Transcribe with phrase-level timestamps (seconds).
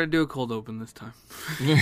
[0.00, 1.12] gonna do a cold open this time.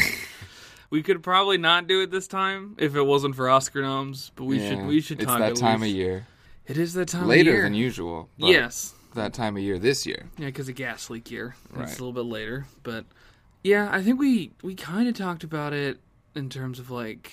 [0.91, 4.45] we could probably not do it this time if it wasn't for Oscar noms, but
[4.45, 6.27] we Yeah, should we should It's talk that at time least- of year.
[6.67, 7.63] It is that time Later of year.
[7.63, 8.29] than usual.
[8.39, 10.27] but Yes, That time of year this year.
[10.37, 11.55] yeah, because of gas leak year.
[11.73, 11.85] Right.
[11.89, 13.05] It's a little bit later, but
[13.63, 15.99] yeah, I think we we kind of talked about it
[16.35, 17.33] in terms of like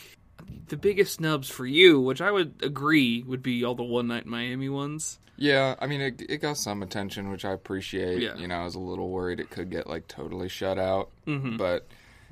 [0.68, 4.26] the biggest snubs for you, which I would agree would be all the one night
[4.26, 5.20] Miami ones.
[5.36, 8.22] Yeah, I mean, it, it got some attention, which I appreciate.
[8.22, 8.36] Yeah.
[8.36, 11.58] You know, I was a little worried it could get like totally shut out, Mhm.
[11.58, 11.88] but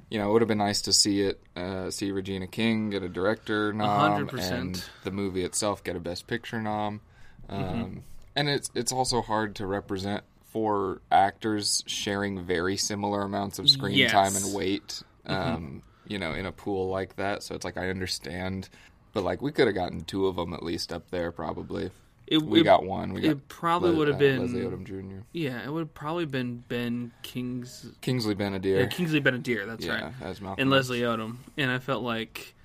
[0.10, 3.02] you know, it would have been nice to see it, uh, see Regina King get
[3.02, 4.60] a director nom, hundred percent.
[4.62, 7.02] and the movie itself get a Best Picture nom.
[7.50, 8.00] Um, Mm-hmm.
[8.36, 13.98] And it's it's also hard to represent four actors sharing very similar amounts of screen
[13.98, 14.12] Yes.
[14.12, 14.18] Mm-hmm.
[14.36, 15.04] time and weight.
[15.26, 18.68] Um, You know, in a pool like that, so it's like I understand,
[19.14, 21.90] but like we could have gotten two of them at least up there, probably.
[22.32, 23.12] It, We it- got one.
[23.14, 25.24] We got it probably Le- would have uh, been Leslie Odom Jr.
[25.34, 28.80] Yeah, it would have probably been Ben King's Kingsley Ben-Adir.
[28.80, 29.68] yeah, Kingsley Ben-Adir.
[29.68, 30.90] That's yeah, right, as Malcolm and X.
[30.90, 31.36] Leslie Odom.
[31.58, 32.56] And I felt like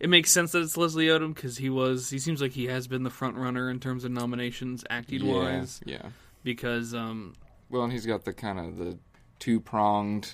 [0.00, 2.86] it makes sense that it's Leslie Odom because he was he seems like he has
[2.86, 5.80] been the front runner in terms of nominations acting yeah, wise.
[5.84, 6.06] Yeah.
[6.42, 7.34] Because um,
[7.68, 8.98] Well, and he's got the kind of the
[9.40, 10.32] two pronged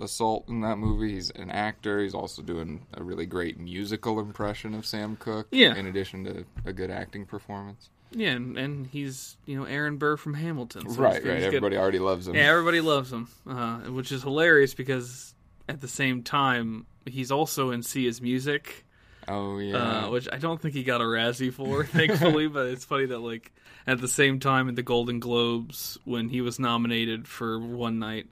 [0.00, 1.12] assault in that movie.
[1.14, 2.00] He's an actor.
[2.00, 5.48] He's also doing a really great musical impression of Sam Cooke.
[5.50, 5.74] Yeah.
[5.74, 7.90] In addition to a good acting performance.
[8.14, 10.88] Yeah, and, and he's you know Aaron Burr from Hamilton.
[10.90, 11.34] so right, he's- right.
[11.36, 11.54] he's good.
[11.56, 12.34] Everybody already loves him.
[12.34, 15.34] Yeah, everybody loves him, uh, which is hilarious because
[15.68, 18.84] at the same time he's also in Sia's music.
[19.28, 19.76] Oh yeah.
[20.06, 22.48] uh, which I don't think he got a Razzie for, thankfully.
[22.48, 23.52] but it's funny that like
[23.86, 28.26] at the same time at the Golden Globes when he was nominated for One Night,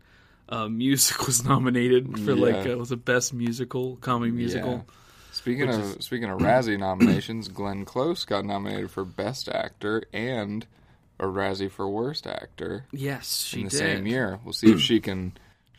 [0.49, 2.73] uh, music was nominated for like Yeah.
[2.73, 4.73] uh, was a best musical comedy musical.
[4.73, 4.95] Yeah.
[5.33, 10.05] Speaking Which of is- speaking of Razzie nominations, Glenn Close got nominated for Best Actor
[10.13, 10.67] and
[11.19, 13.79] a Razzie for Worst Actor Yes, she in the did.
[13.79, 14.41] same year.
[14.45, 15.33] We'll see if she can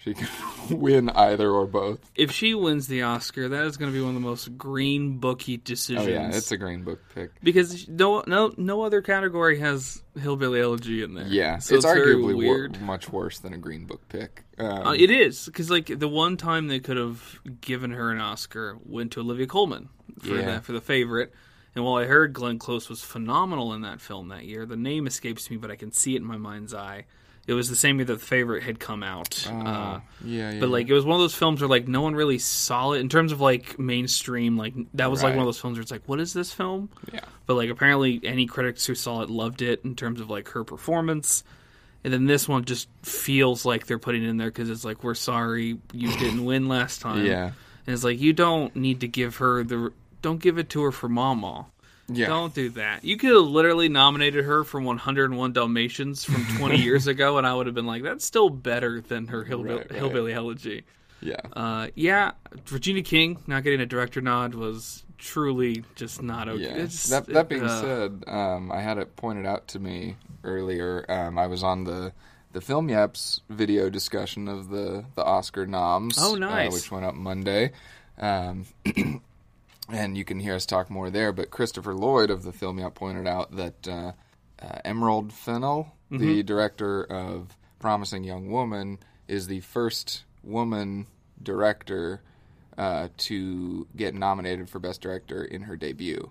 [0.04, 0.28] she can
[0.72, 2.00] win either or both.
[2.16, 5.18] If she wins the Oscar, that is going to be one of the most green
[5.20, 6.08] booky decisions.
[6.08, 7.32] Oh yeah, it's a Green Book pick.
[7.44, 11.28] because no no no other category has hillbilly elegy in there.
[11.28, 14.44] Yeah, so it's, it's, arguably wor- much worse than a Green Book pick.
[14.58, 18.20] Um, Uh, it is because like the one time they could have given her an
[18.20, 20.56] Oscar went to Olivia Colman for Yeah.
[20.56, 21.32] the for the favorite.
[21.74, 25.08] And while I heard Glenn Close was phenomenal in that film that year, the name
[25.08, 27.06] escapes me, but I can see it in my mind's eye.
[27.48, 29.48] It was the same year that the favorite had come out.
[29.50, 32.02] uh, uh, yeah, yeah, but like it was one of those films where like no
[32.02, 34.58] one really saw it in terms of like mainstream.
[34.58, 36.90] Like that was like one of those films where it's like, what is this film?
[37.12, 40.50] yeah, But like apparently any critics who saw it loved it in terms of like
[40.50, 41.44] her performance.
[42.04, 45.04] And then this one just feels like they're putting it in there because it's like
[45.04, 47.26] we're sorry you didn't win last time.
[47.26, 47.46] yeah,
[47.86, 49.92] and it's like you don't need to give her the
[50.22, 51.66] don't give it to her for Mama.
[52.14, 52.28] Yeah.
[52.28, 53.04] Don't do that.
[53.04, 57.54] You could have literally nominated her for 101 Dalmatians from 20 years ago, and I
[57.54, 60.00] would have been like, that's still better than her hillbilly, Right, right.
[60.00, 60.84] hillbilly elegy.
[61.22, 61.38] yeah.
[61.54, 62.32] Uh, yeah,
[62.72, 66.64] Regina King not getting a director nod was truly just not okay.
[66.64, 66.88] Yeah.
[67.10, 71.06] That that being uh, said, um, I had it pointed out to me earlier.
[71.10, 72.12] Um, I was on the
[72.54, 76.18] the Film Yaps video discussion of the the Oscar noms.
[76.20, 76.74] Oh, uh, nice.
[76.74, 77.72] which went up Monday.
[78.18, 78.66] Um,
[79.90, 81.32] and you can hear us talk more there.
[81.32, 84.12] But Christopher Lloyd of the Film Yap pointed out that uh,
[84.62, 86.26] uh, Emerald Fennell, Mm-hmm.
[86.28, 89.00] the director of Promising Young Woman,
[89.30, 91.08] is the first woman
[91.42, 92.22] director
[92.78, 96.30] uh, to get nominated for Best Director in her debut.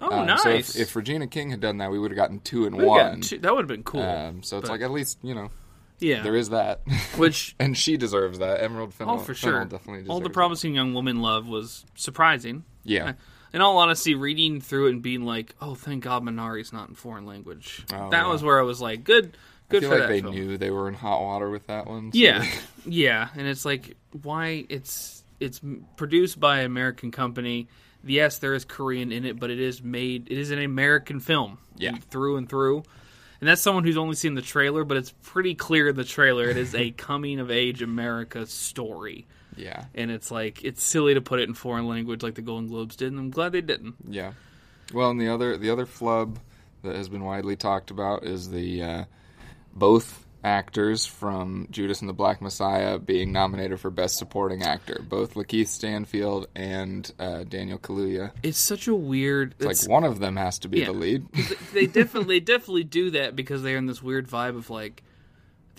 [0.00, 0.42] Oh, Um, nice.
[0.42, 3.20] So if, if Regina King had done that, we would have gotten two and one.
[3.20, 4.00] two- that would have been cool.
[4.02, 5.50] Um, so it's but- like at least you know
[5.98, 6.80] yeah, there is that,
[7.18, 8.62] which and she deserves that.
[8.62, 9.66] Emerald Fennell, oh for sure.
[9.66, 12.64] definitely deserves All the promising young woman love was surprising.
[12.84, 13.12] Yeah,
[13.52, 16.94] In all honesty, reading through it and being like, "Oh, thank God Minari's not in
[16.94, 18.28] foreign language." Oh, that yeah.
[18.32, 19.36] was where I was like, "Good,
[19.68, 21.66] good I feel for like that they film." knew they were in hot water with
[21.66, 22.12] that one.
[22.12, 22.46] so- Yeah,
[22.86, 25.60] yeah, and it's like why it's it's
[25.96, 27.68] produced by an American company.
[28.04, 30.28] Yes, there is Korean in it, but it is made.
[30.30, 31.96] It is an American film, Yeah.
[32.10, 32.82] through and through.
[33.40, 36.48] And that's someone who's only seen the trailer, but it's pretty clear in the trailer
[36.48, 39.26] it is a coming of age America story.
[39.60, 42.68] Yeah, And it's like it's silly to put it in foreign language like the Golden
[42.68, 43.94] Globes did, and I'm glad they didn't.
[44.08, 44.32] yeah.
[44.92, 46.38] Well, and the other the other flub
[46.82, 49.04] that has been widely talked about is the uh,
[49.72, 55.34] both actors from Judas and the Black Messiah being nominated for Best Supporting Actor, both
[55.34, 58.32] Lakeith Stanfield and uh, Daniel Kaluuya.
[58.42, 59.54] It's such a weird.
[59.60, 60.86] It's like one of them has to be Yeah.
[60.86, 61.26] the lead.
[61.74, 65.02] they definitely they definitely do that because they're in this weird vibe of like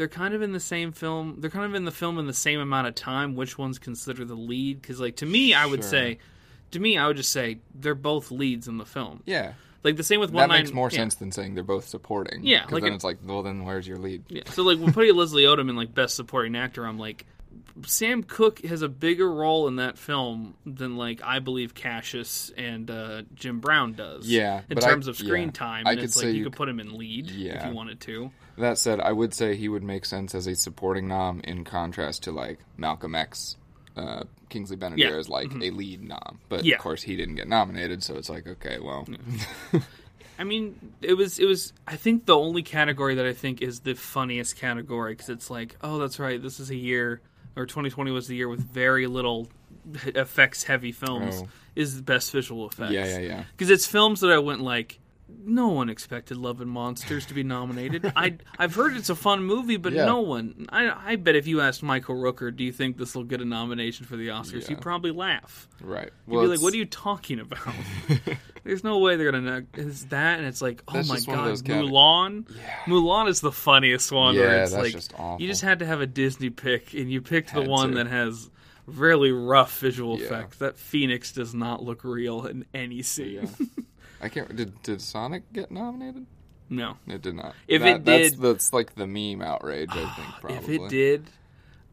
[0.01, 2.33] they're kind of in the same film they're kind of in the film in the
[2.33, 5.81] same amount of time which one's considered the lead because like to me i would
[5.81, 5.89] Sure.
[5.91, 6.17] say
[6.71, 9.53] to me i would just say they're both leads in the film yeah,
[9.83, 10.49] Like the same with one.
[10.49, 10.97] that makes Nine- more yeah.
[10.97, 12.43] sense than saying they're both supporting.
[12.43, 14.23] Yeah, 'Cause like then it- it's like, well, then where's your lead?
[14.27, 14.43] Yeah.
[14.47, 17.25] So like when putting Leslie Odom in like best supporting actor, I'm like,
[17.85, 22.89] Sam Cooke has a bigger role in that film than like I believe Cassius and
[22.91, 24.27] uh, Jim Brown does.
[24.27, 25.51] Yeah, In but I- terms of screen yeah.
[25.51, 27.65] time, I and could it's say like you you could put him in lead if
[27.65, 28.31] you wanted to.
[28.57, 32.23] That said, I would say he would make sense as a supporting nom in contrast
[32.23, 33.57] to like Malcolm X.
[33.95, 35.07] Uh, Kingsley Ben-Adir Yeah.
[35.09, 35.19] Mm-hmm.
[35.19, 36.75] is like a lead nom, but Yeah.
[36.75, 39.05] of course he didn't get nominated, so it's like okay, well,
[40.39, 41.73] I mean, it was it was.
[41.87, 45.75] I think the only category that I think is the funniest category because it's like,
[45.81, 46.41] oh, that's right.
[46.41, 47.21] This is a year,
[47.55, 49.49] or 2020 was the year with very little
[50.05, 51.41] effects heavy films.
[51.43, 51.47] Oh.
[51.75, 52.91] Is best visual effects.
[52.91, 53.43] yeah, yeah, yeah.
[53.55, 54.99] because it's films that I went like,
[55.43, 58.11] no one expected Love and Monsters to be nominated.
[58.15, 60.05] I I've heard it's a fun movie, but Yeah.
[60.05, 60.67] no one.
[60.69, 63.45] I I bet if you asked Michael Rooker, do you think this will get a
[63.45, 64.61] nomination for the Oscars?
[64.63, 64.67] Yeah.
[64.69, 65.67] He'd probably laugh.
[65.81, 66.11] Right.
[66.27, 67.59] He'd be like, "What are you talking about?"
[68.63, 69.63] There's no way they're gonna.
[69.73, 72.45] It's that, and it's like, oh my just one of god, Mulan.
[72.55, 72.75] Yeah.
[72.85, 74.35] Mulan is the funniest one.
[74.35, 75.41] where Yeah, it's that's like just awful.
[75.41, 77.95] you just had to have a Disney pick, and you picked the one to.
[77.95, 78.49] that has
[78.85, 80.57] really rough visual effects.
[80.57, 83.49] That Phoenix does not look real in any scene.
[84.21, 84.25] Yeah.
[84.25, 84.55] I can't.
[84.55, 86.25] Did did Sonic get nominated?
[86.69, 87.53] no, It did not.
[87.67, 89.89] If That- it did- that's like the meme outrage.
[89.91, 90.75] I think probably.
[90.75, 91.25] if it did,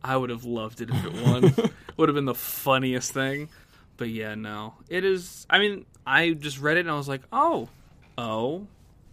[0.05, 1.71] I would have loved it if it won.
[1.97, 3.49] would have been the funniest thing.
[3.97, 5.47] But yeah, no, it is.
[5.51, 7.69] I mean, I just read it and I was like, oh,
[8.17, 8.69] oh,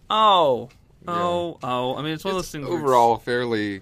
[0.08, 0.68] oh,
[1.08, 1.96] oh, oh.
[1.96, 2.66] I mean, it's one of those things.
[2.66, 3.80] it's- overall fairly,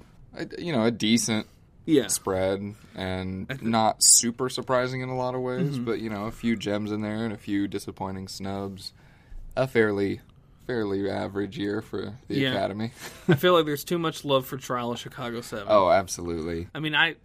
[0.59, 1.47] you know, a decent
[1.85, 2.07] yeah.
[2.07, 5.85] spread and not super surprising in a lot of ways, Mm-hmm.
[5.85, 8.95] but you know, a few gems in there and a few disappointing snubs.
[9.57, 10.21] A fairly
[10.67, 12.53] fairly average year for the Yeah.
[12.55, 12.93] Academy.
[13.29, 15.67] I feel like there's too much love for Trial of Chicago Seven.
[15.69, 16.69] oh, absolutely.
[16.75, 17.17] I mean, I,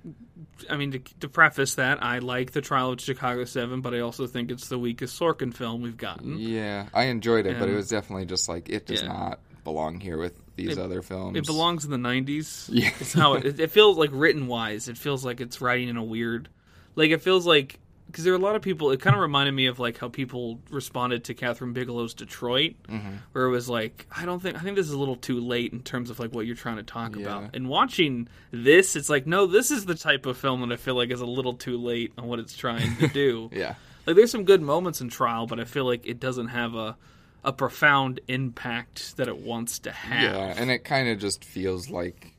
[0.69, 4.01] I mean, to, to preface that, I like the Trial of Chicago Seven, but I
[4.01, 6.37] also think it's the weakest Sorkin film we've gotten.
[6.37, 9.07] Yeah, I enjoyed it, but it was definitely just like it does Yeah.
[9.07, 11.37] not belong here with these It- other films.
[11.37, 12.67] It belongs in the '90s.
[12.71, 12.91] Yeah.
[12.99, 14.89] it's how it, it feels like written wise.
[14.89, 16.49] It feels like it's writing in a weird,
[16.95, 17.79] like it feels like
[18.09, 18.91] because there are a lot of people.
[18.91, 23.15] It kind of reminded me of like how people responded to Kathryn Bigelow's Detroit, Mm-hmm.
[23.33, 25.71] where it was like, I don't think I think this is a little too late
[25.73, 27.21] in terms of like what you're trying to talk Yeah.
[27.23, 27.55] about.
[27.55, 30.95] And watching this, it's like, no, this is the type of film that I feel
[30.95, 33.49] like is a little too late on what it's trying to do.
[33.59, 33.75] Yeah.
[34.05, 36.97] Like there's some good moments in Trial, but I feel like it doesn't have a
[37.43, 40.23] a profound impact that it wants to have.
[40.35, 42.33] Yeah, and it kind of just feels like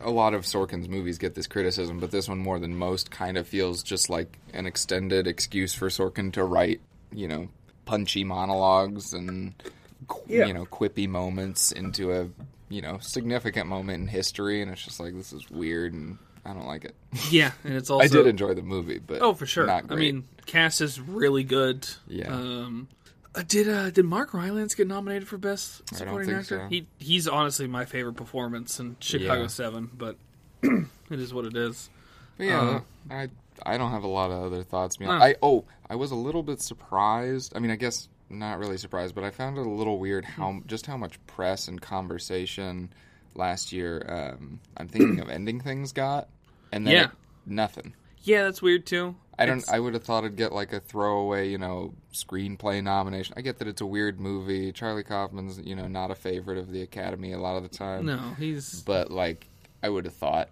[0.00, 3.36] a lot of Sorkin's movies get this criticism, but this one more than most kind
[3.36, 6.80] of feels just like an extended excuse for Sorkin to write,
[7.12, 7.48] you know,
[7.86, 9.54] punchy monologues and
[10.26, 10.46] Yeah.
[10.46, 12.28] you know, quippy moments into a,
[12.68, 16.52] you know, significant moment in history and it's just like this is weird and I
[16.52, 16.94] don't like it.
[17.30, 19.66] Yeah, and it's also I did enjoy the movie, but Oh, for sure.
[19.66, 21.86] Not I mean, cast is really good.
[22.06, 22.28] Yeah.
[22.34, 22.88] Um,
[23.34, 26.60] uh, did uh, did Mark Rylance get nominated for best supporting actor?
[26.62, 26.66] so.
[26.68, 29.46] He he's honestly my favorite performance in Chicago Yeah.
[29.48, 30.16] Seven, but
[30.62, 31.90] it is what it is.
[32.36, 33.28] But yeah, Uh, I
[33.64, 34.98] I don't have a lot of other thoughts.
[35.00, 35.08] Man.
[35.08, 35.24] Huh.
[35.24, 37.52] I oh, I was a little bit surprised.
[37.56, 40.52] I mean, I guess not really surprised, but I found it a little weird how
[40.52, 40.58] Hmm.
[40.66, 42.90] just how much press and conversation
[43.34, 44.04] last year.
[44.08, 46.28] Um, I'm thinking of ending things got,
[46.72, 47.04] and then Yeah.
[47.04, 47.10] it-
[47.46, 47.94] nothing.
[48.22, 49.16] Yeah, that's weird too.
[49.38, 49.58] I don't.
[49.58, 53.34] It's- I would have thought it'd get like a throwaway, you know, screenplay nomination.
[53.36, 54.72] I get that it's a weird movie.
[54.72, 58.06] Charlie Kaufman's, you know, not a favorite of the Academy a lot of the time
[58.06, 59.48] no, he's but like
[59.82, 60.48] I would have thought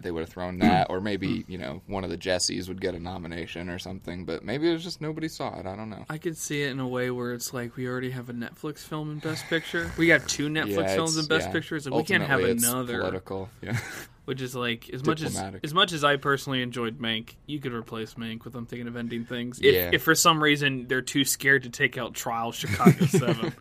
[0.00, 2.96] they would have thrown that, or maybe you know one of the Jessies would get
[2.96, 4.24] a nomination or something.
[4.24, 5.66] But maybe it was just nobody saw it.
[5.66, 6.04] I don't know.
[6.10, 8.78] I could see it in a way where it's like we already have a Netflix
[8.78, 9.92] film in Best Picture.
[9.96, 11.52] We got two Netflix Yeah, films in Best yeah.
[11.52, 12.98] Pictures, and we can't have another.
[12.98, 13.48] political.
[13.60, 13.78] Yeah,
[14.24, 17.72] Which is like as much as as much as I personally enjoyed Mank, you could
[17.72, 19.58] replace Mank with I'm thinking of ending things.
[19.58, 19.90] If, Yeah.
[19.92, 23.52] if for some reason they're too scared to take out Trial Chicago Seven.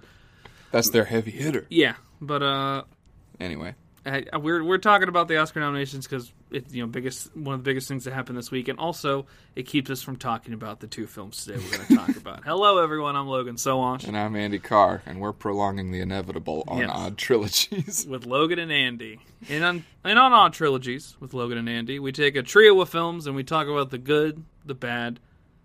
[0.69, 1.65] that's their heavy hitter.
[1.71, 2.83] yeah, but uh,
[3.39, 3.73] Anyway,
[4.05, 7.53] I, I- we're we're talking about the Oscar nominations because it's you know biggest one
[7.55, 10.53] of the biggest things that happened this week, and also it keeps us from talking
[10.53, 12.43] about the two films today we're going to talk about.
[12.45, 13.15] Hello, everyone.
[13.15, 16.89] I'm Logan Sowash and I'm Andy Carr, and we're prolonging the inevitable on Yes.
[16.91, 18.05] odd trilogies.
[18.09, 19.19] with Logan and Andy.
[19.49, 22.89] And on and on odd trilogies with Logan and Andy, we take a trio of
[22.89, 25.19] films and we talk about the good, the bad,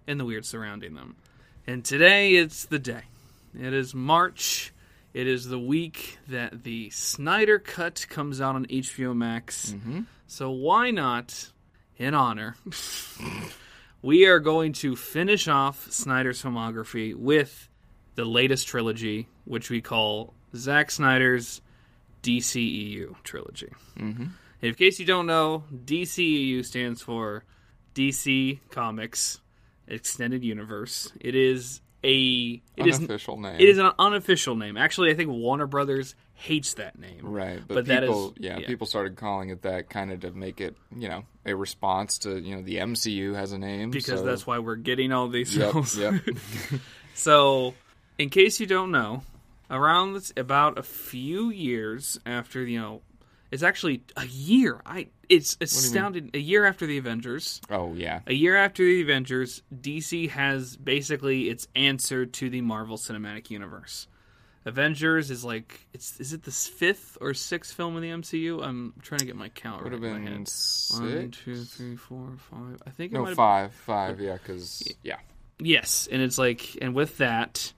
[0.06, 1.16] and the weird surrounding them.
[1.66, 3.02] And today it's the day.
[3.58, 4.72] It is March.
[5.16, 9.74] It is the week that the Snyder Cut comes out on HBO Max.
[10.26, 11.52] So why not,
[11.96, 12.54] in honor,
[14.02, 17.70] we are going to finish off Snyder's filmography with
[18.14, 21.62] the latest trilogy, which we call Zack Snyder's
[22.22, 23.72] DCEU trilogy.
[23.98, 24.26] Mm-hmm.
[24.60, 27.42] In case you don't know, DCEU stands for
[27.94, 29.40] DC Comics
[29.88, 31.10] Extended Universe.
[31.18, 33.56] It is a it is Unofficial name.
[33.58, 34.76] it is an unofficial name.
[34.76, 37.20] Actually, I think Warner Brothers hates that name.
[37.22, 38.66] Right, but, But people, is- yeah, yeah.
[38.66, 42.38] people started calling it that kind of to make it, you know, a response to,
[42.38, 45.56] you know, the MCU has a name Because so- that's why we're getting all these
[45.56, 45.96] Yep, films.
[45.98, 46.14] yep.
[47.14, 47.74] So,
[48.18, 49.22] in case you don't know,
[49.70, 53.00] around this, about a few years after you know,
[53.56, 54.82] it's actually a year.
[54.84, 56.30] I it's astounding.
[56.34, 61.48] A year after the Avengers, oh yeah, a year after the Avengers, DC has basically
[61.48, 64.08] its answer to the Marvel Cinematic Universe.
[64.66, 68.62] Avengers is like it's is it the fifth or sixth film in the MCU?
[68.62, 70.48] I'm trying to get my count would right have in my been head.
[70.48, 71.00] six.
[71.00, 72.82] One, two, three, four, five.
[72.86, 75.16] I think it no, have five, five, yeah, because yeah,
[75.58, 77.72] Yes, and it's like, and with that,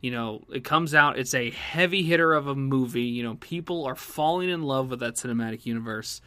[0.00, 1.18] you know, it comes out.
[1.18, 3.02] It's a heavy hitter of a movie.
[3.02, 6.20] You know, people are falling in love with that cinematic universe,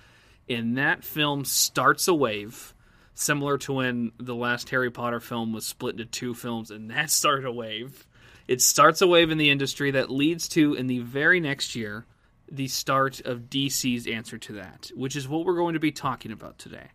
[0.47, 2.73] and that film starts a wave,
[3.15, 7.09] similar to when the last Harry Potter film was split into two films, and that
[7.11, 8.05] started a wave.
[8.47, 12.05] It starts a wave in the industry that leads to, in the very next year,
[12.51, 16.31] the start of DC's answer to that, which is what we're going to be talking
[16.31, 16.87] about today.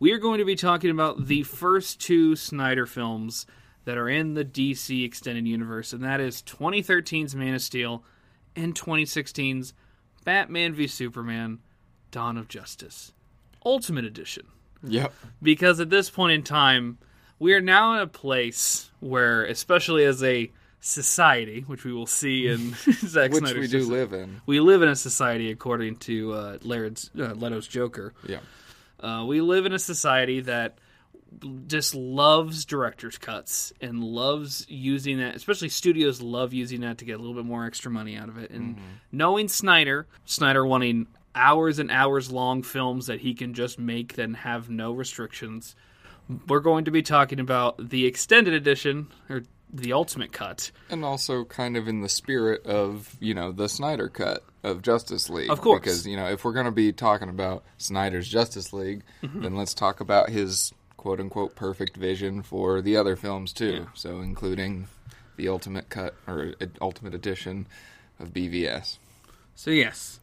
[0.00, 3.46] We are going to be talking about the first two Snyder films
[3.86, 8.04] that are in the DC Extended Universe, and that is 2013's Man of Steel
[8.54, 9.72] and 2016's
[10.24, 11.60] Batman v Superman
[12.10, 13.12] Dawn of Justice
[13.64, 14.44] Ultimate Edition.
[14.82, 15.12] yep,
[15.42, 16.98] Because at this point in time,
[17.38, 20.50] we are now in a place where, especially as a
[20.80, 24.40] society, which we will see in Zack which Snyder's we do soci- live in.
[24.46, 28.14] we live in a society, according to uh, Laird's, uh, Leto's Joker.
[28.26, 28.38] Yeah,
[29.00, 30.78] Uh, we live in a society that
[31.66, 35.34] just loves director's cuts and loves using that.
[35.36, 38.38] Especially studios love using that to get a little bit more extra money out of
[38.38, 38.50] it.
[38.50, 38.76] And
[39.12, 44.34] knowing Snyder, Snyder wanting hours and hours long films that he can just make then
[44.34, 45.74] have no restrictions.
[46.48, 49.42] We're going to be talking about the extended edition or
[49.72, 50.70] the ultimate cut.
[50.90, 55.28] and also kind of in the spirit of you know the Snyder cut of Justice
[55.28, 55.80] League, Of course.
[55.80, 59.42] because you know if we're going to be talking about Snyder's Justice League, Mm-hmm.
[59.42, 60.72] then let's talk about his
[61.06, 63.86] quote unquote perfect vision for the other films too.
[63.94, 64.88] So including
[65.36, 67.68] the ultimate cut or ultimate edition
[68.18, 68.98] of BVS.
[69.54, 70.18] So yes,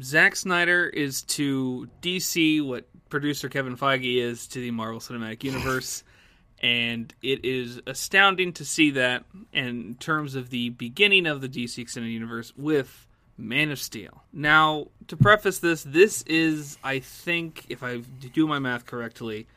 [0.00, 6.04] Zack Snyder is to DC what producer Kevin Feige is to the Marvel Cinematic Universe,
[6.62, 11.76] and it is astounding to see that in terms of the beginning of the DC
[11.76, 14.22] Extended Universe with Man of Steel.
[14.32, 17.96] Now, to preface this, this is I think if I
[18.32, 19.48] do my math correctly.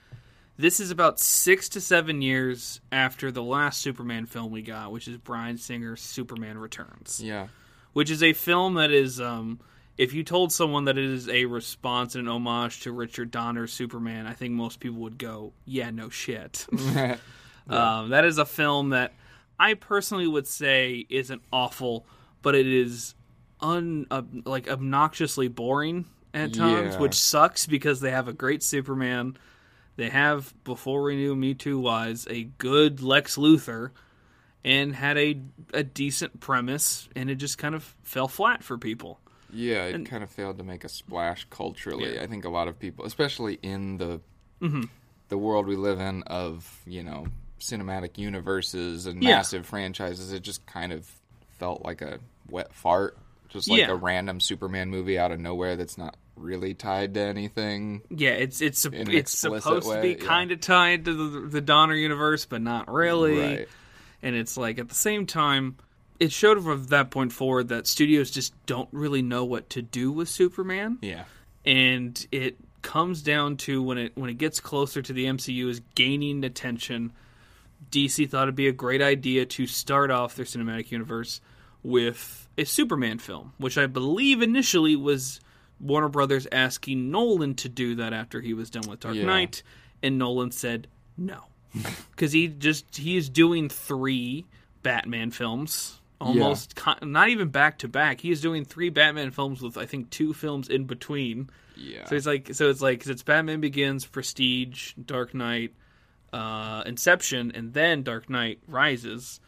[0.57, 5.07] This is about six to seven years after the last Superman film we got, which
[5.07, 7.47] is Bryan Singer's Superman Returns Yeah,
[7.93, 9.59] which is a film that is um
[9.97, 13.71] if you told someone that it is a response and an homage to Richard Donner's
[13.71, 16.65] Superman, I think most people would go, "Yeah, no shit."
[17.69, 19.13] um, that is a film that
[19.59, 22.05] I personally would say isn't awful,
[22.41, 23.15] but it is
[23.61, 26.99] un uh, like obnoxiously boring at times, Yeah.
[26.99, 29.37] which sucks because they have a great Superman.
[29.95, 33.91] They have before we knew Me Too was a good Lex Luthor
[34.65, 35.39] and had a
[35.73, 39.19] a decent premise, and it just kind of fell flat for people.
[39.51, 42.15] Yeah, it kind of failed to make a splash culturally.
[42.15, 42.23] Yeah.
[42.23, 44.19] I think a lot of people, especially in the
[44.61, 44.83] Mm-hmm.
[45.29, 47.27] the world we live in of you know
[47.59, 49.35] cinematic universes and Yeah.
[49.35, 51.07] massive franchises, it just kind of
[51.59, 52.19] felt like a
[52.49, 53.17] wet fart,
[53.49, 53.91] just like Yeah.
[53.91, 58.01] a random Superman movie out of nowhere that's not really tied to anything.
[58.09, 60.27] Yeah, it's it's it's supposed to way, be yeah.
[60.27, 63.39] kind of tied to the, the Donner universe, but not really.
[63.39, 63.67] Right.
[64.21, 65.77] And it's like at the same time,
[66.19, 70.11] it showed from that point forward that studios just don't really know what to do
[70.11, 70.97] with Superman.
[71.01, 71.23] Yeah.
[71.65, 75.81] and it comes down to when it when it gets closer to the MCU is
[75.95, 77.13] gaining attention.
[77.91, 81.41] DC thought it'd be a great idea to start off their cinematic universe
[81.81, 85.39] with a Superman film, which I believe initially was
[85.83, 89.25] Warner Brothers asking Nolan to do that after he was done with Dark Yeah.
[89.25, 89.61] Knight,
[90.01, 90.87] and Nolan said
[91.17, 91.43] no
[92.11, 94.45] because he just he is doing three
[94.81, 95.99] Batman films.
[96.21, 98.21] Almost, con- not even back to back.
[98.21, 101.49] He is doing three Batman films with I think two films in between.
[101.75, 102.05] Yeah.
[102.05, 105.73] So it's like so it's like 'cause it's Batman Begins, Prestige, Dark Knight,
[106.31, 109.39] uh, Inception, and then Dark Knight Rises.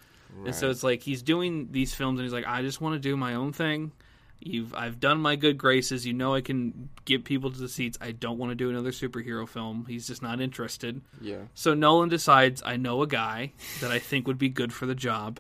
[0.46, 3.00] And so it's like he's doing these films, and he's like, I just want to
[3.00, 3.94] do my own thing.
[4.40, 6.06] You've I've done my good graces.
[6.06, 7.98] You know I can get people to the seats.
[8.00, 9.86] I don't want to do another superhero film.
[9.88, 11.02] He's just not interested.
[11.22, 11.38] yeah.
[11.56, 14.94] So Nolan decides, I know a guy that I think would be good for the
[14.96, 15.40] job,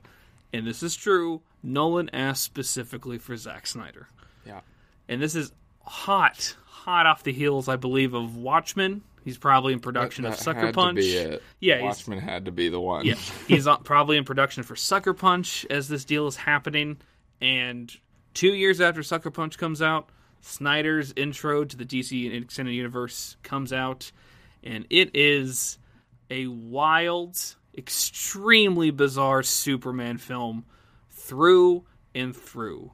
[0.53, 1.41] and this is true.
[1.61, 4.07] Nolan asked specifically for Zack Snyder
[4.45, 4.61] Yeah.
[5.09, 5.51] and this is
[5.83, 9.01] hot, hot off the heels, I believe, of Watchmen.
[9.23, 10.97] He's probably in production That of Sucker had Punch.
[10.97, 11.43] To be it.
[11.59, 13.05] Yeah, Watchmen had to be the one.
[13.05, 13.15] Yeah,
[13.47, 16.97] he's probably in production for Sucker Punch as this deal is happening.
[17.41, 17.91] And
[18.35, 20.09] two years after Sucker Punch comes out,
[20.41, 24.11] Snyder's intro to the DC Extended Universe comes out,
[24.63, 25.79] and it is
[26.29, 30.65] a wild, extremely bizarre Superman film
[31.09, 32.91] through and through.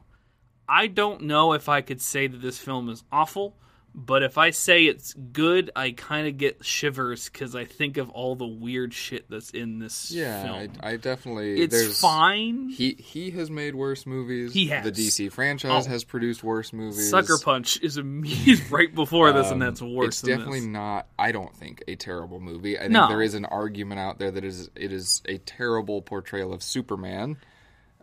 [0.70, 3.58] I don't know if I could say that this film is awful,
[3.94, 8.10] but if I say it's good, I kind of get shivers because I think of
[8.12, 10.72] all the weird shit that's in this Yeah, film.
[10.82, 11.60] I, I definitely.
[11.62, 12.70] it's fine.
[12.70, 14.54] He he has made worse movies.
[14.54, 14.86] He has.
[14.86, 15.90] The DC franchise Oh.
[15.90, 17.10] has produced worse movies.
[17.10, 20.08] Sucker Punch is immediate right before this, and Um, that's worse.
[20.08, 20.68] It's definitely this.
[20.70, 21.08] not.
[21.20, 22.78] I don't think a terrible movie.
[22.78, 23.08] I think No.
[23.10, 27.38] there is an argument out there that is it is a terrible portrayal of Superman.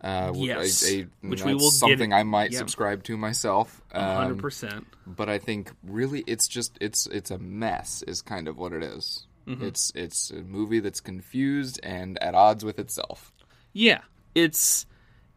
[0.02, 2.58] Uh, Yes, a, a- which we will something I might yeah.
[2.58, 3.82] subscribe to myself.
[3.92, 4.86] hundred Um, percent.
[5.06, 8.82] but I think really it's just it's it's a mess is kind of what it
[8.82, 9.26] is.
[9.46, 9.64] Mm-hmm.
[9.64, 13.32] It's it's a movie that's confused and at odds with itself.
[13.72, 14.02] Yeah,
[14.34, 14.86] it's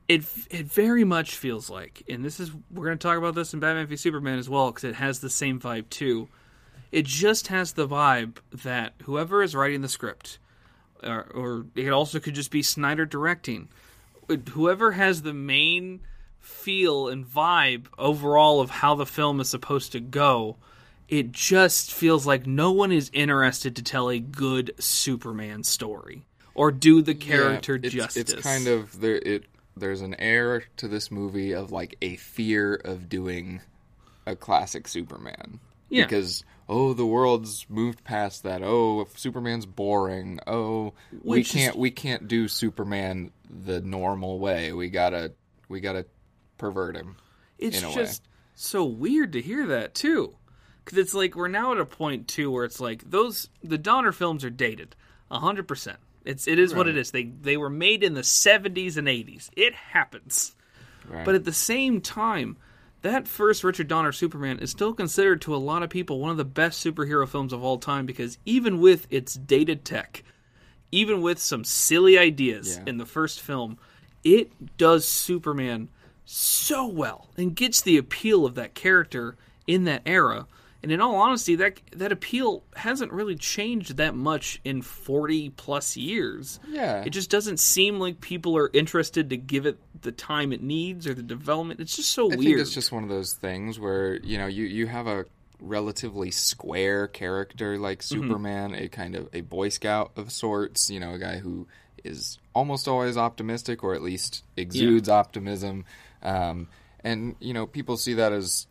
[0.07, 0.23] it.
[0.49, 3.59] It very much feels like, and this is we're going to talk about this in
[3.61, 6.27] Batman v Superman as well because it has the same vibe too.
[6.91, 10.39] It just has the vibe that whoever is writing the script,
[11.01, 13.69] or, or it also could just be Snyder directing.
[14.35, 16.01] Whoever has the main
[16.39, 20.57] feel and vibe overall of how the film is supposed to go,
[21.07, 26.71] it just feels like no one is interested to tell a good Superman story or
[26.71, 28.33] do the character Yeah, it's, justice.
[28.33, 29.17] It's kind of there.
[29.17, 29.45] It
[29.75, 33.61] there's an air to this movie of like a fear of doing
[34.25, 35.59] a classic Superman.
[35.89, 36.05] Yeah.
[36.05, 38.61] Because oh, the world's moved past that.
[38.63, 40.39] Oh, Superman's boring.
[40.47, 44.71] Oh, we Which is- can't we can't do Superman the normal way.
[44.73, 45.33] We gotta
[45.67, 46.05] we gotta
[46.57, 47.17] pervert him.
[47.59, 47.93] it's a way.
[47.95, 48.23] just
[48.55, 50.35] so weird to hear that too
[50.85, 54.11] because it's like we're now at a point too where it's like those the donner
[54.11, 54.95] films are dated
[55.31, 55.95] 100%
[56.25, 59.49] it's it is what it is they they were made in the 70s and 80s
[59.57, 60.53] it happens
[61.07, 61.25] Right.
[61.25, 62.57] but at the same time
[63.01, 66.37] that first richard donner superman is still considered to a lot of people one of
[66.37, 70.23] the best superhero films of all time because even with its dated tech
[70.91, 72.83] even with some silly ideas Yeah.
[72.89, 73.77] in the first film,
[74.25, 75.87] it does Superman
[76.25, 80.47] so well and gets the appeal of that character in that era.
[80.83, 85.95] And in all honesty, that that appeal hasn't really changed that much in 40 plus
[85.95, 86.59] years.
[86.67, 87.03] Yeah.
[87.05, 91.07] It just doesn't seem like people are interested to give it the time it needs
[91.07, 91.79] or the development.
[91.79, 92.41] It's just so I weird.
[92.41, 95.25] think it's just one of those things where you know you you have a
[95.59, 98.21] relatively square character like Mm-hmm.
[98.21, 100.89] Superman, a kind of a Boy Scout of sorts.
[100.89, 101.67] You know, a guy who
[102.03, 105.85] is almost always optimistic or at least exudes optimism.
[106.23, 106.67] Um,
[107.03, 108.65] and you know, people see that as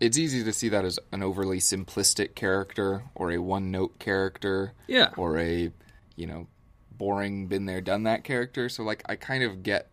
[0.00, 4.72] it's easy to see that as an overly simplistic character or a one note character
[4.86, 5.10] Yeah.
[5.18, 5.70] or a
[6.16, 6.46] you know
[6.90, 9.88] boring been there done that character so like i kind of get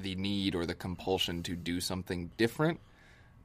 [0.00, 2.80] the need or the compulsion to do something different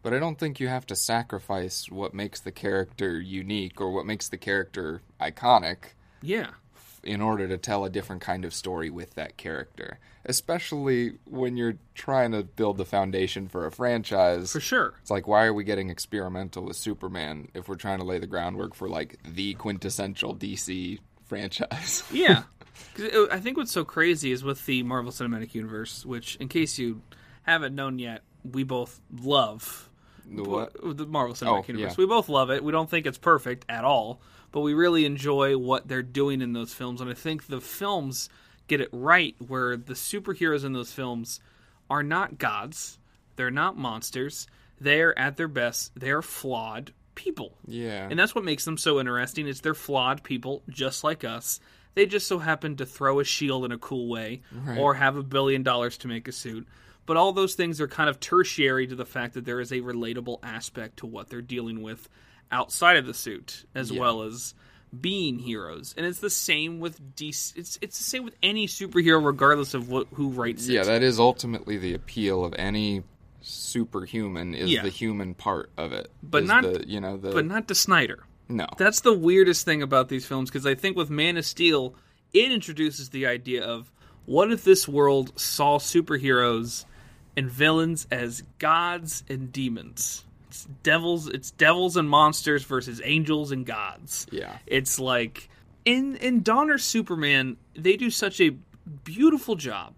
[0.02, 4.06] but i don't think you have to sacrifice what makes the character unique or what
[4.06, 5.78] makes the character iconic
[6.22, 6.50] yeah.
[7.04, 11.76] in order to tell a different kind of story with that character especially when you're
[11.96, 14.94] trying to build the foundation for a franchise For sure.
[15.02, 18.28] it's like why are we getting experimental with superman if we're trying to lay the
[18.28, 22.44] groundwork for like the quintessential dc franchise Yeah.
[22.96, 26.78] 'Cause I think what's so crazy is with the Marvel Cinematic Universe, which, in case
[26.78, 27.02] you
[27.44, 29.90] haven't known yet, we both love.
[30.26, 30.74] The what?
[30.98, 31.92] The Marvel oh, Cinematic Oh, Universe.
[31.92, 31.96] yeah.
[31.98, 32.64] We both love it.
[32.64, 36.54] We don't think it's perfect at all, but we really enjoy what they're doing in
[36.54, 37.02] those films.
[37.02, 38.30] And I think the films
[38.68, 41.40] get it right where the superheroes in those films
[41.90, 43.00] are not gods,
[43.36, 44.46] they're not monsters.
[44.82, 47.58] They're at their best, they're flawed people.
[47.68, 48.08] Yeah.
[48.10, 49.46] And that's what makes them so interesting.
[49.48, 51.60] Is they're flawed people just like us.
[52.00, 54.78] They just so happen to throw a shield in a cool way Right.
[54.78, 56.66] or have a billion dollars to make a suit.
[57.06, 59.82] But all those things are kind of tertiary to the fact that there is a
[59.82, 62.08] relatable aspect to what they're dealing with
[62.52, 64.00] outside of the suit as Yeah.
[64.00, 64.54] well as
[65.02, 65.94] being heroes.
[65.98, 69.90] And it's the same with DC it's it's the same with any superhero regardless of
[69.90, 70.74] what who writes it.
[70.76, 73.04] yeah, that is ultimately the appeal of any
[73.42, 74.84] superhuman is Yeah.
[74.84, 76.10] the human part of it.
[76.24, 78.24] But not- the, you know the but not to Snyder.
[78.50, 78.68] No.
[78.78, 81.96] That's the weirdest thing about these films because I think with Man of Steel,
[82.34, 83.92] it introduces the idea of
[84.26, 86.86] what if this world saw superheroes
[87.38, 90.26] and villains as gods and demons.
[90.50, 91.28] It's devils.
[91.28, 94.26] It's devils and monsters versus angels and gods.
[94.32, 94.58] Yeah.
[94.66, 95.48] It's like
[95.86, 98.56] in in Donner Superman, they do such a
[99.04, 99.94] beautiful job,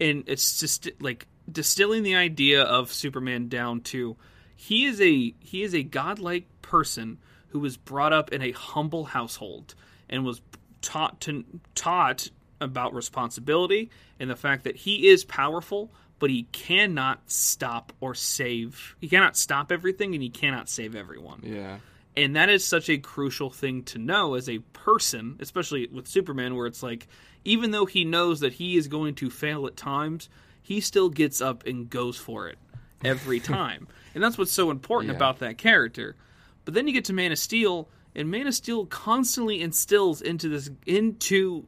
[0.00, 4.16] and it's just like distilling the idea of Superman down to
[4.56, 7.18] he is a he is a godlike person
[7.50, 9.74] who was brought up in a humble household
[10.08, 10.40] and was
[10.82, 12.28] taught to taught
[12.60, 18.94] about responsibility and the fact that he is powerful, but he cannot stop or save.
[19.00, 21.40] He cannot stop everything and he cannot save everyone.
[21.42, 21.78] Yeah.
[22.16, 26.56] And that is such a crucial thing to know as a person, especially with Superman,
[26.56, 27.06] where it's like,
[27.44, 30.28] even though he knows that he is going to fail at times,
[30.62, 32.58] he still gets up and goes for it
[33.04, 33.86] every time.
[34.14, 35.16] and that's what's so important Yeah.
[35.16, 36.16] about that character.
[36.64, 40.48] But then you get to Man of Steel, and Man of Steel constantly instills into
[40.48, 41.66] this into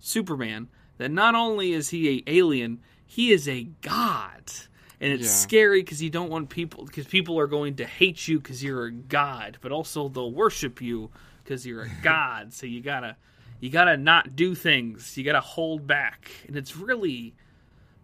[0.00, 0.68] Superman
[0.98, 4.52] that not only is he a alien, he is a god.
[5.00, 5.28] And it's Yeah.
[5.30, 8.86] scary because you don't want people because people are going to hate you because you're
[8.86, 11.10] a god, but also they'll worship you
[11.42, 12.52] because you're a god.
[12.54, 13.16] So you gotta
[13.60, 15.16] you gotta not do things.
[15.16, 17.34] You gotta hold back, and it's really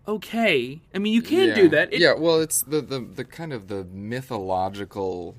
[0.08, 0.80] okay.
[0.94, 1.54] I mean, you can yeah.
[1.54, 1.92] do that.
[1.92, 5.36] It- yeah, well, it's the, the the kind of the mythological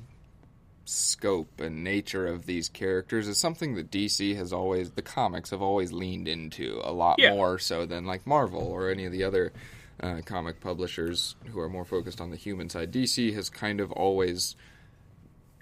[0.92, 5.62] scope and nature of these characters is something that DC has always the comics have
[5.62, 7.34] always leaned into a lot Yeah.
[7.34, 9.54] more so than like Marvel or any of the other
[10.02, 12.92] uh, comic publishers who are more focused on the human side.
[12.92, 14.56] DC has kind of always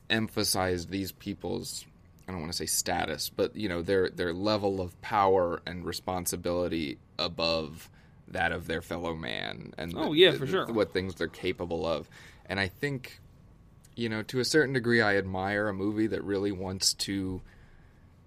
[0.10, 1.86] emphasized these people's
[2.28, 5.84] I don't want to say status, but you know their their level of power and
[5.86, 7.90] responsibility above
[8.28, 10.66] that of their fellow man and Oh, the- yeah, for the- sure.
[10.68, 12.08] what things they're capable of.
[12.46, 13.20] And I think
[14.00, 17.42] you know to a certain degree I admire a movie that really wants to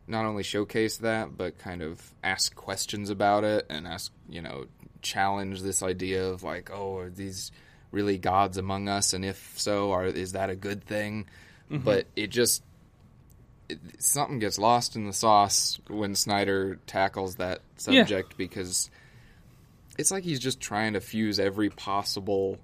[0.06, 4.66] not only showcase that but kind of ask questions about it and ask, you know,
[5.00, 7.50] challenge this idea of like, oh, are these
[7.92, 11.26] really gods among us and if so, are is that a good thing?
[11.70, 11.84] Mm-hmm.
[11.84, 12.62] But it just
[13.68, 18.02] it, something gets lost in the sauce when Snyder tackles that Yeah.
[18.04, 18.90] subject because
[19.98, 22.58] it's like he's just trying to fuse every possible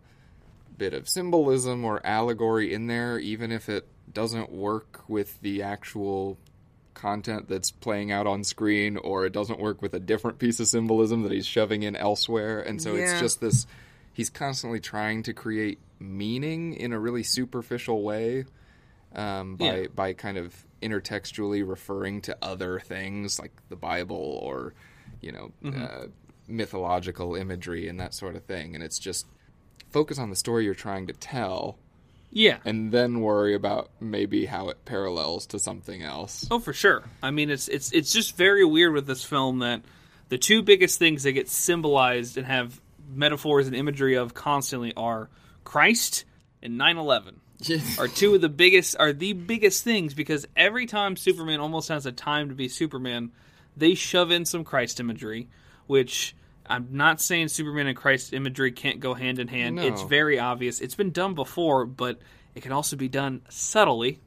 [0.78, 6.38] bit of symbolism or allegory in there, even if it doesn't work with the actual
[6.94, 10.66] content that's playing out on screen or it doesn't work with a different piece of
[10.66, 12.60] symbolism that he's shoving in elsewhere.
[12.60, 13.66] And so it's just this
[14.12, 18.44] he's constantly trying to create meaning in a really superficial way
[19.14, 19.86] um, by Yeah.
[19.94, 24.74] by kind of intertextually referring to other things like the Bible or
[25.20, 25.82] you know Mm-hmm.
[25.82, 26.06] uh,
[26.50, 28.74] mythological imagery and that sort of thing.
[28.74, 29.26] And it's just
[29.90, 31.78] focus on the story you're trying to tell,
[32.30, 32.58] yeah.
[32.64, 36.46] and then worry about maybe how it parallels to something else.
[36.50, 37.04] Oh, for sure.
[37.22, 39.82] I mean, it's it's it's just very weird with this film that
[40.28, 45.28] the two biggest things that get symbolized and have metaphors and imagery of constantly are
[45.64, 46.24] Christ
[46.62, 47.34] and 9/11.
[47.98, 52.06] Are two of the biggest are the biggest things because every time Superman almost has
[52.06, 53.32] a time to be Superman,
[53.76, 55.48] they shove in some Christ imagery,
[55.88, 56.36] which
[56.68, 59.76] I'm not saying Superman and Christ imagery can't go hand in hand.
[59.76, 59.86] No.
[59.86, 60.80] It's very obvious.
[60.80, 62.18] It's been done before, but
[62.54, 64.20] it can also be done subtly,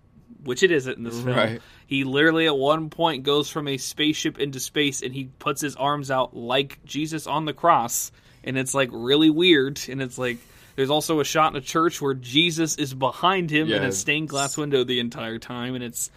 [0.44, 1.36] which it isn't in this film.
[1.36, 1.62] Right.
[1.86, 5.76] He literally at one point goes from a spaceship into space and he puts his
[5.76, 8.12] arms out like Jesus on the cross,
[8.44, 9.80] and it's like really weird.
[9.90, 10.38] And it's like
[10.76, 14.30] there's also a shot in a church where Jesus is behind him in a stained
[14.30, 16.10] glass window the entire time, and it's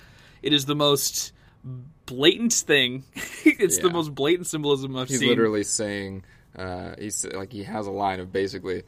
[0.43, 1.33] it is the most
[2.07, 3.05] blatant thing.
[3.45, 5.29] it's the most blatant symbolism I've He's seen.
[5.29, 6.25] He's literally saying,
[6.57, 8.83] uh, he's like he has a line of basically,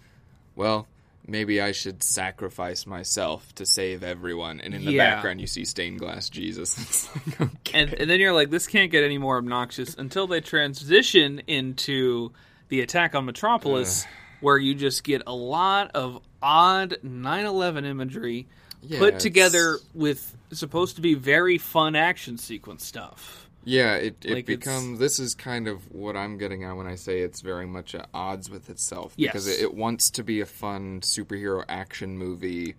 [0.54, 0.86] well,
[1.26, 5.14] maybe I should sacrifice myself to save everyone, and in the Yeah.
[5.14, 7.08] background you see stained glass Jesus.
[7.26, 7.78] Like, okay.
[7.80, 12.30] and, and then you're like, this can't get any more obnoxious until they transition into
[12.68, 14.06] the attack on Metropolis,
[14.40, 18.46] where you just get a lot of odd 9/11 imagery
[18.86, 23.48] Yeah, put together with supposed to be very fun action sequence stuff.
[23.64, 25.00] Yeah, it, it Like, becomes.
[25.00, 28.08] This is kind of what I'm getting at when I say it's very much at
[28.14, 29.16] odds with itself.
[29.16, 29.58] Because Yes.
[29.58, 32.76] it, it wants to be a fun superhero action movie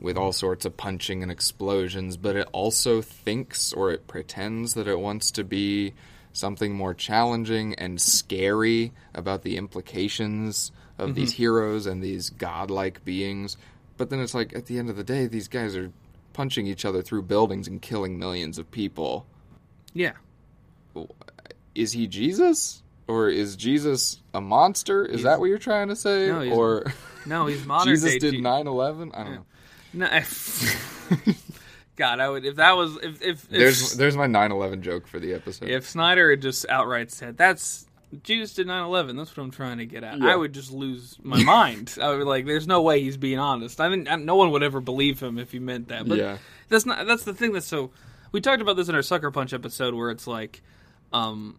[0.00, 4.88] with all sorts of punching and explosions, but it also thinks or it pretends that
[4.88, 5.92] it wants to be
[6.32, 11.14] something more challenging and scary about the implications of Mm-hmm.
[11.16, 13.56] these heroes and these godlike beings.
[14.00, 15.92] But then it's like, at the end of the day, these guys are
[16.32, 19.26] punching each other through buildings and killing millions of people
[19.92, 20.12] Yeah.
[21.74, 22.82] is he Jesus?
[23.06, 25.04] Or is Jesus a monster?
[25.04, 26.28] Is that what you're trying to say?
[26.28, 26.84] No, he's- or
[27.26, 29.10] No, he's modern Jesus did Je- 9/11?
[29.14, 29.44] I don't know.
[29.92, 30.06] No,
[31.96, 35.18] God, I would if that was if if if, There's there's my 9/11 joke for
[35.18, 35.68] the episode.
[35.68, 37.86] if Snyder had just outright said that's
[38.22, 39.16] Jesus did 9/11.
[39.16, 40.18] That's what I'm trying to get at.
[40.18, 40.32] Yeah.
[40.32, 41.96] I would just lose my mind.
[42.00, 44.62] I would be like, "There's no way he's being honest." I mean, no one would
[44.62, 46.08] ever believe him if he meant that.
[46.08, 46.38] But Yeah.
[46.68, 47.06] that's not.
[47.06, 47.90] That's the thing that's so.
[48.32, 50.62] We talked about this in our Sucker Punch episode, where it's like,
[51.12, 51.58] um,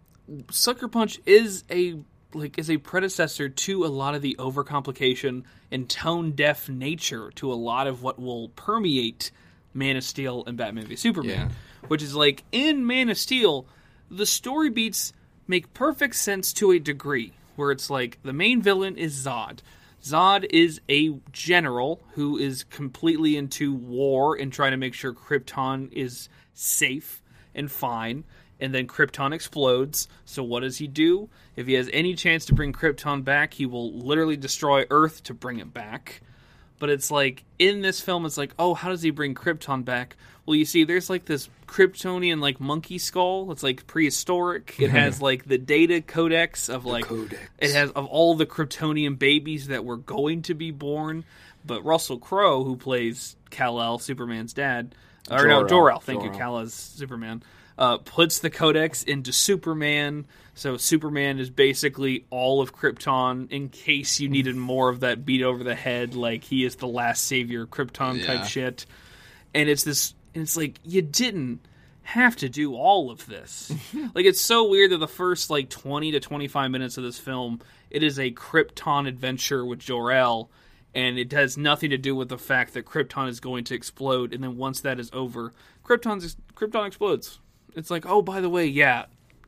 [0.50, 1.96] Sucker Punch is a
[2.34, 7.52] like is a predecessor to a lot of the overcomplication and tone deaf nature to
[7.52, 9.32] a lot of what will permeate
[9.74, 11.88] Man of Steel and Batman v Superman, Yeah.
[11.90, 13.66] which is like in Man of Steel,
[14.10, 15.12] the story beats
[15.48, 19.60] make perfect sense to a degree, where it's like the main villain is Zod.
[20.04, 25.92] Zod is a general who is completely into war and trying to make sure Krypton
[25.94, 27.22] is safe
[27.54, 28.24] and fine.
[28.60, 30.08] And then Krypton explodes.
[30.24, 31.30] So what does he do?
[31.56, 35.34] If he has any chance to bring Krypton back, he will literally destroy Earth to
[35.34, 36.22] bring it back.
[36.80, 40.16] But it's like in this film, it's like, oh, how does he bring Krypton back?
[40.46, 43.52] Well, you see, there's like this Kryptonian like monkey skull.
[43.52, 44.76] It's like prehistoric.
[44.80, 47.40] It has like the data codex of like codex.
[47.60, 51.24] it has of all the Kryptonian babies that were going to be born.
[51.66, 54.96] But Russell Crowe, who plays Kal El, Superman's dad,
[55.30, 55.68] or no, Jor-El.
[55.68, 56.40] Jor-El, thank you, Jor-El.
[56.40, 57.44] Kal El's Superman,
[57.78, 60.26] uh, puts the codex into Superman.
[60.56, 63.52] So Superman is basically all of Krypton.
[63.52, 66.88] In case you needed more of that beat over the head, like he is the
[66.88, 68.26] last savior of Krypton Yeah.
[68.26, 68.88] type shit.
[69.54, 71.62] And it's this, and it's like you didn't
[72.04, 73.72] have to do all of this.
[74.16, 77.62] like it's so weird that the first like 20 to 25 minutes of this film,
[77.90, 80.50] it is a Krypton adventure with Jor-El
[80.94, 84.34] and it has nothing to do with the fact that Krypton is going to explode
[84.34, 85.54] and then once that is over,
[85.86, 87.40] Krypton's Krypton explodes.
[87.76, 89.06] It's like, "Oh, by the way, yeah,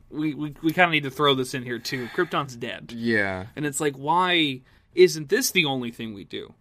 [0.10, 2.08] we we, we kind of need to throw this in here too.
[2.16, 3.48] Krypton's dead." Yeah.
[3.56, 4.62] And it's like, why
[4.96, 6.54] isn't this the only thing we do?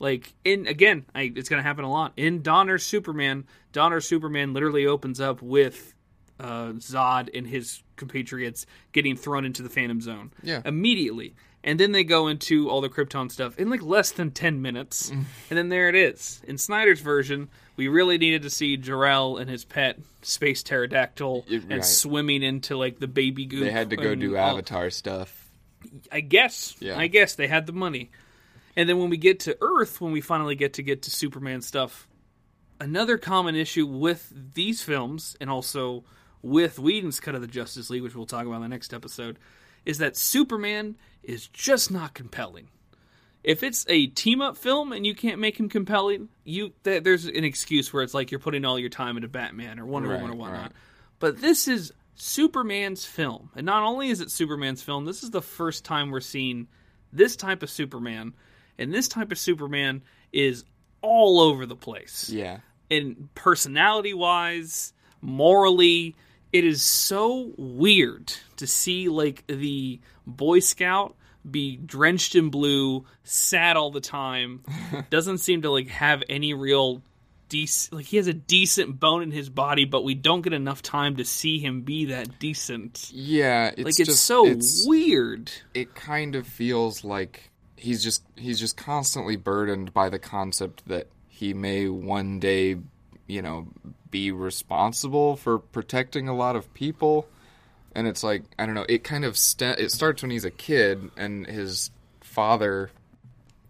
[0.00, 3.44] Like in again, I, it's going to happen a lot in Donner Superman.
[3.72, 5.94] Donner Superman literally opens up with
[6.40, 10.32] uh, Zod and his compatriots getting thrown into the Phantom Zone.
[10.42, 10.62] Yeah.
[10.64, 14.62] immediately, and then they go into all the Krypton stuff in like less than ten
[14.62, 16.40] minutes, and then there it is.
[16.46, 21.62] In Snyder's version, we really needed to see Jor-El and his pet space pterodactyl It-
[21.64, 21.84] and right.
[21.84, 23.60] swimming into like the baby goop.
[23.64, 25.46] They had to go do all- Avatar stuff.
[26.10, 26.74] I guess.
[26.80, 26.98] Yeah.
[26.98, 28.10] I guess they had the money.
[28.76, 31.60] And then when we get to Earth, when we finally get to get to Superman
[31.60, 32.08] stuff,
[32.80, 36.04] another common issue with these films and also
[36.42, 39.38] with Whedon's cut of the Justice League, which we'll talk about in the next episode,
[39.84, 42.68] is that Superman is just not compelling.
[43.42, 47.24] If it's a team up film and you can't make him compelling, you th- there's
[47.24, 50.30] an excuse where it's like you're putting all your time into Batman or Wonder Woman
[50.30, 50.60] or whatnot.
[50.62, 50.72] right.
[51.18, 53.50] But this is Superman's film.
[53.56, 56.68] And not only is it Superman's film, this is the first time we're seeing
[57.12, 58.34] this type of Superman.
[58.80, 60.64] And this type of Superman is
[61.02, 62.30] all over the place.
[62.30, 62.58] Yeah.
[62.90, 66.16] And personality wise, morally,
[66.52, 71.14] it is so weird to see like the Boy Scout
[71.48, 74.62] be drenched in blue, sad all the time,
[75.10, 77.02] doesn't seem to like have any real
[77.48, 80.82] decent like he has a decent bone in his body, but we don't get enough
[80.82, 83.10] time to see him be that decent.
[83.12, 83.68] Yeah.
[83.68, 85.50] It's Like it's just, so it's, weird.
[85.74, 87.49] it kind of feels like
[87.80, 92.76] he's just he's just constantly burdened by the concept that he may one day,
[93.26, 93.66] you know,
[94.10, 97.26] be responsible for protecting a lot of people.
[97.94, 98.86] And it's like I don't know.
[98.88, 101.90] It kind of st- it starts when he's a kid, and his
[102.20, 102.90] father,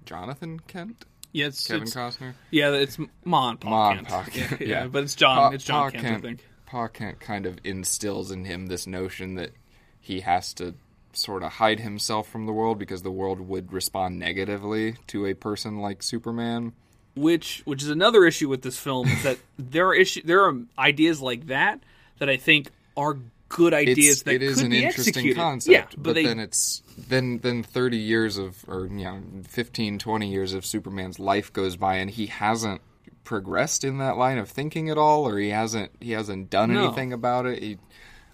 [0.04, 4.08] Jonathan Kent, Yeah, it's, Kevin it's Costner, yeah, it's Ma and Pa Ma Kent.
[4.08, 4.86] Pa Yeah, Kent, yeah, yeah.
[4.88, 5.36] but it's John.
[5.36, 6.44] Pa- it's John Pa Kent, I think.
[6.66, 9.52] Pa Kent kind of instills in him this notion that
[10.00, 10.74] he has to
[11.12, 15.34] sort of hide himself from the world because the world would respond negatively to a
[15.34, 16.72] person like Superman.
[17.16, 20.54] which which is another issue with this film is that there are issue there are
[20.78, 21.80] ideas like that
[22.18, 23.18] that I think are
[23.48, 25.36] good ideas It's, that it is could an be interesting executed.
[25.40, 29.20] concept, yeah, but, but, they then it's then then 30 years of or you know
[29.48, 32.80] 15 20 years of Superman's life goes by and he hasn't
[33.24, 36.84] progressed in that line of thinking at all or he hasn't he hasn't done No.
[36.86, 37.62] anything about it.
[37.62, 37.78] He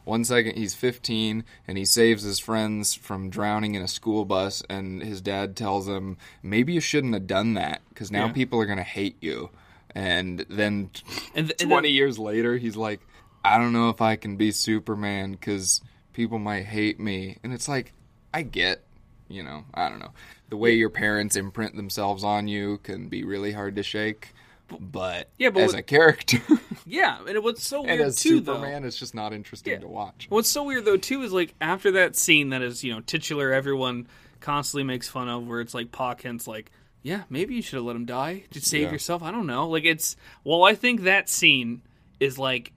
[0.07, 4.63] one second he's 15 and he saves his friends from drowning in a school bus
[4.71, 8.33] and his dad tells him maybe you shouldn't have done that cuz now Yeah.
[8.33, 9.51] people are going to hate you.
[9.95, 10.91] And then
[11.35, 13.01] and, th- and 20 then- years later, he's like,
[13.45, 15.81] I don't know if I can be Superman because
[16.13, 17.39] people might hate me.
[17.43, 17.93] And it's like,
[18.35, 18.85] I get,
[19.29, 20.13] you know, I don't know.
[20.51, 24.33] The way your parents imprint themselves on you can be really hard to shake.
[24.81, 26.39] But, Yeah, but as what- a character
[26.87, 29.79] yeah, and what's so and weird as too Superman, it's just not interesting Yeah.
[29.81, 30.27] to watch.
[30.29, 33.53] What's so weird though too is like after that scene that is you know titular
[33.53, 34.09] everyone
[34.41, 36.71] constantly makes fun of where it's like Pa Kent's like
[37.03, 38.93] yeah maybe you should have let him die to save Yeah.
[38.93, 41.83] yourself I don't know like it's well I think that scene
[42.21, 42.73] is like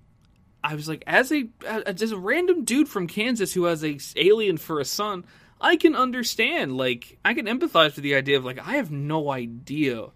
[0.63, 4.57] I was like, as a as a random dude from Kansas who has a alien
[4.57, 5.23] for a son,
[5.61, 6.75] I can understand.
[6.75, 10.07] Like, I can empathize with the idea of like, I have no idea,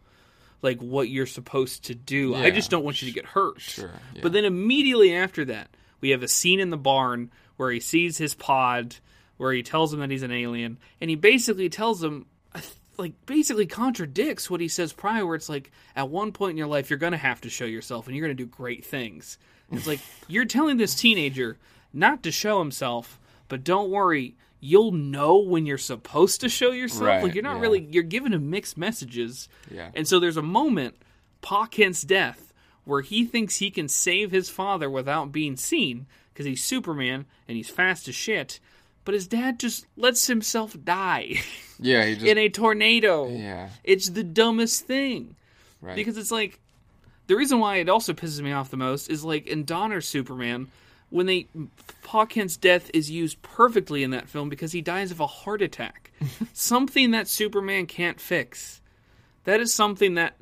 [0.64, 2.34] like what you're supposed to do.
[2.34, 3.60] I just don't want you to get hurt.
[3.62, 4.22] Sure, yeah.
[4.24, 5.70] But then immediately after that,
[6.02, 8.96] we have a scene in the barn where he sees his pod,
[9.38, 12.62] where he tells him that he's an alien, and he basically tells him, uh,
[12.98, 16.68] like basically contradicts what he says prior where it's like at one point in your
[16.68, 19.38] life you're gonna have to show yourself and you're gonna do great things
[19.72, 21.58] it's like you're telling this teenager
[21.92, 27.02] not to show himself but don't worry you'll know when you're supposed to show yourself
[27.04, 27.62] Right, like you're not yeah.
[27.62, 29.90] really you're giving him mixed messages Yeah.
[29.94, 30.96] and so there's a moment
[31.42, 32.54] pa kent's death
[32.86, 37.58] where he thinks he can save his father without being seen because he's superman and
[37.58, 38.60] he's fast as shit
[39.06, 41.36] but his dad just lets himself die
[41.80, 43.28] Yeah, he just in a tornado.
[43.28, 45.36] yeah, It's the dumbest thing.
[45.82, 45.96] right.
[45.98, 46.60] Because it's like
[47.28, 50.68] the reason why it also pisses me off the most is like in Donner Superman
[51.14, 51.48] when they
[52.28, 56.12] Kent's death is used perfectly in that film because he dies of a heart attack.
[56.54, 58.82] something that Superman can't fix.
[59.44, 60.36] That is something that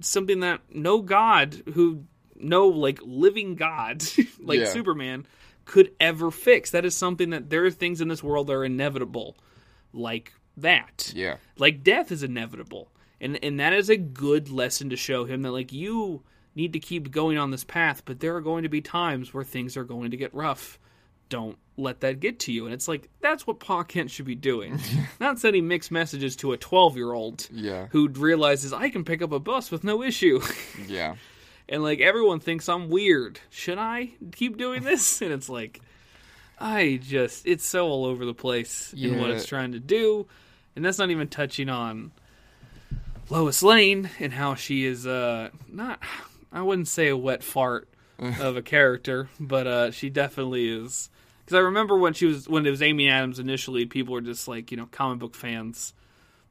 [0.00, 4.02] something that no god who no like living god
[4.40, 4.66] like Yeah.
[4.66, 5.26] Superman
[5.66, 6.70] could ever fix.
[6.70, 9.36] That is something that there are things in this world that are inevitable
[9.92, 12.88] like that yeah, like death is inevitable
[13.20, 16.22] and and that is a good lesson to show him that like you
[16.56, 19.44] need to keep going on this path but there are going to be times where
[19.44, 20.78] things are going to get rough.
[21.28, 22.64] Don't let that get to you.
[22.66, 24.78] And it's like that's what pa kent should be doing.
[25.20, 29.22] Not sending mixed messages to a 12 year old yeah, who realizes i can pick
[29.22, 30.40] up a bus with no issue.
[30.88, 31.16] Yeah.
[31.68, 33.40] and like everyone thinks i'm weird.
[33.50, 35.20] Should i keep doing this?
[35.20, 35.80] And it's like
[36.60, 39.34] i just it's so all over the place in what Yeah.
[39.36, 40.26] it's trying to do.
[40.76, 42.12] And that's not even touching on
[43.30, 46.00] lois lane and how she is uh not
[46.56, 47.88] i wouldn't say a wet fart
[48.40, 51.10] of a character but uh she definitely is
[51.44, 54.48] because i remember when she was when it was amy adams initially people were just
[54.48, 55.92] like you know comic book fans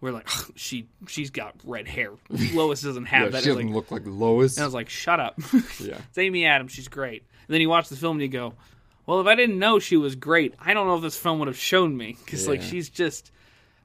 [0.02, 2.12] were like she she's got red hair
[2.54, 4.58] lois doesn't have yeah that she doesn't like, look like Lois.
[4.58, 5.40] and I was like, shut up.
[5.80, 5.98] Yeah.
[6.08, 6.72] it's Amy Adams.
[6.72, 7.24] She's great.
[7.48, 8.54] And then you watch the film and you go,
[9.06, 11.48] well, if I didn't know she was great, I don't know if this film would
[11.48, 12.18] have shown me.
[12.24, 13.32] Because, like, she's just.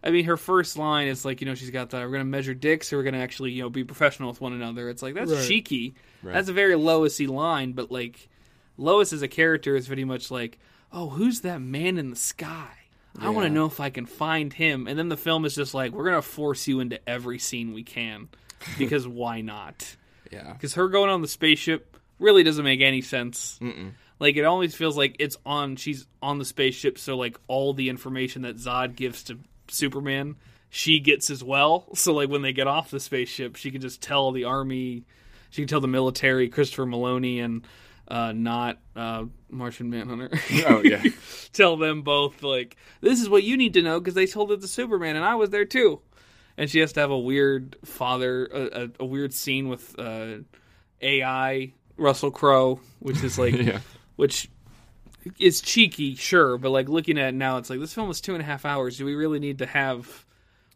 [0.03, 2.25] I mean, her first line is like, you know, she's got the, we're going to
[2.25, 4.89] measure dicks or we're going to actually, you know, be professional with one another.
[4.89, 5.47] It's like, that's Right.
[5.47, 5.95] cheeky.
[6.23, 6.33] Right.
[6.35, 8.29] That's a very Loisy line, but, like,
[8.79, 10.59] Lois as a character is pretty much like,
[10.93, 12.69] oh, who's that man in the sky?
[13.19, 14.87] I want to know if I can find him.
[14.87, 17.73] And then the film is just like, we're going to force you into every scene
[17.75, 18.29] we can.
[18.79, 19.97] Because why not?
[20.31, 23.59] yeah, because her going on the spaceship really doesn't make any sense.
[23.63, 23.93] Mm-mm.
[24.19, 25.77] Like it always feels like it's on.
[25.77, 29.39] She's on the spaceship, so like all the information that Zod gives to
[29.73, 30.37] Superman,
[30.69, 31.89] she gets as well.
[31.95, 35.05] So like when they get off the spaceship, she can just tell the army,
[35.51, 37.67] she can tell the military, Christopher Meloni and
[38.09, 40.31] uh, not uh, Martian Manhunter.
[40.67, 41.03] Oh, yeah.
[41.53, 44.61] tell them both like this is what you need to know because they told it
[44.61, 46.01] to Superman and I was there too.
[46.57, 50.39] And she has to have a weird father, a, a, a weird scene with uh,
[51.01, 53.81] AI Russell Crowe, which is like, yeah,
[54.17, 54.51] which
[55.39, 58.35] is cheeky, sure, but like looking at it now, it's like this film is two
[58.35, 58.99] and a half hours.
[58.99, 60.25] Do we really need to have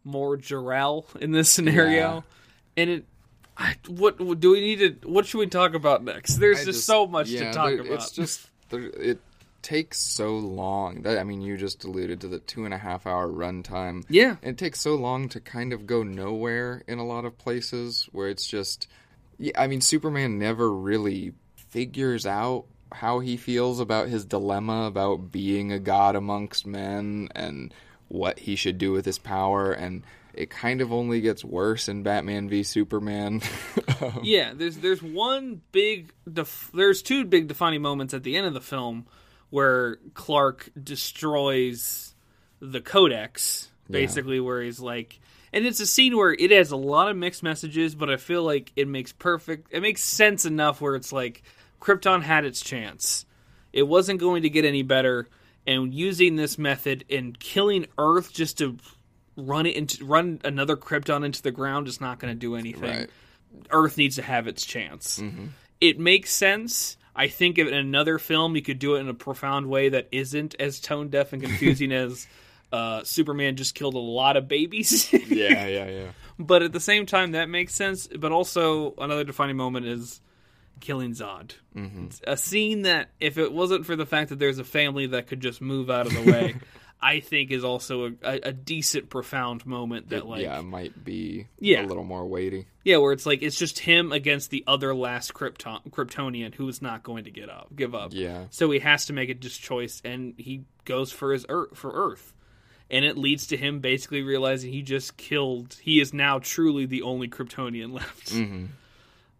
[0.05, 1.97] more Jor-El in this scenario?
[1.97, 2.21] Yeah.
[2.77, 3.05] And it,
[3.57, 5.09] I, what do we need to?
[5.09, 6.37] What should we talk about next?
[6.37, 7.93] There's I just, so much yeah, to talk there- about.
[7.93, 9.21] It's just there, it
[9.63, 11.03] takes so long.
[11.03, 14.05] That, I mean, you just alluded to the two and a half hour runtime.
[14.09, 18.09] yeah, It takes so long to kind of go nowhere in a lot of places
[18.13, 18.89] where it's just.
[19.39, 21.33] Yeah, I mean, Superman never really
[21.71, 27.73] figures out how he feels about his dilemma about being a god amongst men and
[28.09, 30.03] what he should do with his power and
[30.35, 33.41] it kind of only gets worse in Batman v Superman.
[34.01, 34.53] Um, yeah.
[34.53, 38.61] There's there's one big def- there's two big defining moments at the end of the
[38.61, 39.07] film
[39.51, 42.13] where Clark destroys
[42.61, 45.21] the Codex, basically, where he's like,
[45.53, 48.43] and it's a scene where it has a lot of mixed messages, but I feel
[48.43, 51.45] like it makes perfect, it makes sense enough where it's like
[51.85, 53.27] Krypton had its chance,
[53.73, 55.29] it wasn't going to get any better,
[55.67, 58.79] and using this method and killing Earth just to
[59.37, 62.91] run it into run another Krypton into the ground is not going to do anything.
[62.91, 63.11] Right.
[63.71, 65.19] Earth needs to have its chance.
[65.19, 65.47] Mm-hmm.
[65.81, 66.97] It makes sense.
[67.15, 70.57] I think in another film you could do it in a profound way that isn't
[70.59, 72.27] as tone deaf and confusing as
[72.73, 75.13] uh, Superman just killed a lot of babies.
[75.13, 76.09] yeah, yeah, yeah.
[76.39, 78.07] but at the same time, that makes sense.
[78.07, 80.21] But also, another defining moment is
[80.81, 81.53] killing Zod.
[81.77, 82.07] Mm-hmm.
[82.27, 85.41] A scene that, if it wasn't for the fact that there's a family that could
[85.41, 86.55] just move out of the way,
[87.03, 91.05] I think is also a, a, a decent, profound moment that, like, yeah, it might
[91.05, 91.85] be Yeah.
[91.85, 92.67] a little more weighty.
[92.83, 96.81] Yeah, where it's like it's just him against the other last Krypton Kryptonian who is
[96.83, 98.11] not going to get up, give up.
[98.15, 98.45] Yeah.
[98.51, 101.91] So he has to make a just choice, and he goes for his Earth, for
[101.93, 102.33] Earth,
[102.91, 105.77] and it leads to him basically realizing he just killed.
[105.83, 108.31] He is now truly the only Kryptonian left.
[108.31, 108.67] hmm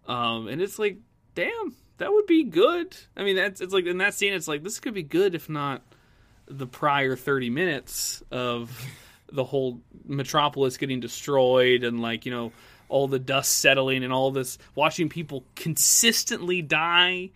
[0.07, 0.99] Um, and it's like,
[1.35, 2.97] damn, that would be good.
[3.17, 5.49] I mean, that's it's like in that scene, it's like this could be good if
[5.49, 5.83] not
[6.47, 8.71] the prior thirty minutes of
[9.33, 12.53] the whole metropolis getting destroyed and like you know
[12.89, 17.31] all the dust settling and all this watching people consistently die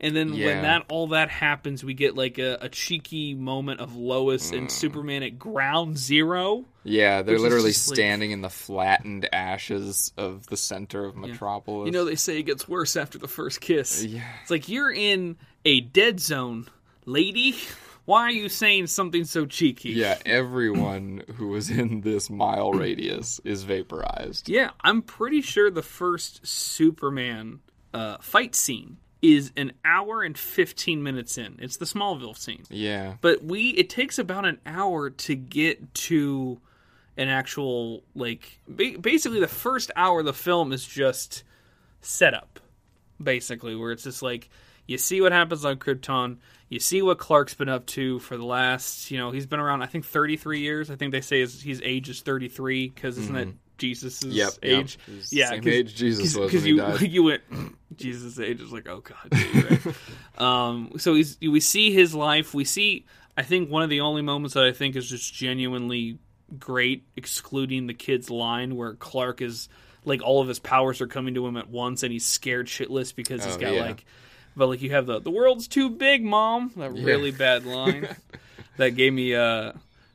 [0.00, 0.46] and then Yeah.
[0.46, 4.58] when that all that happens we get like a, a cheeky moment of lois Mm.
[4.58, 10.12] and superman at ground zero Yeah, they're literally just like- standing in the flattened ashes
[10.16, 11.86] of the center of Metropolis.
[11.86, 14.92] you know they say it gets worse after the first kiss yeah, it's like you're
[14.92, 16.66] in a dead zone
[17.06, 17.54] lady
[18.06, 20.18] why are you saying something so cheeky yeah.
[20.26, 24.48] Everyone who was in this mile radius is vaporized.
[24.48, 27.60] Yeah, I'm pretty sure the first Superman
[27.94, 31.56] uh, fight scene is an hour and 15 minutes in.
[31.60, 32.64] It's the Smallville scene.
[32.70, 36.60] Yeah, But we it takes about an hour to get to
[37.16, 41.42] an actual like ba- basically the first hour of the film is just
[42.00, 42.60] setup
[43.22, 44.48] basically where it's just like
[44.86, 48.44] you see what happens on Krypton, you see what Clark's been up to for the
[48.44, 50.90] last, you know, he's been around I think 33 years.
[50.90, 54.30] I think they say his, his age is 33 cuz isn't that Jesus' Mm-hmm.
[54.30, 54.80] Yep, yep.
[54.80, 54.98] age?
[55.06, 57.00] He's Yeah, same 'cause- age Jesus was because you died.
[57.10, 57.42] you went
[57.96, 59.16] Jesus' age is like oh god.
[59.32, 59.94] yeah, you're right.
[60.38, 62.54] um, so he's we see his life.
[62.54, 63.04] We see
[63.36, 66.18] I think one of the only moments that I think is just genuinely
[66.58, 69.68] great, excluding the kid's line where Clark is
[70.04, 73.14] like all of his powers are coming to him at once and he's scared shitless
[73.14, 73.82] because he's Oh, got yeah.
[73.82, 74.04] like
[74.56, 76.72] but like you have the the world's too big, mom.
[76.76, 77.04] That Yeah.
[77.04, 78.08] really bad line
[78.78, 79.72] that gave me uh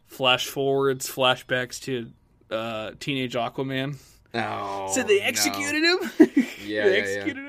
[0.08, 2.12] flash forwards, flashbacks to
[2.52, 3.98] uh teenage Aquaman.
[4.34, 5.26] No, So they no.
[5.26, 6.12] executed him.
[6.20, 6.92] Yeah, they yeah, yeah.
[6.98, 7.44] executed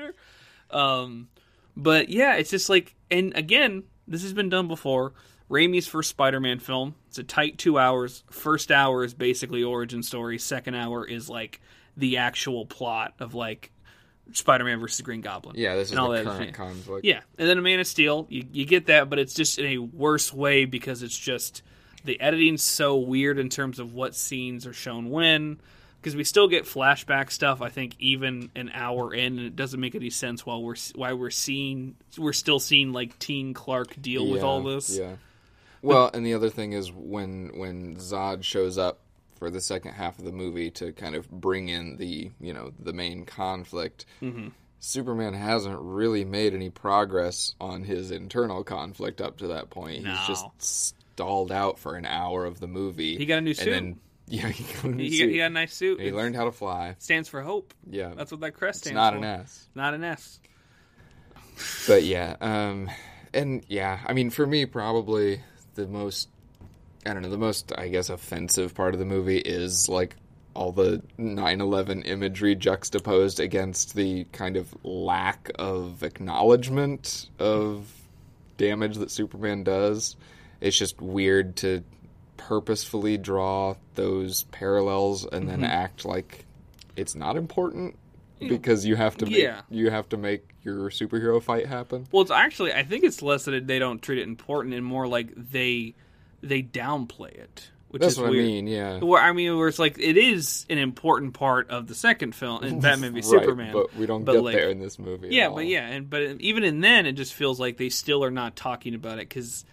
[0.69, 0.77] her.
[0.77, 1.27] Um,
[1.75, 5.13] but yeah, it's just like, and again, this has been done before.
[5.49, 6.95] Raimi's first Spider-Man film.
[7.07, 8.23] It's a tight two hours.
[8.29, 10.37] First hour is basically origin story.
[10.37, 11.61] Second hour is like
[11.95, 13.71] the actual plot of like
[14.33, 15.55] Spider-Man versus Green Goblin.
[15.57, 17.05] Yeah, this is all the that current conflict.
[17.05, 19.65] Yeah, and then a Man of Steel, you, you get that, but it's just in
[19.65, 21.63] a worse way because it's just
[22.07, 25.59] the editing's so weird in terms of what scenes are shown when.
[25.99, 29.79] Because we still get flashback stuff, I think, even an hour in, and it doesn't
[29.79, 34.29] make any sense while we're why we're seeing we're still seeing like Teen Clark deal
[34.29, 34.97] with all this.
[34.97, 35.15] Yeah.
[35.81, 38.99] Well, and the other thing is when when Zod shows up
[39.37, 42.71] for the second half of the movie to kind of bring in the you know
[42.79, 44.05] the main conflict.
[44.21, 44.49] Mm-hmm.
[44.79, 50.03] Superman hasn't really made any progress on his internal conflict up to that point.
[50.03, 50.13] No.
[50.13, 53.17] He's just stalled out for an hour of the movie.
[53.17, 53.71] He got a new and suit.
[53.71, 55.31] then yeah, he got a new He, suit.
[55.31, 55.97] he got a nice suit.
[55.97, 56.95] And he learned how to fly.
[56.99, 57.73] stands for hope.
[57.89, 59.19] Yeah, That's what that crest it's stands not for.
[59.19, 59.67] Not an S.
[59.73, 60.39] Not an S.
[61.87, 62.87] but yeah um
[63.33, 65.41] and yeah i mean for me probably
[65.73, 66.29] the most
[67.03, 70.15] i don't know the most i guess offensive part of the movie is like
[70.53, 77.91] all the 9-11 imagery juxtaposed against the kind of lack of acknowledgement of
[78.57, 80.15] damage that superman does
[80.61, 81.83] it's just weird to
[82.37, 85.65] purposefully draw those parallels and then mm-hmm.
[85.65, 86.45] act like
[86.95, 87.97] it's not important
[88.39, 89.61] because you have to make, Yeah.
[89.69, 92.07] you have to make your superhero fight happen.
[92.11, 95.07] Well, it's actually I think it's less that they don't treat it important and more
[95.07, 95.95] like they
[96.43, 98.45] they downplay it, which That's is what weird.
[98.45, 98.67] I mean.
[98.67, 102.35] Yeah, Where I mean, where it's like it is an important part of the second
[102.35, 104.99] film in Batman v Right, Superman, but we don't but, get like- there in this
[104.99, 105.29] movie.
[105.31, 108.31] yeah, but yeah, and but even in then, it just feels like they still are
[108.31, 109.65] not talking about it because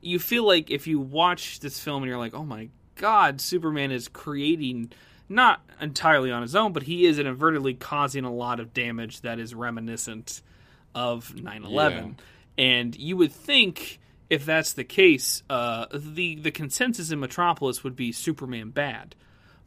[0.00, 3.90] you feel like if you watch this film and you're like, oh my god, Superman
[3.90, 4.92] is creating
[5.28, 9.38] not entirely on his own, but he is inadvertently causing a lot of damage that
[9.38, 10.42] is reminiscent
[10.94, 12.16] of 9/11,
[12.58, 13.98] and you would think.
[14.28, 19.16] If that's the case, uh, the the consensus in Metropolis would be Superman bad.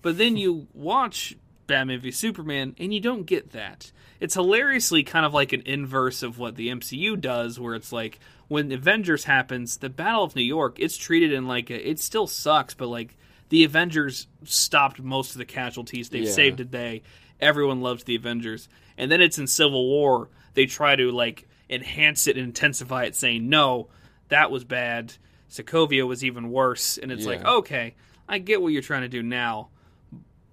[0.01, 1.35] But then you watch
[1.67, 3.91] Batman v Superman and you don't get that.
[4.19, 8.19] It's hilariously kind of like an inverse of what the MCU does, where it's like
[8.53, 12.27] when Avengers happens, the Battle of New York, it's treated in like a, it still
[12.27, 13.15] sucks, but like
[13.49, 16.09] the Avengers stopped most of the casualties.
[16.09, 16.31] They've Yeah.
[16.31, 17.01] saved the day.
[17.41, 18.69] Everyone loves the Avengers.
[18.95, 23.15] And then it's in Civil War, they try to like enhance it and intensify it,
[23.15, 23.87] saying, no,
[24.29, 25.13] that was bad.
[25.49, 26.99] Sokovia was even worse.
[26.99, 27.95] And it's like, okay,
[28.29, 29.69] I get what you're trying to do now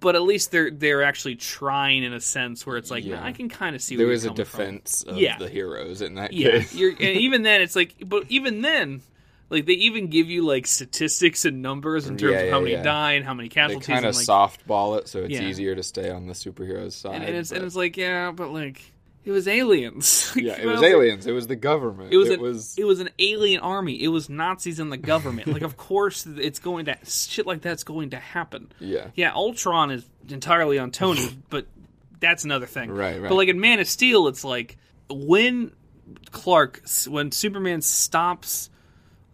[0.01, 3.23] but at least they're they're actually trying in a sense where it's like Yeah.
[3.23, 4.61] I can kind of see there was a you're from.
[4.61, 5.37] defense of Yeah.
[5.37, 6.49] the heroes in that Yeah,
[6.99, 9.01] and even then it's like, but even then,
[9.49, 12.75] like they even give you like statistics and numbers in terms Yeah, of how many
[12.77, 13.87] die and how many casualties.
[13.87, 17.15] They kind of like, softball it, so it's easier to stay on the superheroes side.
[17.15, 18.90] and, and it's and it's like yeah, but like
[19.23, 20.33] it was aliens.
[20.35, 21.27] yeah, it was aliens.
[21.27, 22.11] It was the government.
[22.11, 24.01] It was, It an, was it was an alien army.
[24.01, 25.47] It was Nazis in the government.
[25.47, 28.71] like, of course, it's going to shit like that's going to happen.
[28.79, 29.07] yeah.
[29.15, 31.67] Yeah, Ultron is entirely on Tony, but
[32.19, 32.89] that's another thing.
[32.89, 33.29] Right, right.
[33.29, 34.77] But like in Man of Steel, it's like
[35.09, 35.71] when
[36.31, 38.69] Clark, when Superman stops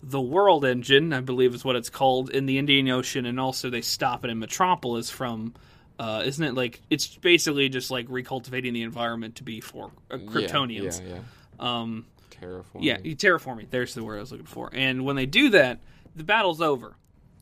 [0.03, 3.69] the World Engine, I believe is what it's called, in the Indian Ocean, and also
[3.69, 5.53] they stop it in Metropolis from.
[5.99, 10.17] Uh, isn't it like it's basically just like recultivating the environment to be for uh,
[10.17, 11.01] Kryptonians?
[11.01, 11.21] Yeah, yeah.
[11.59, 12.81] Um, Terraforming.
[12.81, 13.69] yeah, you terraforming.
[13.69, 14.69] There's the word I was looking for.
[14.71, 15.79] And when they do that,
[16.15, 16.95] the battle's over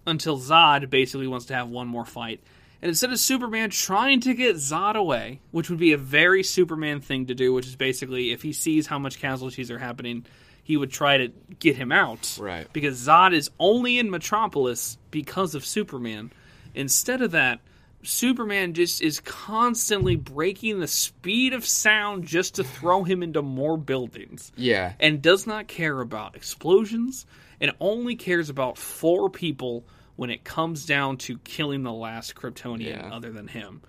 [0.08, 2.41] until Zod basically wants to have one more fight.
[2.82, 7.01] And instead of Superman trying to get Zod away, which would be a very Superman
[7.01, 10.26] thing to do, which is basically if he sees how much casualties are happening,
[10.64, 11.30] he would try to
[11.60, 12.38] get him out.
[12.39, 12.72] Right.
[12.72, 16.32] Because Zod is only in Metropolis because of Superman.
[16.74, 17.60] Instead of that,
[18.06, 23.78] Superman just is constantly breaking the speed of sound just to throw him into more
[23.78, 24.93] buildings Yeah.
[24.99, 27.26] and does not care about explosions
[27.60, 29.86] and only cares about four people
[30.16, 33.10] when it comes down to killing the last Kryptonian Yeah.
[33.14, 33.82] other than him.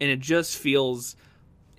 [0.00, 1.16] And it just feels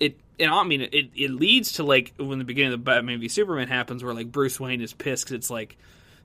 [0.00, 3.20] it and I mean it it leads to like when the beginning of the Batman
[3.20, 5.76] v Superman happens where like Bruce Wayne is pissed 'cause it's like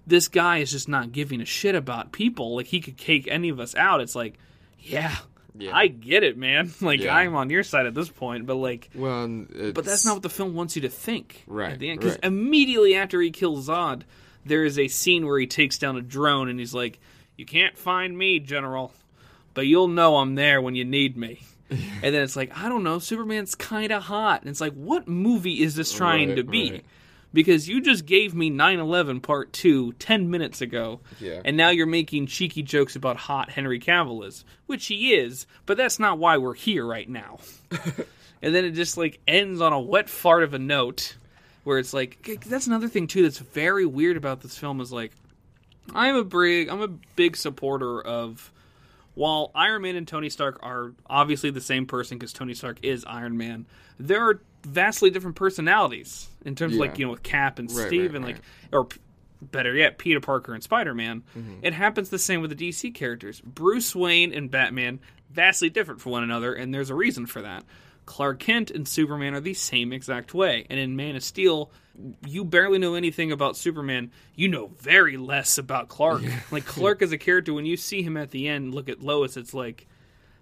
[0.07, 2.55] this guy is just not giving a shit about people.
[2.55, 3.99] Like he could take any of us out.
[4.01, 4.35] It's like,
[4.79, 5.17] yeah,
[5.59, 5.75] Yeah.
[5.75, 6.71] I get it, man.
[6.81, 7.15] Like Yeah.
[7.15, 9.27] I'm on your side at this point, but like Well,
[9.73, 11.43] but that's not what the film wants you to think.
[11.47, 12.25] Right, At the end, because right.
[12.25, 14.01] immediately after he kills Zod,
[14.45, 16.99] there is a scene where he takes down a drone and he's like,
[17.35, 18.93] "You can't find me, General,
[19.53, 22.83] but you'll know I'm there when you need me." and then it's like, I don't
[22.83, 26.43] know, Superman's kind of hot, and it's like, what movie is this trying Right, to
[26.45, 26.71] be?
[26.71, 26.85] right.
[27.33, 31.41] Because you just gave me 9/11 Part Two 10 minutes ago, Yeah.
[31.43, 35.77] and now you're making cheeky jokes about hot Henry Cavill is, which he is, but
[35.77, 37.39] that's not why we're here right now.
[38.41, 41.15] and then it just like ends on a wet fart of a note
[41.63, 45.11] where it's like that's another thing too that's very weird about this film is like
[45.93, 48.51] I'm a big I'm a big supporter of
[49.15, 53.03] while Iron Man and Tony Stark are obviously the same person because Tony Stark is
[53.05, 53.65] Iron Man,
[53.99, 57.87] there are vastly different personalities in terms of like you know with Cap and Right,
[57.87, 58.43] Steve right, and like right.
[58.73, 58.99] or p-
[59.41, 61.23] better yet Peter Parker and Spider Man.
[61.37, 61.59] Mm-hmm.
[61.63, 63.41] It happens the same with the DC characters.
[63.41, 64.99] Bruce Wayne and Batman
[65.31, 67.63] vastly different from one another, and there's a reason for that.
[68.05, 70.65] Clark Kent and Superman are the same exact way.
[70.69, 71.71] And in Man of Steel,
[72.25, 74.11] you barely know anything about Superman.
[74.33, 76.23] You know very less about Clark.
[76.49, 79.35] Like Clark as a character, when you see him at the end, look at Lois,
[79.35, 79.87] it's like,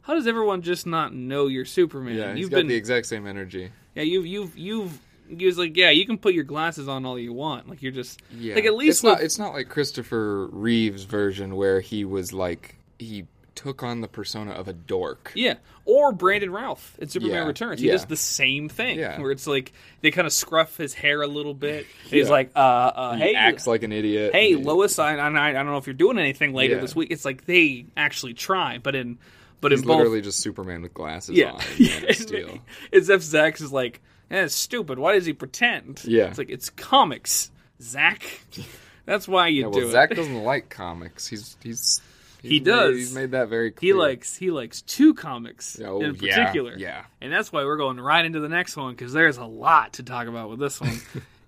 [0.01, 2.15] how does everyone just not know you're Superman?
[2.15, 3.71] Yeah, he's you've got been, the exact same energy.
[3.95, 4.99] Yeah, you've you've you've.
[5.27, 7.67] He was like, yeah, you can put your glasses on all you want.
[7.67, 9.21] Like you're just Yeah, like at least it's not.
[9.21, 13.25] It's not like Christopher Reeve's version where he was like he
[13.55, 15.31] took on the persona of a dork.
[15.33, 17.79] Yeah, or Brandon Routh in Superman Yeah, Returns.
[17.79, 17.93] He yeah.
[17.93, 18.99] does the same thing.
[18.99, 19.19] Yeah.
[19.19, 19.71] where it's like
[20.01, 21.87] they kind of scruff his hair a little bit.
[22.07, 24.33] He's like, uh, uh He hey, acts like an idiot.
[24.33, 27.09] hey, He- Lois, I, I, I don't know if you're doing anything later this week.
[27.11, 29.17] It's like they actually try, but in
[29.65, 31.61] but He's in both, literally just Superman with glasses yeah, on.
[31.79, 32.59] in Man of Steel.
[32.91, 34.99] it's if Zack is like, eh, it's stupid.
[34.99, 36.03] Why does he pretend?
[36.05, 36.25] Yeah.
[36.27, 37.49] it's like it's comics,
[37.81, 38.23] Zack.
[39.05, 39.91] That's why you Yeah, do well, it.
[39.91, 41.27] Zack doesn't like comics.
[41.27, 42.01] He's he's,
[42.41, 42.95] he's He made- does.
[42.95, 46.75] he's made that very He likes he likes two comics Oh, in yeah, particular.
[46.77, 47.03] yeah.
[47.21, 50.03] And that's why we're going right into the next one because there's a lot to
[50.03, 50.99] talk about with this one.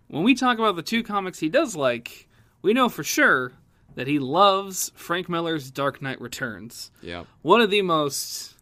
[0.08, 2.28] when we talk about the two comics he does like,
[2.62, 3.52] we know for sure
[3.98, 6.92] that he loves Frank Miller's Dark Knight Returns.
[7.02, 7.24] Yeah.
[7.42, 8.54] One of the most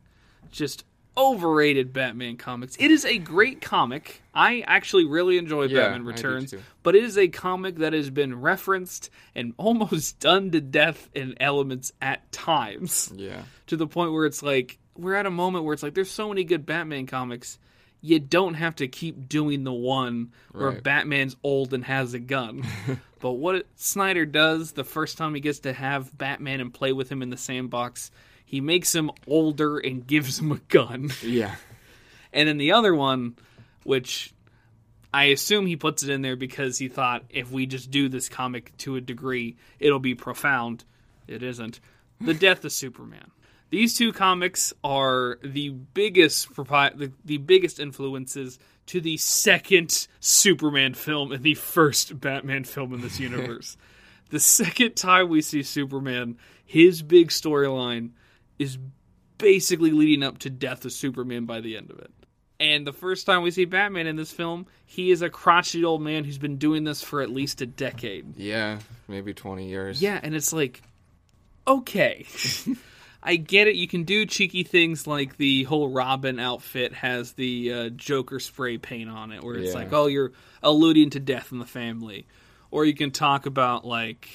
[0.50, 0.86] just
[1.18, 2.76] overrated Batman comics.
[2.80, 4.22] It is a great comic.
[4.34, 8.40] I actually really enjoy Yeah, Batman Returns, but it is a comic that has been
[8.42, 13.44] referenced and almost done to death in elements at times Yeah.
[13.68, 16.30] to the point where it's like we're at a moment where it's like there's so
[16.30, 17.60] many good Batman comics.
[18.06, 20.84] You don't have to keep doing the one where Right.
[20.84, 22.64] Batman's old and has a gun.
[23.20, 27.12] but what Snyder does the first time he gets to have Batman and play with
[27.12, 28.12] him in the sandbox,
[28.46, 31.12] he makes him older and gives him a gun.
[31.24, 31.56] Yeah.
[32.32, 33.38] And then the other one,
[33.86, 34.34] which
[35.14, 38.28] I assume he puts it in there because he thought if we just do this
[38.28, 40.84] comic to a degree, it'll be profound.
[41.30, 41.80] It isn't.
[42.20, 43.32] The Death of Superman.
[43.76, 51.34] These two comics are the biggest the, the biggest influences to the second Superman film
[51.34, 53.76] and the first Batman film in this universe.
[54.30, 58.12] the second time we see Superman, his big storyline
[58.58, 58.78] is
[59.38, 62.14] basically leading up to death of Superman by the end of it.
[62.62, 66.02] And the first time we see Batman in this film, he is a crotchety old
[66.02, 68.38] man who's been doing this for at least a decade.
[68.38, 68.80] Yeah.
[69.10, 70.02] Maybe twenty years.
[70.02, 70.82] Yeah, and it's like,
[71.68, 72.26] okay.
[73.28, 73.76] I get it.
[73.76, 78.78] You can do cheeky things like the whole Robin outfit has the uh, Joker spray
[78.78, 79.80] paint on it, where it's Yeah.
[79.80, 82.28] like, oh, you're alluding to death in the family.
[82.70, 84.30] Or you can talk about like,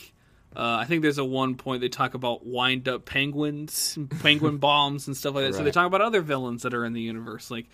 [0.57, 5.07] uh, I think there's a one point they talk about wind up penguins, penguin bombs,
[5.07, 5.53] and stuff like that.
[5.55, 5.75] So they Right.
[5.75, 7.67] talk about other villains that are in the universe, like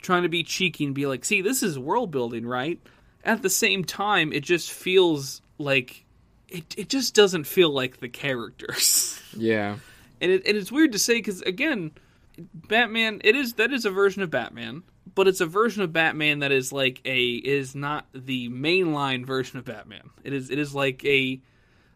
[0.00, 2.80] trying to be cheeky and be like, see, this is world building, right?
[3.24, 6.04] At the same time, it just feels like
[6.48, 9.18] it it just doesn't feel like the characters.
[9.36, 9.76] Yeah.
[10.22, 11.90] And it, and it's weird to say because again,
[12.54, 14.82] Batman it is that is a version of Batman,
[15.14, 19.58] but it's a version of Batman that is like a is not the mainline version
[19.58, 20.10] of Batman.
[20.24, 21.40] It is it is like a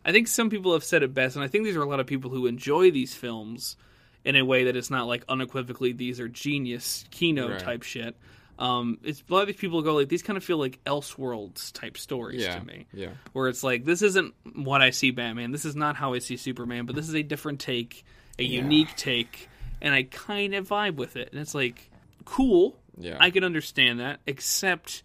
[0.04, 2.00] I think some people have said it best, and I think these are a lot
[2.00, 3.76] of people who enjoy these films
[4.24, 7.58] in a way that it's not like unequivocally these are genius Kino Right.
[7.60, 8.16] type shit.
[8.58, 11.72] Um, it's a lot of these people go like these kind of feel like Elseworlds
[11.72, 12.58] type stories Yeah.
[12.58, 13.10] to me Yeah.
[13.34, 15.50] where it's like this isn't what I see Batman.
[15.52, 18.04] This is not how I see Superman, but this is a different take,
[18.38, 18.62] a Yeah.
[18.62, 19.48] unique take,
[19.80, 21.30] and I kind of vibe with it.
[21.32, 21.90] And it's like
[22.24, 22.78] cool.
[22.98, 23.16] Yeah.
[23.20, 25.02] I can understand that, except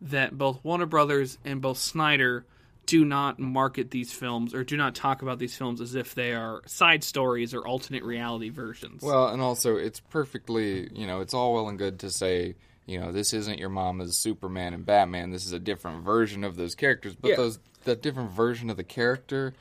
[0.00, 2.44] that both Warner Brothers and both Snyder
[2.86, 6.32] do not market these films or do not talk about these films as if they
[6.34, 9.02] are side stories or alternate reality versions.
[9.02, 12.54] Well, and also it's perfectly, you know, it's all well and good to say,
[12.86, 15.30] you know, this isn't your mama's Superman and Batman.
[15.30, 17.36] This is a different version of those characters, but Yeah.
[17.36, 19.52] those that different version of the character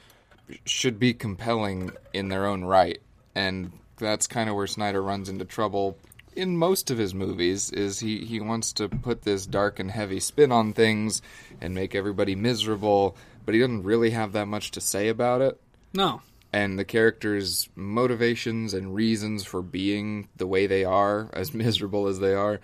[0.65, 3.01] should be compelling in their own right.
[3.33, 5.97] And that's kind of where Snyder runs into trouble
[6.35, 10.19] in most of his movies is he, he wants to put this dark and heavy
[10.19, 11.21] spin on things
[11.61, 13.15] and make everybody miserable,
[13.45, 15.59] but he doesn't really have that much to say about it
[15.93, 16.21] no.
[16.51, 22.19] and the characters' motivations and reasons for being the way they are, as miserable as
[22.19, 22.59] they are,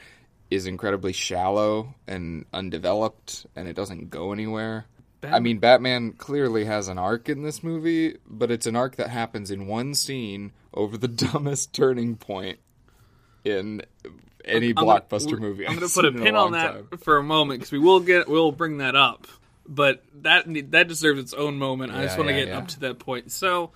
[0.49, 4.85] is incredibly shallow and undeveloped, and it doesn't go anywhere.
[5.23, 9.09] I mean, Batman clearly has an arc in this movie, but it's an arc that
[9.09, 12.59] happens in one scene over the dumbest turning point
[13.43, 13.81] in
[14.45, 15.67] any I'm blockbuster movie.
[15.67, 16.97] I'm going to put a pin on that time.
[16.99, 19.27] for a moment because we will get we'll bring that up,
[19.67, 21.93] but that that deserves its own moment.
[21.93, 22.57] I just want to yeah, get yeah.
[22.57, 23.31] up to that point.
[23.31, 23.71] So,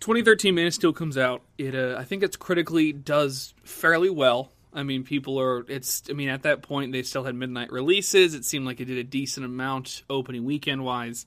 [0.00, 1.42] 2013 Man of Steel comes out.
[1.58, 4.52] It uh, I think it's critically does fairly well.
[4.74, 5.64] I mean, people are.
[5.68, 6.02] It's.
[6.10, 8.34] I mean, at that point they still had midnight releases.
[8.34, 11.26] It seemed like it did a decent amount opening weekend wise,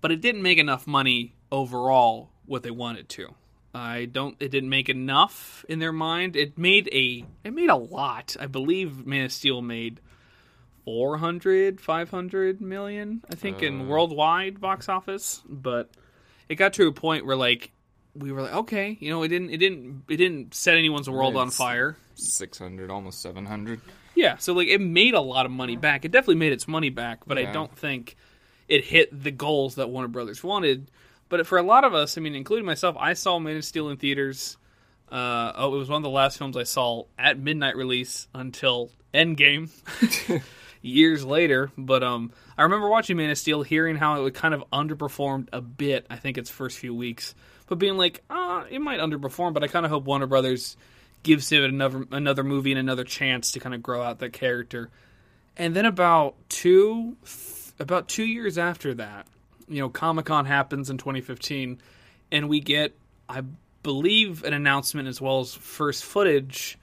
[0.00, 3.34] but it didn't make enough money overall what they wanted to.
[3.74, 4.36] I don't.
[4.40, 6.36] It didn't make enough in their mind.
[6.36, 7.24] It made a.
[7.44, 8.36] It made a lot.
[8.38, 10.00] I believe Man of Steel made
[10.84, 13.22] 400, 500 million.
[13.30, 13.84] I think in uh.
[13.84, 15.90] worldwide box office, but
[16.48, 17.72] it got to a point where like
[18.16, 19.50] we were like, okay, you know, it didn't.
[19.50, 20.04] It didn't.
[20.08, 21.96] It didn't set anyone's world on fire.
[22.14, 23.80] 600, almost 700.
[24.14, 26.04] Yeah, so like it made a lot of money back.
[26.04, 28.16] It definitely made its money back, but I don't think
[28.68, 30.90] it hit the goals that Warner Brothers wanted.
[31.28, 33.88] But for a lot of us, I mean, including myself, I saw Man of Steel
[33.88, 34.56] in theaters.
[35.10, 38.90] Uh, oh, it was one of the last films I saw at midnight release until
[39.12, 39.70] Endgame,
[40.82, 41.70] years later.
[41.76, 45.48] But um, I remember watching Man of Steel, hearing how it would kind of underperformed
[45.52, 46.06] a bit.
[46.10, 47.34] I think its first few weeks,
[47.66, 49.54] but being like, ah, it might underperform.
[49.54, 50.76] But I kind of hope Warner Brothers
[51.22, 54.90] gives it another another movie and another chance to kind of grow out that character.
[55.56, 57.16] And then about two
[57.78, 59.26] about two years after that,
[59.68, 61.80] you know, Comic Con happens in 2015,
[62.30, 62.96] and we get,
[63.28, 63.42] I
[63.82, 66.78] believe, an announcement as well as first footage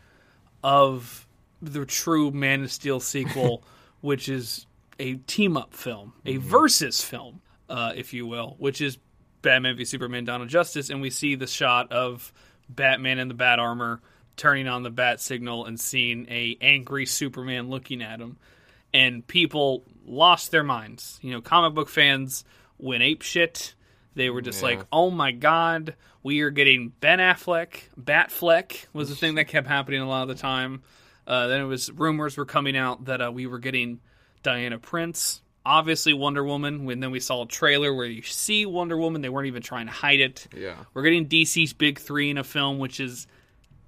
[0.64, 1.28] of
[1.62, 3.64] the true Man of Steel sequel,
[4.02, 4.66] which is
[5.00, 8.98] a team up film, a versus film, uh, if you will, which is
[9.42, 12.32] Batman v Superman: Dawn of Justice, and we see the shot of
[12.70, 14.02] Batman in the bat armor
[14.38, 18.38] turning on the bat signal and seeing a angry Superman looking at him,
[18.94, 21.20] and people lost their minds.
[21.22, 22.44] You know, comic book fans
[22.78, 23.76] went ape shit.
[24.16, 24.70] They were just Yeah.
[24.70, 29.68] like, "Oh my god, we are getting Ben Affleck." Batfleck was the thing that kept
[29.68, 30.82] happening a lot of the time.
[31.28, 34.00] Uh, then it was rumors were coming out that uh, we were getting
[34.44, 36.86] Diana Prince, obviously Wonder Woman.
[36.86, 39.88] When then we saw a trailer where you see Wonder Woman, they weren't even trying
[39.88, 40.48] to hide it.
[40.56, 40.76] Yeah.
[40.94, 43.28] We're getting DC's big three in a film, which has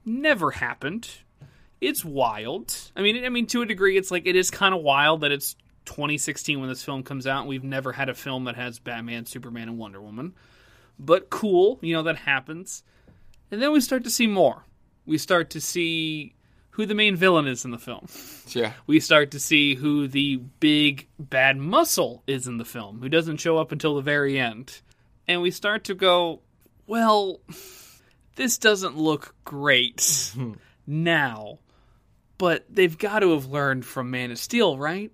[0.06, 1.10] never happened.
[1.82, 2.76] It's wild.
[2.96, 5.32] I mean, I mean, to a degree, it's like it is kind of wild that
[5.32, 5.56] it's
[5.86, 7.42] 2016 when this film comes out.
[7.42, 10.34] and We've never had a film that has Batman, Superman, and Wonder Woman.
[11.00, 12.84] But cool, you know that happens.
[13.52, 14.66] And then we start to see more.
[15.06, 16.36] We start to see
[16.74, 18.08] who the main villain is in the film.
[18.48, 18.74] Yeah.
[18.88, 23.38] We start to see who the big bad muscle is in the film, who doesn't
[23.38, 24.82] show up until the very end.
[25.28, 26.42] And we start to go,
[26.88, 27.40] well,
[28.36, 30.34] this doesn't look great
[30.88, 31.60] now,
[32.40, 35.12] but they've got to have learned from Man of Steel, right?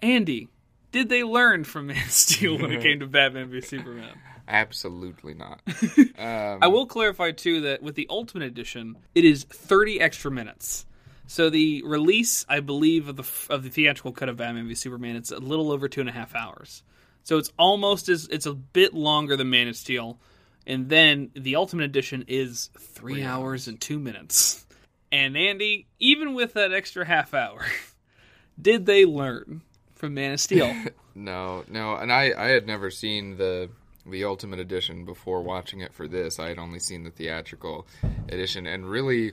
[0.00, 0.48] Andy,
[0.92, 4.18] did they learn from Man of Steel when it came to Batman v Superman?
[4.48, 5.60] Absolutely not.
[6.18, 10.86] Um, I will clarify too that with the Ultimate Edition, it is 30 extra minutes.
[11.26, 15.16] So the release, I believe, of the of the theatrical cut of Batman v Superman,
[15.16, 16.82] it's a little over two and a half hours.
[17.22, 20.18] So it's almost as it's a bit longer than Man of Steel,
[20.66, 24.64] and then the Ultimate Edition is three hours and two minutes.
[25.12, 27.66] And Andy, even with that extra half hour,
[28.60, 29.60] did they learn
[29.96, 30.72] from Man of Steel.
[31.18, 33.70] No, no, and I I had never seen the
[34.08, 36.38] the Ultimate Edition before watching it for this.
[36.38, 37.86] I had only seen the theatrical
[38.28, 39.32] edition, and really,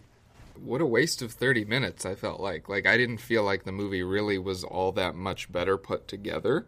[0.55, 2.05] what a waste of thirty minutes.
[2.05, 5.51] I felt like like I didn't feel like the movie really was all that much
[5.51, 6.65] better put together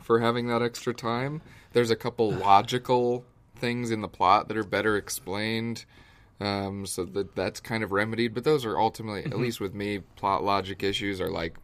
[0.00, 1.42] for having that extra time.
[1.72, 3.24] There's a couple logical
[3.56, 5.84] things in the plot that are better explained.
[6.40, 10.00] Um, so that that's kind of remedied, but those are ultimately, at least with me,
[10.16, 11.56] plot logic issues are like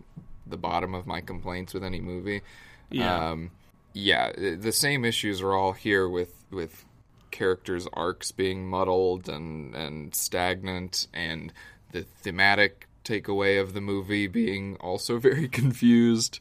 [0.47, 2.43] the bottom of my complaints with any movie.
[2.91, 3.31] Yeah.
[3.31, 3.51] Um,
[3.93, 6.85] yeah, the same issues are all here with with
[7.31, 11.53] characters' arcs being muddled and and stagnant, and
[11.93, 16.41] the thematic takeaway of the movie being also very confused,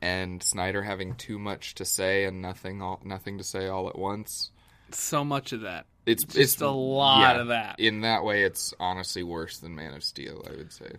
[0.00, 3.98] and Snyder having too much to say and nothing all, nothing to say all at
[3.98, 4.50] once.
[4.92, 5.86] so much of that.
[6.06, 7.78] It's Just it's a lot yeah, of that.
[7.78, 10.44] In that way, it's honestly worse than Man of Steel.
[10.48, 10.92] I would say.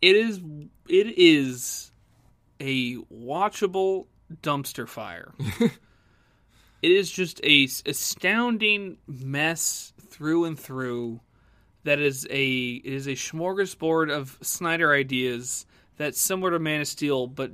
[0.00, 0.38] It is
[0.88, 1.90] it is
[2.60, 4.06] a watchable
[4.42, 5.32] dumpster fire.
[5.60, 5.72] it
[6.90, 11.20] is just a astounding mess through and through.
[11.84, 15.66] That is a it is a smorgasbord of Snyder ideas
[15.96, 17.50] that's similar to Man of Steel, but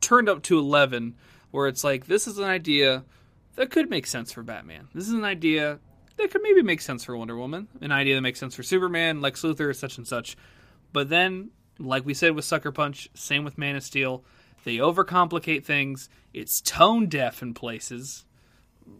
[0.00, 1.14] turned up to eleven.
[1.50, 3.04] Where it's like this is an idea
[3.56, 4.88] that could make sense for Batman.
[4.94, 5.78] This is an idea
[6.16, 7.68] that could maybe make sense for Wonder Woman.
[7.80, 10.36] An idea that makes sense for Superman, Lex Luthor, such and such.
[10.92, 14.24] But then, like we said with Sucker Punch, same with Man of Steel,
[14.64, 16.08] they overcomplicate things.
[16.32, 18.24] It's tone deaf in places.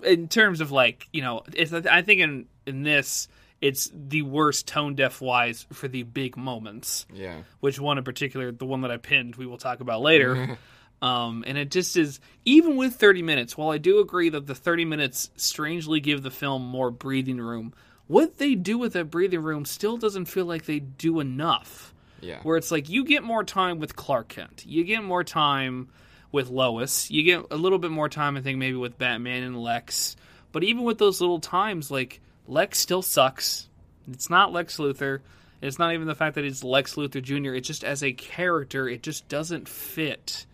[0.05, 3.29] In terms of like, you know, it's, I think in in this,
[3.61, 7.07] it's the worst tone deaf wise for the big moments.
[7.13, 7.43] Yeah.
[7.61, 10.59] Which one in particular, the one that I pinned, we will talk about later.
[11.03, 14.55] Um, and it just is, even with 30 minutes, while I do agree that the
[14.55, 17.75] 30 minutes strangely give the film more breathing room,
[18.07, 21.92] what they do with that breathing room still doesn't feel like they do enough.
[22.23, 22.39] Yeah.
[22.43, 25.89] Where it's like you get more time with Clark Kent, you get more time
[26.31, 29.61] with Lois, you get a little bit more time, I think, maybe with Batman and
[29.63, 30.17] Lex.
[30.53, 33.69] But even with those little times, like, Lex still sucks.
[34.11, 35.21] It's not Lex Luthor.
[35.61, 37.55] It's not even the fact that it's Lex Luthor Jr.
[37.55, 40.47] It just as a character, it just doesn't fit.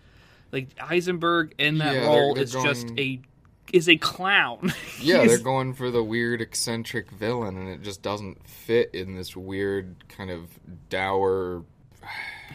[0.52, 3.20] Like Eisenberg in that Yeah, they're- role they're is just a
[3.72, 4.72] is a clown.
[5.00, 9.36] Yeah, they're going for the weird eccentric villain, and it just doesn't fit in this
[9.36, 10.48] weird kind of
[10.88, 11.62] dour.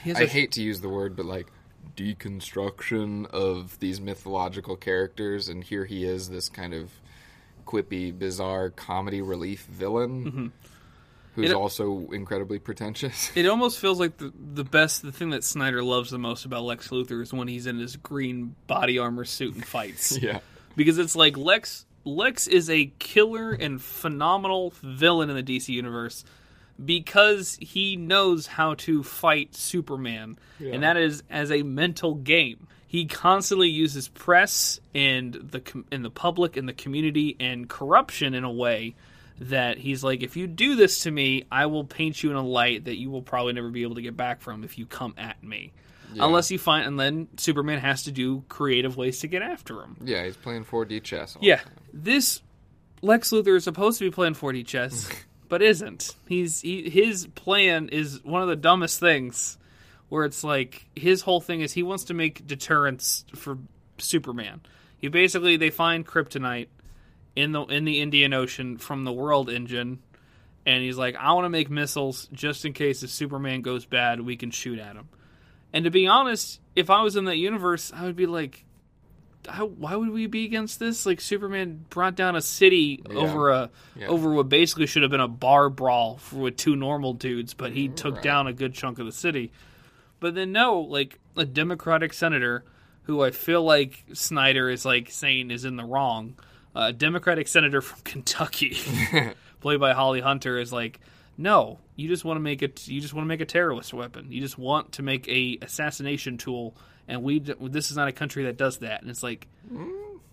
[0.06, 1.48] I a- hate to use the word, but like
[1.96, 6.92] deconstruction of these mythological characters, and here he is, this kind of
[7.66, 10.52] quippy, bizarre comedy relief villain, who's
[11.36, 11.44] Mm-hmm.
[11.46, 13.32] It- also incredibly pretentious.
[13.36, 16.64] It almost feels like the the best the thing that Snyder loves the most about
[16.64, 20.16] Lex Luthor is when he's in his green body armor suit and fights.
[20.22, 20.40] yeah,
[20.76, 26.26] because it's like Lex Lex is a killer and phenomenal villain in the DC universe
[26.84, 32.68] because he knows how to fight Superman, and that is as a mental game.
[32.88, 38.34] He constantly uses press and the com- and the public and the community and corruption
[38.34, 38.96] in a way
[39.40, 42.46] that he's like, if you do this to me, I will paint you in a
[42.46, 45.16] light that you will probably never be able to get back from if you come
[45.18, 45.74] at me.
[46.20, 49.98] Unless you find, and then Superman has to do creative ways to get after him.
[50.04, 51.38] yeah, he's playing 4D chess.
[51.42, 51.62] Yeah,
[51.94, 52.42] this
[53.02, 55.10] Lex Luthor is supposed to be playing 4D chess,
[55.50, 56.16] but isn't.
[56.28, 59.58] He's he, his plan is one of the dumbest things,
[60.10, 63.58] where it's like his whole thing is he wants to make deterrence for
[63.98, 64.62] Superman.
[64.98, 66.68] He basically they find kryptonite
[67.36, 70.00] in the in the Indian Ocean from the World Engine,
[70.66, 74.22] and he's like, I want to make missiles just in case if Superman goes bad,
[74.22, 75.10] we can shoot at him.
[75.74, 78.64] And to be honest, if I was in that universe, I would be like,
[79.50, 81.06] how, why would we be against this?
[81.06, 84.08] Like Superman brought down a city over a Yeah.
[84.08, 87.72] over what basically should have been a bar brawl for, with two normal dudes, but
[87.74, 88.24] he mm, took Right.
[88.24, 89.52] down a good chunk of the city.
[90.20, 92.64] But then no, like a Democratic senator
[93.04, 96.36] who I feel like Snyder is like saying is in the wrong.
[96.76, 98.78] A Democratic senator from Kentucky,
[99.60, 101.00] played by Holly Hunter, is like,
[101.38, 102.88] no, you just want to make it.
[102.88, 104.32] You just want to make a terrorist weapon.
[104.32, 106.76] You just want to make a assassination tool,
[107.08, 107.40] and we.
[107.40, 109.02] This is not a country that does that.
[109.02, 109.48] And it's like,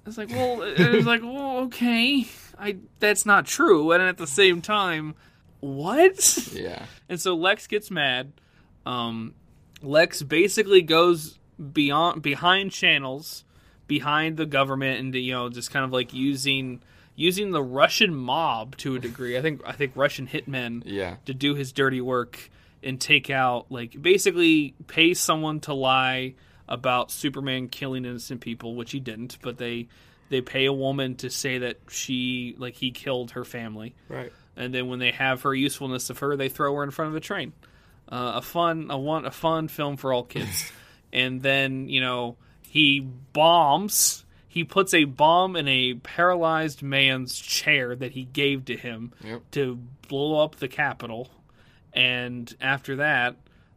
[0.07, 2.27] it's like, well, it's like, well, okay,
[2.59, 2.79] I.
[2.99, 3.93] That's not true.
[3.93, 5.15] And at the same time,
[5.61, 6.49] what?
[6.53, 6.87] yeah.
[7.09, 8.33] And so Lex gets mad.
[8.87, 9.35] Um,
[9.83, 11.39] Lex basically goes
[11.73, 13.45] beyond behind channels,
[13.87, 16.83] behind the government, and you know just kind of like using
[17.17, 19.37] using the Russian mob to a degree.
[19.37, 21.17] I think I think Russian hitmen Yeah.
[21.27, 22.51] to do his dirty work
[22.83, 26.35] and take out like basically pay someone to lie
[26.69, 29.89] about Superman killing innocent people, which he didn't, but they
[30.29, 34.33] they pay a woman to say that she like he killed her family Right.
[34.57, 37.17] and then when they have her usefulness of her, they throw her in front of
[37.17, 37.53] a train.
[38.09, 40.73] Uh, a fun, a one, a fun film for all kids.
[41.13, 44.25] and then you know he bombs.
[44.53, 49.43] He puts a bomb in a paralyzed man's chair that he gave to him Yep.
[49.53, 49.79] to
[50.09, 51.31] blow up the Capitol.
[51.93, 53.37] And after that,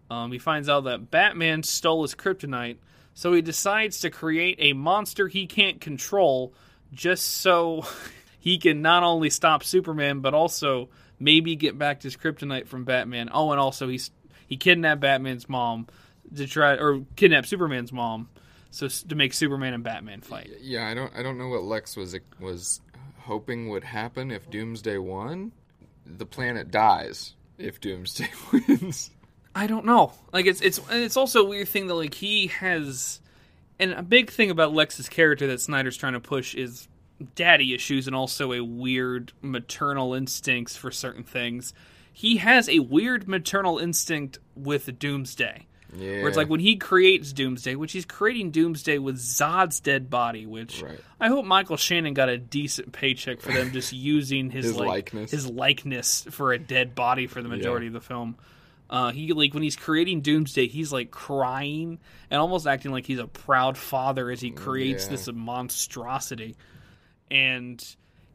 [0.10, 2.78] um, he finds out that Batman stole his kryptonite.
[3.14, 6.54] So he decides to create a monster he can't control
[6.92, 7.86] just so
[8.40, 13.30] he can not only stop Superman, but also maybe get back his kryptonite from Batman.
[13.32, 14.10] Oh, and also he's
[14.48, 15.86] he kidnapped Batman's mom
[16.36, 18.30] to try or kidnapped Superman's mom
[18.74, 20.50] so to make Superman and Batman fight.
[20.60, 22.82] Yeah, I don't I don't know what Lex was was
[23.20, 25.52] hoping would happen if Doomsday won.
[26.08, 29.12] The planet dies if Doomsday wins.
[29.54, 30.14] I don't know.
[30.32, 33.22] Like it's it's and it's also a weird thing that like he has
[33.78, 36.88] and a big thing about Lex's character that Snyder's trying to push is
[37.36, 41.76] daddy issues and also a weird maternal instincts for certain things.
[42.12, 45.68] He has a weird maternal instinct with Doomsday.
[45.96, 46.20] Yeah.
[46.20, 50.46] Where it's like when he creates Doomsday, which he's creating Doomsday with Zod's dead body,
[50.46, 51.00] which Right.
[51.20, 54.88] I hope Michael Shannon got a decent paycheck for them just using his, His like,
[54.88, 55.32] likeness.
[55.32, 58.36] his likeness for a dead body for the majority of the film.
[58.90, 63.20] Uh, he like when he's creating Doomsday, he's like crying and almost acting like he's
[63.20, 65.12] a proud father as he creates Yeah.
[65.12, 66.56] this monstrosity.
[67.32, 67.84] And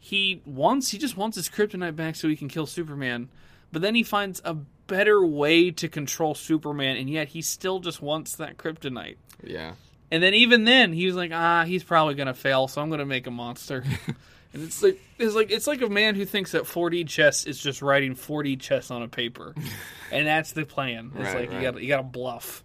[0.01, 3.29] he wants he just wants his kryptonite back so he can kill Superman.
[3.73, 4.57] But then he finds a
[4.89, 9.17] better way to control Superman, and yet he still just wants that kryptonite.
[9.45, 9.75] yeah.
[10.11, 13.05] And then even then, he was like, ah, he's probably gonna fail, so I'm gonna
[13.07, 13.85] make a monster.
[14.55, 17.59] and it's like it's like it's like a man who thinks that 4D chess is
[17.61, 19.55] just writing 4D chess on a paper,
[20.11, 21.13] and that's the plan.
[21.15, 21.75] It's Right, like you right.
[21.75, 22.65] got you got to bluff.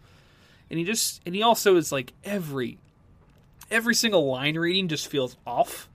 [0.69, 2.78] And he just and he also is like every
[3.69, 5.89] every single line reading just feels off.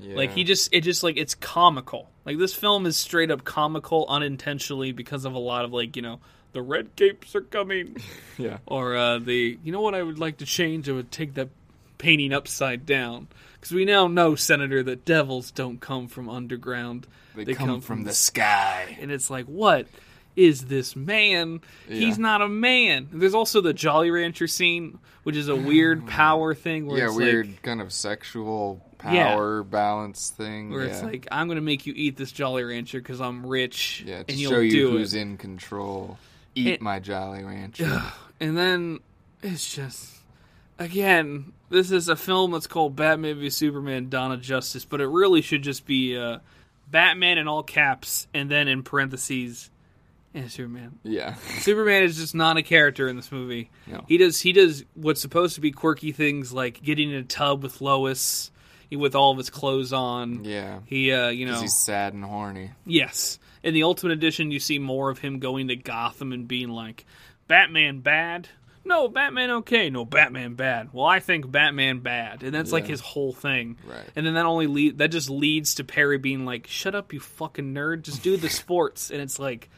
[0.00, 0.16] Yeah.
[0.16, 2.10] Like he just it just like it's comical.
[2.24, 6.02] Like this film is straight up comical unintentionally because of a lot of like, you
[6.02, 6.20] know,
[6.52, 7.96] the red capes are coming
[8.38, 8.58] Yeah.
[8.66, 11.48] or uh the you know what I would like to change I would take that
[11.98, 17.06] painting upside down because we now know senator that devils don't come from underground.
[17.36, 18.98] They, come, from the sky.
[19.00, 19.86] and it's like what
[20.36, 21.60] is this man?
[21.88, 23.08] He's not a man.
[23.12, 27.46] There's also the Jolly Rancher scene, which is a weird power thing where Yeah, weird
[27.48, 29.34] like kind of sexual Yeah.
[29.34, 30.70] power balance thing.
[30.70, 30.90] where yeah.
[30.92, 34.30] it's like I'm gonna make you eat this Jolly Rancher because I'm rich yeah, to
[34.30, 35.20] and you'll show you do who's it.
[35.20, 36.18] in control.
[36.54, 38.02] Eat It- my Jolly Rancher.
[38.40, 39.00] And then
[39.42, 40.16] it's just
[40.78, 45.06] again, this is a film that's called Batman v Superman: Dawn of Justice, but it
[45.06, 46.38] really should just be uh,
[46.90, 49.70] Batman in all caps, and then in parentheses,
[50.34, 50.98] and Superman.
[51.02, 51.34] yeah.
[51.60, 53.70] Superman is just not a character in this movie.
[53.86, 54.04] No.
[54.08, 57.62] He does he does what's supposed to be quirky things like getting in a tub
[57.62, 58.50] with Lois,
[58.96, 60.44] with all of his clothes on.
[60.44, 60.80] Yeah.
[60.86, 62.70] He, uh, you know, he's sad and horny.
[62.86, 63.38] Yes.
[63.62, 67.04] In the Ultimate Edition, you see more of him going to Gotham and being like,
[67.46, 68.48] Batman bad?
[68.84, 69.90] No, Batman okay.
[69.90, 70.88] No, Batman bad.
[70.92, 72.42] Well, I think Batman bad.
[72.42, 73.76] And that's like his whole thing.
[73.86, 74.08] Right.
[74.16, 77.20] And then that only lead that just leads to Perry being like, "Shut up, you
[77.20, 78.02] fucking nerd.
[78.02, 79.68] Just do the sports." and it's like,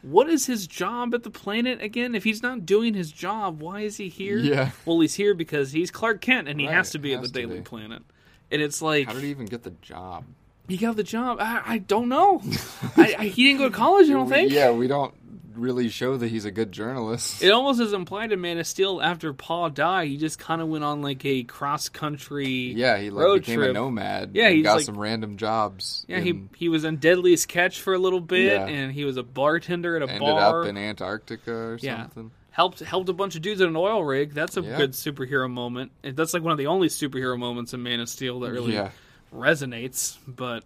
[0.00, 2.14] what is his job at the planet again?
[2.14, 4.38] If he's not doing his job, why is he here?
[4.38, 4.70] Yeah.
[4.86, 7.28] Well, he's here because he's Clark Kent and he Right, has to be at the
[7.28, 7.62] Daily be.
[7.62, 8.02] Planet.
[8.50, 10.24] And it's like How did he even get the job?
[10.68, 11.38] he got the job.
[11.40, 12.42] I, I don't know.
[12.96, 14.08] I, I, he didn't go to college.
[14.08, 14.50] I don't think.
[14.52, 15.14] Yeah, we don't
[15.54, 17.42] really show that he's a good journalist.
[17.42, 20.68] It almost is implied in Man of Steel after Paul died, he just kind of
[20.68, 22.72] went on like a cross country.
[22.74, 23.70] yeah, he like road became trip.
[23.70, 24.32] a nomad.
[24.34, 26.04] Yeah, he's got like- some random jobs.
[26.08, 28.66] Yeah, he he was in Deadliest Catch for a little bit, Yeah.
[28.66, 30.62] and he was a bartender at a ended bar.
[30.64, 32.02] up in Antarctica or Yeah.
[32.02, 32.30] something.
[32.56, 34.32] Helped helped a bunch of dudes in an oil rig.
[34.32, 34.78] That's a Yeah.
[34.78, 35.92] good superhero moment.
[36.02, 38.92] That's like one of the only superhero moments in Man of Steel that really Yeah.
[39.30, 40.16] resonates.
[40.26, 40.64] But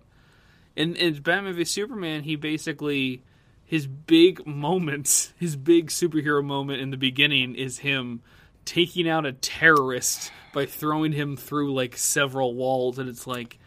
[0.77, 3.23] in, in Batman v Superman, he basically
[3.65, 8.23] his big moment, his big superhero moment in the beginning is him
[8.65, 13.59] taking out a terrorist by throwing him through like several walls, and it's like,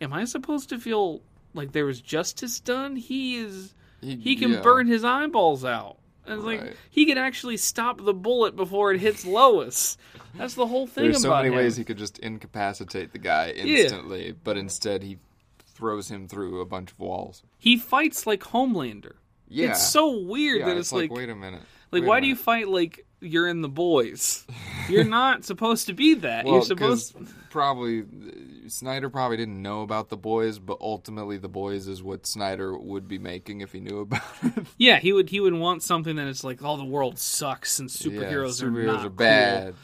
[0.00, 1.20] am I supposed to feel
[1.52, 2.96] like there was justice done?
[2.96, 3.74] He is.
[4.00, 4.60] He can yeah.
[4.62, 5.98] burn his eyeballs out.
[6.26, 9.96] And it's like he can actually stop the bullet before it hits Lois.
[10.34, 11.54] That's the whole thing There's so many him.
[11.54, 15.18] ways he could just incapacitate the guy instantly, but instead he
[15.66, 17.42] throws him through a bunch of walls.
[17.58, 19.14] he fights like Homelander.
[19.48, 21.62] Yeah, It's so weird yeah, that it's it's, like, like, wait a minute.
[21.92, 24.46] like why do you fight like you're in the boys?
[24.88, 26.44] You're not supposed to be that.
[26.44, 27.16] Well, you're supposed
[27.50, 32.26] probably uh, Snyder probably didn't know about the boys, but ultimately the boys is what
[32.26, 34.66] Snyder would be making if he knew about it.
[34.78, 37.88] Yeah, he would he would want something that it's like all the world sucks and
[37.88, 39.10] superheroes, yeah, are not are cool.
[39.10, 39.74] bad.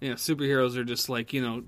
[0.00, 1.62] You know, superheroes are just like, you know,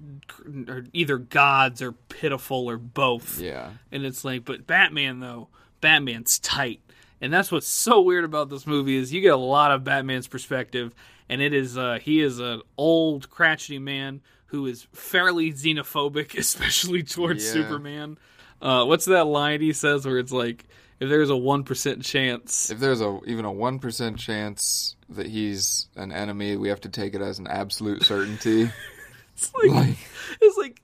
[0.72, 3.38] are either gods or pitiful or both.
[3.40, 5.48] Yeah, And it's like, but Batman though,
[5.80, 6.80] Batman's tight.
[7.20, 10.26] And that's what's so weird about this movie is you get a lot of Batman's
[10.26, 10.92] perspective
[11.28, 17.02] and it is uh, he is an old crotchety man who is fairly xenophobic, especially
[17.02, 17.52] towards Yeah.
[17.52, 18.18] Superman.
[18.62, 20.64] Uh, what's that line he says where it's like,
[21.00, 25.26] if there's a one percent chance, If there's a even a one percent chance that
[25.26, 28.70] he's an enemy, we have to take it as an absolute certainty.
[29.34, 29.96] it's like, like,
[30.40, 30.80] it's like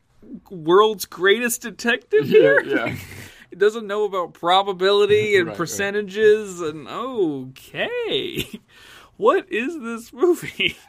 [0.50, 2.60] world's greatest detective here.
[2.62, 2.94] yeah.
[3.50, 5.56] He doesn't know about probability and Right, right.
[5.56, 8.46] percentages and okay.
[9.20, 10.76] What is this movie?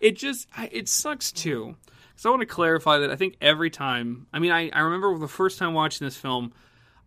[0.00, 1.76] It just it sucks too.
[2.16, 5.16] So I want to clarify that I think every time, I mean I I remember
[5.16, 6.52] the first time watching this film,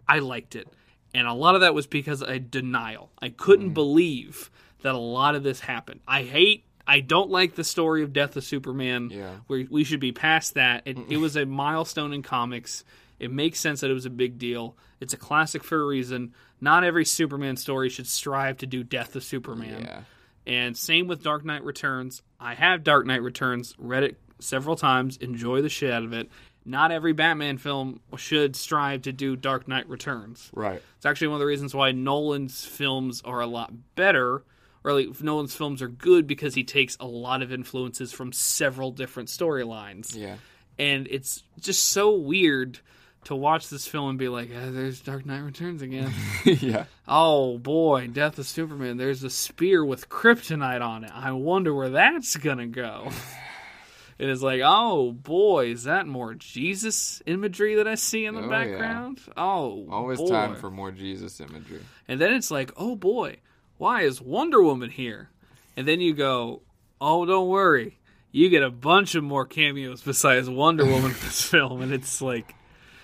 [0.07, 0.69] I liked it.
[1.13, 3.11] And a lot of that was because I denial.
[3.21, 3.73] I couldn't mm.
[3.73, 4.49] believe
[4.81, 5.99] that a lot of this happened.
[6.07, 9.09] I hate I don't like the story of Death of Superman.
[9.11, 9.35] Yeah.
[9.49, 10.83] We, we should be past that.
[10.85, 12.85] It, it was a milestone in comics.
[13.19, 14.77] It makes sense that it was a big deal.
[15.01, 16.33] It's a classic for a reason.
[16.61, 19.83] Not every Superman story should strive to do Death of Superman.
[19.83, 20.01] Yeah.
[20.47, 22.21] And same with Dark Knight Returns.
[22.39, 26.29] I have Dark Knight Returns, read it several times, enjoy the shit out of it.
[26.65, 30.49] Not every Batman film should strive to do Dark Knight Returns.
[30.53, 30.81] Right.
[30.97, 34.43] It's actually one of the reasons why Nolan's films are a lot better,
[34.83, 38.91] or like Nolan's films are good because he takes a lot of influences from several
[38.91, 40.15] different storylines.
[40.15, 40.35] Yeah.
[40.77, 42.79] And it's just so weird
[43.25, 46.11] to watch this film and be like, ah, there's Dark Knight Returns again.
[46.45, 46.85] yeah.
[47.07, 48.97] oh boy, Death of Superman.
[48.97, 51.11] There's a spear with kryptonite on it.
[51.13, 53.03] I wonder where that's gonna go.
[53.05, 53.13] And
[54.17, 58.41] It is like, oh boy, is that more Jesus imagery that I see in the
[58.41, 58.49] Oh, yeah.
[58.49, 59.19] background?
[59.35, 60.29] Oh, Always boy.
[60.29, 61.81] time for more Jesus imagery.
[62.07, 63.37] And then it's like, oh boy,
[63.77, 65.29] why is Wonder Woman here?
[65.75, 66.61] And then you go,
[67.01, 67.99] oh, don't worry,
[68.31, 72.21] you get a bunch of more cameos besides Wonder Woman in this film, and it's
[72.21, 72.55] like,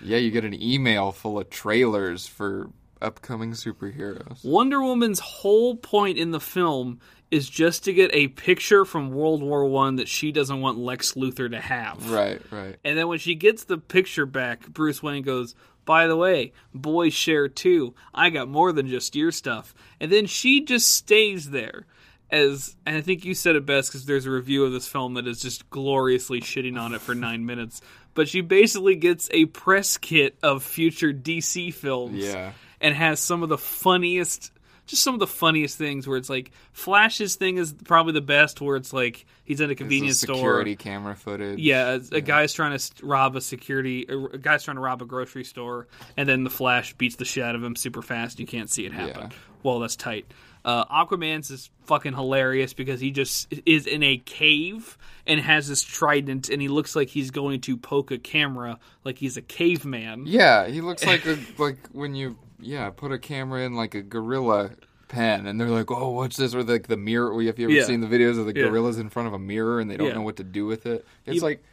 [0.03, 2.69] Yeah, you get an email full of trailers for
[3.01, 4.43] upcoming superheroes.
[4.43, 6.99] Wonder Woman's whole point in the film
[7.31, 11.13] is just to get a picture from World War One that she doesn't want Lex
[11.13, 12.11] Luthor to have.
[12.11, 12.75] Right, right.
[12.83, 17.13] And then when she gets the picture back, Bruce Wayne goes, By the way, boys
[17.13, 17.95] share too.
[18.13, 19.73] I got more than just your stuff.
[19.99, 21.85] And then she just stays there.
[22.29, 25.15] As and I think you said it best because there's a review of this film
[25.15, 27.81] that is just gloriously shitting on it for nine minutes.
[28.13, 32.51] But she basically gets a press kit of future DC films Yeah.
[32.81, 34.51] and has some of the funniest
[34.87, 38.59] just some of the funniest things where it's like Flash's thing is probably the best
[38.59, 41.59] where it's like he's in a convenience store security camera footage.
[41.59, 44.05] yeah, a, a guy's trying to rob a security.
[44.09, 45.87] A guy's trying to rob a grocery store,
[46.17, 48.39] and then the Flash beats the shit out of him super fast.
[48.41, 49.29] You can't see it happen.
[49.31, 49.37] Yeah.
[49.63, 50.25] Well, that's tight.
[50.63, 55.81] Uh, Aquaman's is fucking hilarious because he just is in a cave and has this
[55.81, 60.25] trident, and he looks like he's going to poke a camera like he's a caveman.
[60.27, 64.01] Yeah, he looks like a like when you yeah put a camera in like a
[64.03, 64.71] gorilla
[65.07, 66.53] pen, and they're like, oh, what's this?
[66.55, 67.31] Or like the mirror.
[67.43, 67.83] Have you ever Yeah.
[67.85, 68.67] seen the videos of the Yeah.
[68.67, 70.13] gorillas in front of a mirror and they don't Yeah.
[70.13, 71.05] know what to do with it?
[71.25, 71.63] It's He- like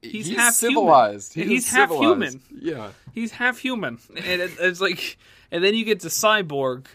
[0.00, 1.34] He's half civilized.
[1.34, 2.38] He He's half civilized.
[2.50, 2.62] human.
[2.62, 5.18] Yeah, he's half human and it, it's like
[5.52, 6.86] and then you get to cyborg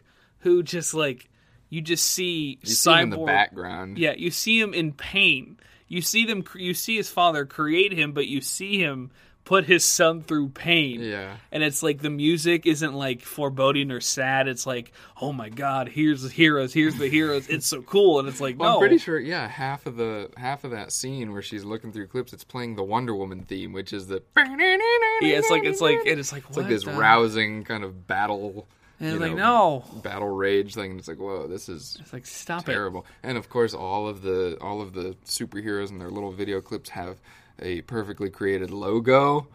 [0.43, 1.29] who just like
[1.69, 3.97] you just see you see cyborg him in the background.
[3.97, 8.11] yeah you see him in pain you see them you see his father create him
[8.13, 9.09] but you see him
[9.45, 11.35] put his son through pain Yeah.
[11.51, 15.89] and it's like the music isn't like foreboding or sad it's like oh my god
[15.89, 18.79] here's the heroes here's the heroes it's so cool and it's like Well, no I'm
[18.79, 19.19] pretty sure.
[19.19, 22.75] Yeah, half of the half of that scene where she's looking through clips, it's playing
[22.75, 26.57] the Wonder Woman theme, which is the yeah it's like it's like it's like it's
[26.57, 28.67] like this the- rousing kind of battle.
[29.03, 30.91] And like know, no battle rage thing.
[30.91, 33.05] And it's like, whoa, this is it's like stop it terrible.
[33.21, 36.89] And of course, all of the all of the superheroes and their little video clips
[36.89, 37.17] have
[37.59, 39.47] a perfectly created logo,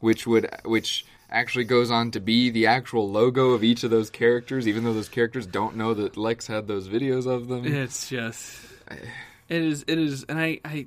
[0.00, 4.10] which would which actually goes on to be the actual logo of each of those
[4.10, 7.66] characters, even though those characters don't know that Lex had those videos of them.
[7.66, 8.64] It's just
[9.48, 10.86] it is it is and I I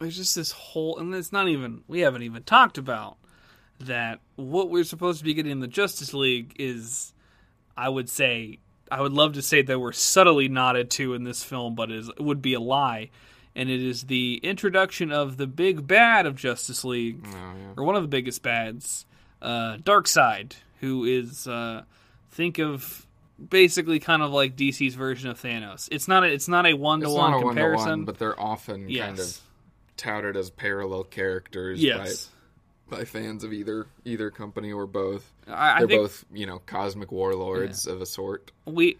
[0.00, 3.16] there's just this whole and it's not even we haven't even talked about
[3.80, 7.13] that what we're supposed to be getting in the Justice League is
[7.76, 8.58] I would say
[8.90, 12.08] I would love to say that we're subtly nodded to in this film but is
[12.08, 13.10] it would be a lie
[13.56, 17.72] and it is the introduction of the big bad of Justice League Oh, yeah.
[17.76, 19.06] or one of the biggest bads,
[19.40, 21.82] uh, Darkseid, who is uh,
[22.32, 23.06] think of
[23.48, 25.88] basically kind of like DC's version of Thanos.
[25.92, 28.04] It's not a, it's not a one to one not a one to comparison, one,
[28.04, 29.40] but they're often kind of
[29.96, 32.28] touted as parallel characters yes.
[32.98, 35.30] By, fans of either either company or both.
[35.48, 38.52] I, I They're think both, you know, cosmic warlords of a sort.
[38.66, 38.98] we.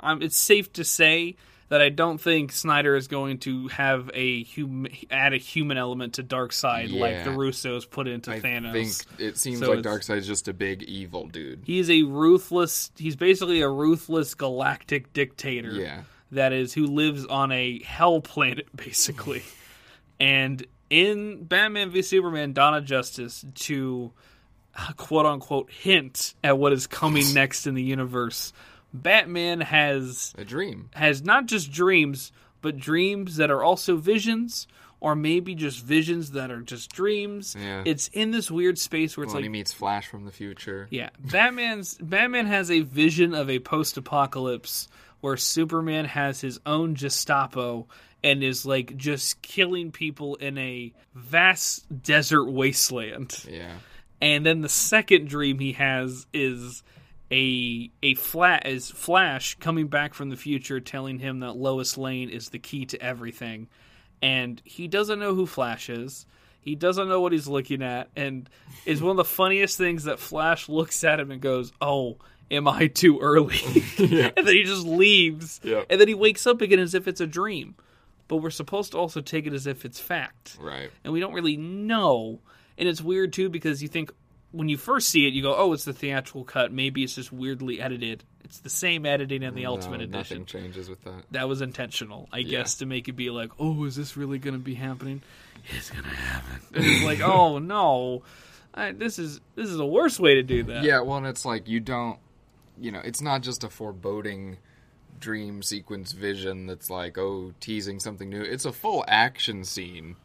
[0.00, 1.36] Um, it's safe to say
[1.68, 6.14] that I don't think Snyder is going to have a hum- add a human element
[6.14, 7.24] to Darkseid like Yeah.
[7.24, 8.72] the Russos put into I Thanos.
[8.72, 11.60] think it seems So like it's- Darkseid's just a big evil dude.
[11.64, 12.90] He's a ruthless.
[12.98, 15.70] He's basically a ruthless galactic dictator.
[15.72, 16.02] Yeah.
[16.32, 19.42] that is who lives on a hell planet basically.
[20.18, 24.12] and in Batman v Superman Dawn of Justice to
[24.76, 28.52] uh, quote unquote hint at what is coming next in the universe,
[28.94, 30.90] Batman has A dream.
[30.94, 32.30] has not just dreams,
[32.60, 34.66] but dreams that are also visions,
[35.00, 37.56] or maybe just visions that are just dreams.
[37.58, 37.82] Yeah.
[37.86, 40.88] It's in this weird space where it's When like he meets Flash from the future.
[40.90, 44.88] yeah, Batman's Batman has a vision of a post-apocalypse
[45.20, 47.86] where Superman has his own Gestapo
[48.24, 53.44] and is like just killing people in a vast desert wasteland.
[53.48, 53.74] Yeah.
[54.20, 56.82] And then the second dream he has is
[57.32, 62.28] a a flat is Flash coming back from the future telling him that Lois Lane
[62.28, 63.68] is the key to everything.
[64.20, 66.26] And he doesn't know who Flash is.
[66.60, 68.48] He doesn't know what he's looking at and
[68.86, 72.18] is one of the funniest things that Flash looks at him and goes, "Oh,
[72.48, 73.58] am I too early?"
[73.98, 75.60] and then he just leaves.
[75.64, 75.86] Yep.
[75.90, 77.74] And then he wakes up again as if it's a dream.
[78.32, 80.90] But we're supposed to also take it as if it's fact Right.
[81.04, 82.40] and we don't really know.
[82.78, 84.10] And it's weird too because you think
[84.52, 86.72] when you first see it, you go, "Oh, it's the theatrical cut.
[86.72, 90.38] Maybe it's just weirdly edited." It's the same editing in the Ultimate No, Edition.
[90.38, 91.24] Nothing changes with that.
[91.32, 94.54] That was intentional, I guess, to make it be like, "Oh, is this really going
[94.54, 95.20] to be happening?
[95.76, 98.22] It's going to happen." And it's like, "Oh no,
[98.72, 101.44] I, this is this is the worst way to do that." Yeah, well, and it's
[101.44, 102.18] like you don't,
[102.80, 104.56] you know, it's not just a foreboding
[105.22, 108.42] dream sequence vision that's like, oh, teasing something new.
[108.42, 110.16] It's a full action scene.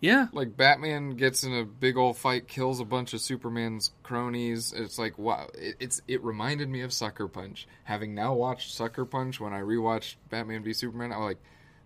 [0.00, 4.72] yeah, Like Batman gets in a big old fight, kills a bunch of Superman's cronies.
[4.76, 7.68] It's like wow, it, it's it reminded me of Sucker Punch.
[7.84, 11.42] Having now watched Sucker Punch, when I rewatched Batman v Superman, I was like,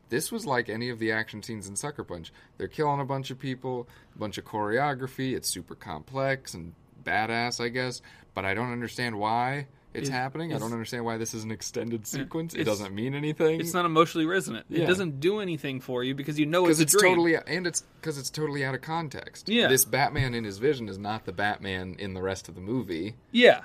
[0.09, 2.33] this was like any of the action scenes in Sucker Punch.
[2.57, 5.35] They're killing a bunch of people, a bunch of choreography.
[5.35, 8.03] It's super complex and badass, I guess.
[8.35, 10.55] But I don't understand why it's It- happening.
[10.55, 12.55] I don't understand why this is an extended sequence.
[12.55, 13.61] It doesn't mean anything.
[13.61, 14.66] it's not emotionally resonant.
[14.70, 17.12] It doesn't do anything for you because you know it's it's dream.
[17.12, 19.49] totally and it's because it's totally out of context.
[19.49, 19.68] Yeah.
[19.68, 23.14] this Batman in his vision is not the Batman in the rest of the movie.
[23.30, 23.61] Yeah.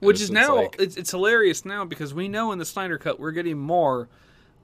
[0.00, 3.18] Which is now like- it's, it's hilarious now because we know in the Snyder cut
[3.18, 4.08] we're getting more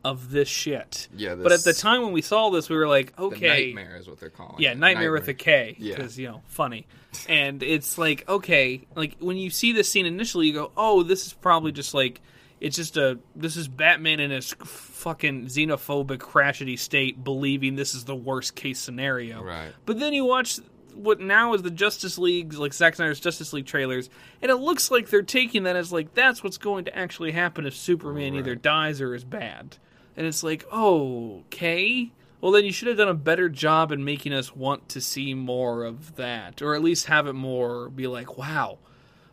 [0.04, 1.08] of this shit.
[1.16, 4.08] Yeah, But at the time when we saw this, we were like, okay, nightmare is
[4.08, 4.56] what they're calling.
[4.58, 4.78] yeah, it.
[4.78, 5.96] nightmare, with a K, Yeah.
[5.96, 6.86] because you know, funny.
[7.28, 11.26] And it's like, okay, like when you see this scene initially, you go, oh, this
[11.26, 12.20] is probably just like.
[12.60, 13.18] It's just a.
[13.34, 18.78] This is Batman in his fucking xenophobic, crashity state, believing this is the worst case
[18.78, 19.42] scenario.
[19.42, 19.72] Right.
[19.86, 20.60] But then you watch
[20.94, 24.10] what now is the Justice League, like Zack Snyder's Justice League trailers,
[24.42, 27.64] and it looks like they're taking that as like that's what's going to actually happen
[27.66, 29.78] if Superman either dies or is bad.
[30.20, 32.10] And it's like, okay.
[32.42, 35.32] Well, then you should have done a better job in making us want to see
[35.32, 38.76] more of that, or at least have it more be like, wow,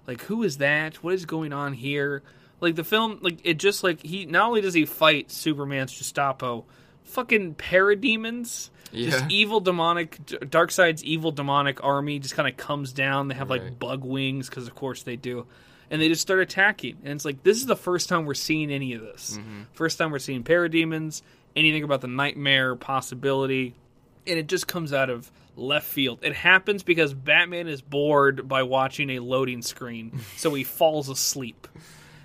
[0.08, 1.04] like who is that?
[1.04, 2.24] What is going on here?
[2.62, 6.64] Like the film, like it just like he not only does he fight Superman's Gestapo,
[7.04, 9.10] fucking parademons, Yeah.
[9.10, 13.28] just evil demonic, Darkseid's evil demonic army just kind of comes down.
[13.28, 15.46] They have like bug wings because of course they do,
[15.90, 16.98] and they just start attacking.
[17.04, 19.38] And it's like this is the first time we're seeing any of this.
[19.38, 19.64] Mm-hmm.
[19.74, 21.22] First time we're seeing parademons,
[21.56, 23.76] anything about the nightmare possibility,
[24.26, 26.20] and it just comes out of left field.
[26.22, 31.68] It happens because Batman is bored by watching a loading screen, so he falls asleep.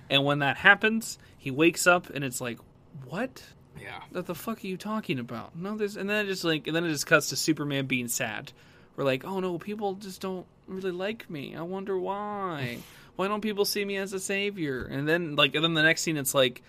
[0.09, 2.59] And when that happens, he wakes up and it's like,
[3.05, 3.43] "What?
[3.79, 4.01] Yeah.
[4.11, 6.75] What the fuck are you talking about?" No, there's and then it just like and
[6.75, 8.51] then it just cuts to Superman being sad.
[8.95, 11.55] We're like, "Oh no, people just don't really like me.
[11.55, 12.77] I wonder why.
[13.15, 16.01] Why don't people see me as a savior?" And then like and then the next
[16.01, 16.61] scene it's like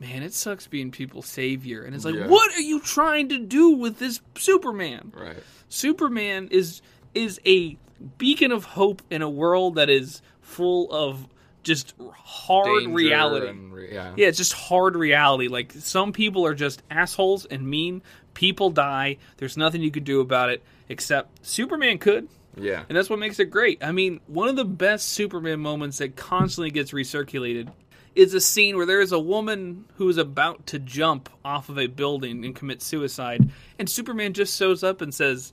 [0.00, 1.82] Man, it sucks being people's savior.
[1.82, 2.26] And it's like, Yeah.
[2.26, 5.12] what are you trying to do with this Superman?
[5.14, 5.36] Right.
[5.68, 6.80] Superman is
[7.14, 7.76] is a
[8.16, 11.28] beacon of hope in a world that is full of
[11.62, 13.48] just hard Danger reality.
[13.48, 14.14] and yeah.
[14.16, 15.48] Yeah, it's just hard reality.
[15.48, 18.00] Like some people are just assholes and mean.
[18.32, 19.18] People die.
[19.36, 22.26] There's nothing you could do about it except Superman could.
[22.56, 22.84] Yeah.
[22.88, 23.82] And that's what makes it great.
[23.82, 27.68] I mean, one of the best Superman moments that constantly gets recirculated
[28.14, 31.78] is a scene where there is a woman who is about to jump off of
[31.78, 33.48] a building and commit suicide,
[33.78, 35.52] and Superman just shows up and says,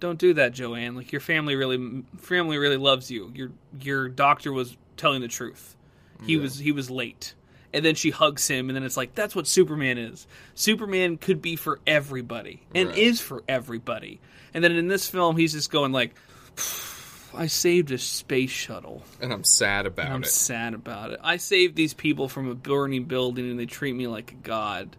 [0.00, 0.96] "Don't do that, Joanne.
[0.96, 3.30] Like your family really, family really loves you.
[3.34, 5.76] Your your doctor was telling the truth.
[6.26, 7.34] He was he was late."
[7.72, 10.26] And then she hugs him, and then it's like that's what Superman is.
[10.54, 12.98] Superman could be for everybody, and Right.
[12.98, 14.20] is for everybody.
[14.52, 16.14] And then in this film, he's just going like,
[17.34, 19.02] "I saved a space shuttle.
[19.20, 20.10] And I'm sad about it.
[20.10, 20.28] I'm it.
[20.28, 21.20] sad about it.
[21.22, 24.96] I saved these people from a burning building, and they treat me like a god.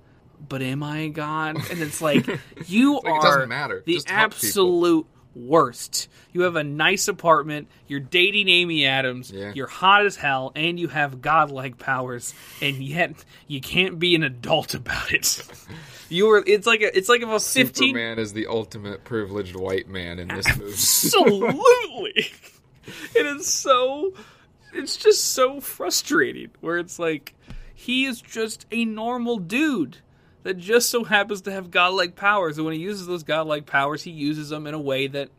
[0.48, 1.56] But am I a god?
[1.72, 2.27] And it's like
[2.68, 3.84] you like, it are doesn't matter.
[3.86, 6.07] the absolute worst.
[6.32, 9.52] You have a nice apartment, you're dating Amy Adams, Yeah.
[9.53, 13.14] you're hot as hell, and you have godlike powers, and yet
[13.48, 15.44] you can't be an adult about it.
[16.07, 19.56] You were it's like a, it's like if a 15 Superman is the ultimate privileged
[19.56, 20.72] white man in this movie.
[20.72, 22.14] Absolutely.
[23.16, 24.14] it is so
[24.72, 27.34] it's just so frustrating where it's like
[27.74, 29.98] he is just a normal dude
[30.46, 34.04] that just so happens to have godlike powers and when he uses those godlike powers
[34.04, 35.30] he uses them in a way that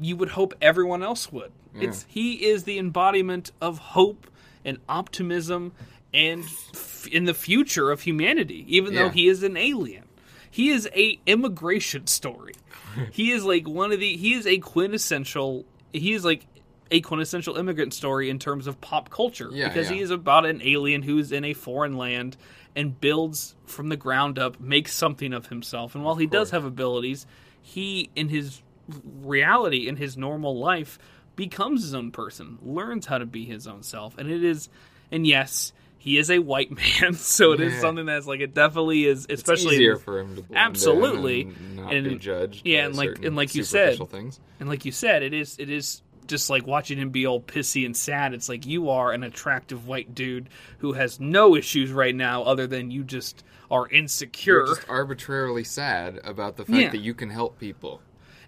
[0.00, 1.52] you would hope everyone else would.
[1.76, 1.84] Mm.
[1.84, 4.26] It's he is the embodiment of hope
[4.64, 5.72] and optimism
[6.12, 10.04] and f- in the future of humanity even though he is an alien.
[10.50, 12.54] He is a immigration story.
[13.12, 16.44] he is like one of the he is a quintessential he is like
[16.90, 20.60] a quintessential immigrant story in terms of pop culture Yeah, because he is about an
[20.64, 22.36] alien who's in a foreign land
[22.76, 25.94] and builds from the ground up, makes something of himself.
[25.94, 27.26] And while he does have abilities,
[27.60, 28.62] he in his
[29.22, 30.98] reality in his normal life
[31.36, 34.16] becomes his own person, learns how to be his own self.
[34.18, 34.68] And it is
[35.10, 36.70] and yes, he is a white
[37.02, 37.80] man, so it is Yeah.
[37.80, 41.42] something that's like it definitely is especially it's easier for him to Absolutely.
[41.42, 42.62] and not And- be judged.
[42.66, 44.40] yeah, and like- and like you said- things.
[44.60, 47.84] And like you said, it is it is just like watching him be all pissy
[47.84, 48.34] and sad.
[48.34, 50.48] It's like you are an attractive white dude
[50.78, 54.66] who has no issues right now other than you just are insecure.
[54.66, 56.90] Just arbitrarily sad about the fact Yeah.
[56.90, 58.00] that you can help people.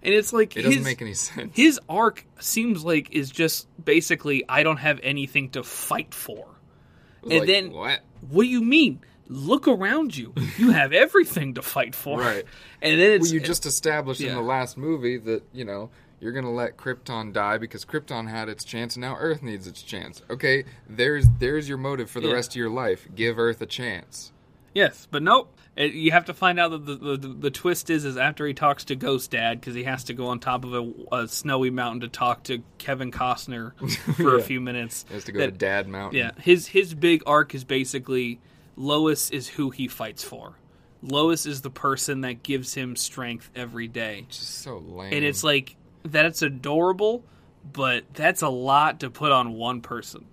[0.02, 1.54] and it's like It doesn't make any sense.
[1.54, 6.46] his arc seems like is just basically I don't have anything to fight for.
[7.22, 8.00] and Like, then- what?
[8.30, 9.00] What do you mean?
[9.28, 10.32] Look around you.
[10.58, 12.18] You have everything to fight for.
[12.18, 12.44] Right.
[12.82, 15.90] And then it's Well, you just established in the last movie that you know
[16.20, 19.82] you're gonna let Krypton die because Krypton had its chance and now Earth needs its
[19.82, 20.22] chance.
[20.30, 22.34] Okay, there's there's your motive for the Yeah.
[22.34, 23.08] rest of your life.
[23.14, 24.32] Give Earth a chance.
[24.74, 25.52] Yes, but nope.
[25.76, 28.54] It, you have to find out that the, the the twist is is after he
[28.54, 30.92] talks to Ghost Dad because he has to go on top of a,
[31.22, 33.72] a snowy mountain to talk to Kevin Costner
[34.16, 35.04] for a few minutes.
[35.08, 36.18] He has to go that- to Dad Mountain.
[36.18, 38.40] Yeah, his his big arc is basically
[38.76, 40.54] Lois is who he fights for.
[41.02, 45.14] Lois is the person that gives him strength every day, Just so lame.
[45.14, 46.24] and it's like that.
[46.26, 47.24] It's adorable,
[47.72, 50.24] but that's a lot to put on one person.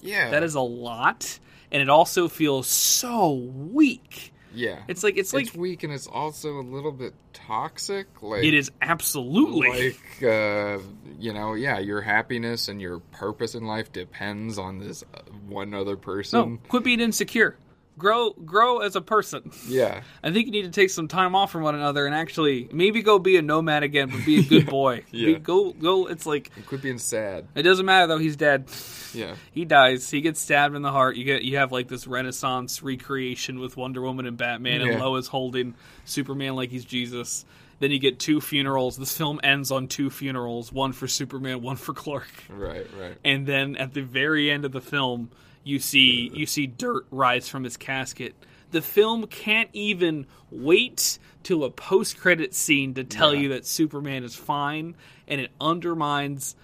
[0.00, 1.38] yeah, That is a lot,
[1.72, 4.32] and it also feels so weak.
[4.54, 4.82] yeah.
[4.88, 8.06] It's like it's like it's weak and it's also a little bit toxic.
[8.22, 9.90] Like It is absolutely.
[10.20, 10.78] like uh,
[11.18, 15.74] you know, yeah, your happiness and your purpose in life depends on this uh, one
[15.74, 16.38] other person.
[16.52, 17.56] no, quit being insecure.
[17.96, 19.52] Grow, grow as a person.
[19.68, 22.68] Yeah, I think you need to take some time off from one another and actually
[22.72, 25.04] maybe go be a nomad again, but be a good boy.
[25.12, 25.26] Yeah.
[25.26, 26.06] Be- go, go.
[26.06, 27.46] It's like and quit being sad.
[27.54, 28.18] it doesn't matter though.
[28.18, 28.68] He's dead.
[29.12, 30.10] Yeah, He dies.
[30.10, 31.14] He gets stabbed in the heart.
[31.16, 34.98] You get you have like this Renaissance recreation with Wonder Woman and Batman, and Yeah.
[35.04, 37.44] Lois holding Superman like he's Jesus.
[37.78, 38.96] Then you get two funerals.
[38.96, 42.26] This film ends on two funerals: one for Superman, one for Clark.
[42.48, 43.16] right, right.
[43.24, 45.30] and then at the very end of the film
[45.64, 48.34] you see you see dirt rise from his casket
[48.70, 53.40] the film can't even wait till a post-credit scene to tell Yeah.
[53.42, 54.94] you that superman is fine
[55.28, 56.54] and it undermines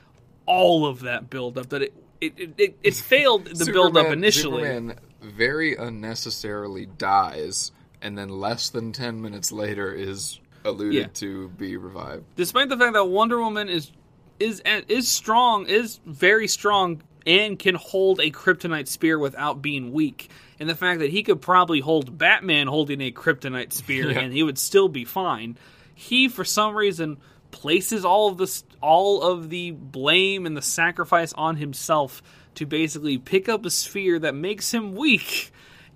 [0.46, 4.96] all of that build-up that it it, it, it, it failed the build-up initially Superman
[5.22, 7.72] very unnecessarily dies,
[8.02, 11.06] and then less than ten minutes later is alluded Yeah.
[11.14, 12.24] to be revived.
[12.36, 13.90] despite the fact that Wonder Woman is
[14.38, 20.30] is is strong, is very strong, and can hold a kryptonite spear without being weak.
[20.58, 24.20] And the fact that he could probably hold Batman holding a kryptonite spear Yeah.
[24.20, 25.56] and he would still be fine.
[25.94, 27.18] He, for some reason,
[27.50, 32.22] places all of this, all of the blame and the sacrifice on himself
[32.56, 35.50] to basically pick up a sphere that makes him weak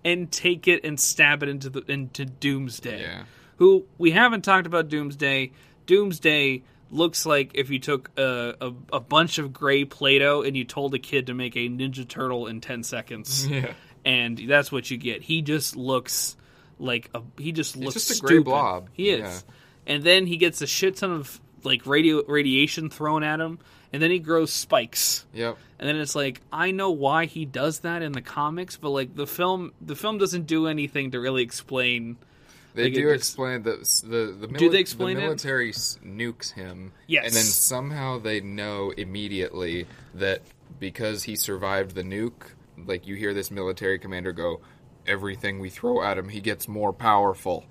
[0.04, 3.22] and take it and stab it into the into Doomsday Yeah.
[3.56, 5.52] who we haven't talked about Doomsday.
[5.86, 6.62] Doomsday
[6.94, 10.94] looks like if you took a, a, a bunch of gray Play-Doh and you told
[10.94, 13.46] a kid to make a Ninja Turtle in 10 seconds.
[13.54, 13.72] Yeah,
[14.04, 15.22] And that's what you get.
[15.22, 16.36] He just looks
[16.78, 18.44] like a he just looks just a gray stupid.
[18.44, 18.88] blob.
[18.92, 19.20] He is.
[19.20, 19.94] Yeah.
[19.94, 23.58] And then he gets a shit ton of like radio radiation thrown at him
[23.92, 25.24] and then he grows spikes.
[25.32, 25.56] yep.
[25.78, 29.14] And then it's like I know why he does that in the comics, but like
[29.14, 32.16] the film the film doesn't do anything to really explain
[32.74, 35.70] They Like, do just- explain that s- the the, mili- Do they explain the military
[35.70, 36.92] s nukes him.
[37.06, 37.26] Yes.
[37.26, 40.42] and then somehow they know immediately that
[40.80, 42.50] because he survived the nuke,
[42.86, 44.60] like you hear this military commander go,
[45.06, 47.64] "Everything we throw at him, he gets more powerful.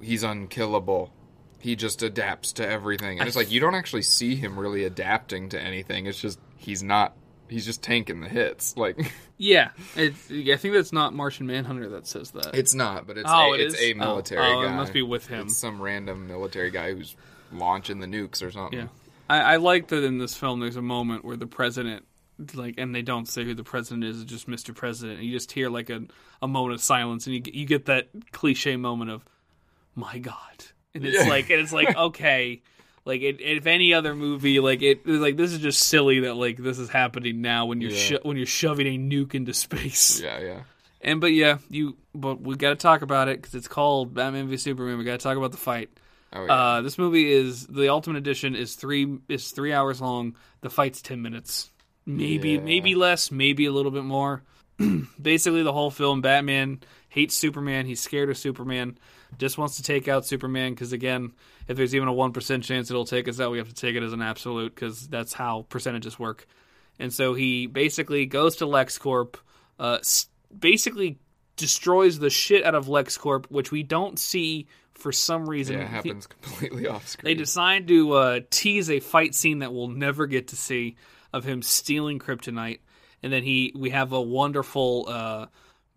[0.00, 1.12] He's unkillable."
[1.60, 5.48] He just adapts to everything, and it's like you don't actually see him really adapting
[5.50, 6.06] to anything.
[6.06, 7.14] It's just he's not.
[7.48, 8.76] He's just tanking the hits.
[8.76, 12.54] Like Yeah, I think that's not Martian Manhunter that says that.
[12.54, 13.80] it's not, but it's Oh, a, it it's is?
[13.80, 13.98] a Oh.
[13.98, 14.76] military Oh, it guy.
[14.76, 15.46] must be with him.
[15.46, 17.14] It's some random military guy who's
[17.52, 18.78] launching the nukes or something.
[18.80, 18.86] yeah,
[19.30, 22.04] I, I like that in this film there's a moment where the president
[22.54, 25.32] like and they don't say who the president is it's just mr president and you
[25.32, 26.02] just hear like a,
[26.40, 29.24] a moment of silence and you, get- you get that cliche moment of
[29.96, 30.64] my god
[30.94, 31.28] and it's Yeah.
[31.30, 32.62] like and it's like okay
[33.08, 36.56] like it, if any other movie like it like this is just silly that like
[36.58, 37.98] this is happening now when you're Yeah.
[37.98, 40.60] sho- when you're shoving a nuke into space Yeah, yeah.
[41.00, 44.46] and but yeah you but we got to talk about it because it's called batman
[44.48, 45.90] v superman we got to talk about the fight
[46.30, 46.52] Oh yeah.
[46.52, 50.36] uh, this movie is the Ultimate Edition is three is three hours long.
[50.60, 51.70] The fight's ten minutes,
[52.04, 52.60] maybe Yeah.
[52.60, 54.42] maybe less, maybe a little bit more.
[55.22, 57.86] Basically, the whole film, Batman hates Superman.
[57.86, 58.98] He's scared of Superman.
[59.36, 61.32] Just wants to take out Superman because again,
[61.68, 63.94] if there's even a one percent chance it'll take us out, we have to take
[63.94, 66.46] it as an absolute because that's how percentages work.
[66.98, 69.34] And so he basically goes to LexCorp,
[69.78, 69.98] uh,
[70.58, 71.18] basically
[71.56, 75.76] destroys the shit out of LexCorp, which we don't see for some reason.
[75.76, 77.30] yeah, it He- happens completely off screen.
[77.30, 80.96] they decide to uh, tease a fight scene that we'll never get to see
[81.32, 82.78] of him stealing kryptonite,
[83.22, 85.46] and then he we have a wonderful uh,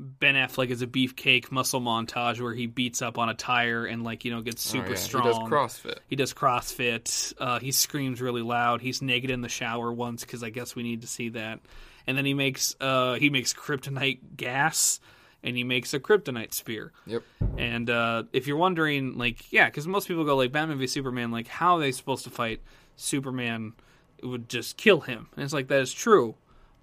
[0.02, 4.04] Ben Affleck is a beefcake muscle montage where he beats up on a tire and
[4.04, 4.96] like you know gets Oh, super yeah.
[4.96, 5.24] strong.
[5.24, 5.98] He does CrossFit.
[6.08, 7.34] He does CrossFit.
[7.38, 8.82] Uh, he screams really loud.
[8.82, 11.60] He's naked in the shower once because I guess we need to see that.
[12.08, 15.00] And then he makes uh, he makes kryptonite gas,
[15.44, 16.92] and he makes a kryptonite spear.
[17.06, 17.22] Yep.
[17.60, 21.30] And uh, if you're wondering, like, yeah, because most people go like Batman v Superman,
[21.32, 22.60] like, how are they supposed to fight
[22.96, 23.74] Superman?
[24.18, 26.36] It would just kill him, and it's like that is true.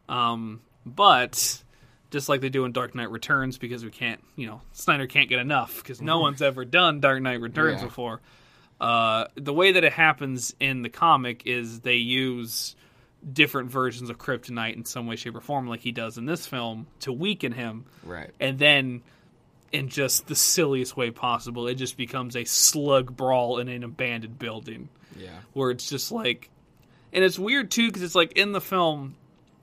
[0.08, 1.62] Um, but
[2.10, 5.28] just like they do in Dark Knight Returns, because we can't, you know, Snyder can't
[5.28, 7.86] get enough because no one's ever done Dark Knight Returns Yeah.
[7.86, 8.20] before.
[8.80, 12.76] Uh, the way that it happens in the comic is they use
[13.32, 16.46] different versions of Kryptonite in some way, shape, or form, like he does in this
[16.46, 18.30] film, to weaken him Right.
[18.38, 19.02] and then
[19.72, 24.38] in just the silliest way possible it just becomes a slug brawl in an abandoned
[24.38, 24.88] building
[25.20, 25.28] Yeah.
[25.52, 26.48] where it's just like
[27.12, 29.14] and it's weird too because it's like in the film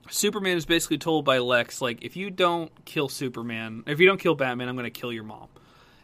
[0.10, 4.20] superman is basically told by lex like if you don't kill superman if you don't
[4.20, 5.48] kill batman i'm going to kill your mom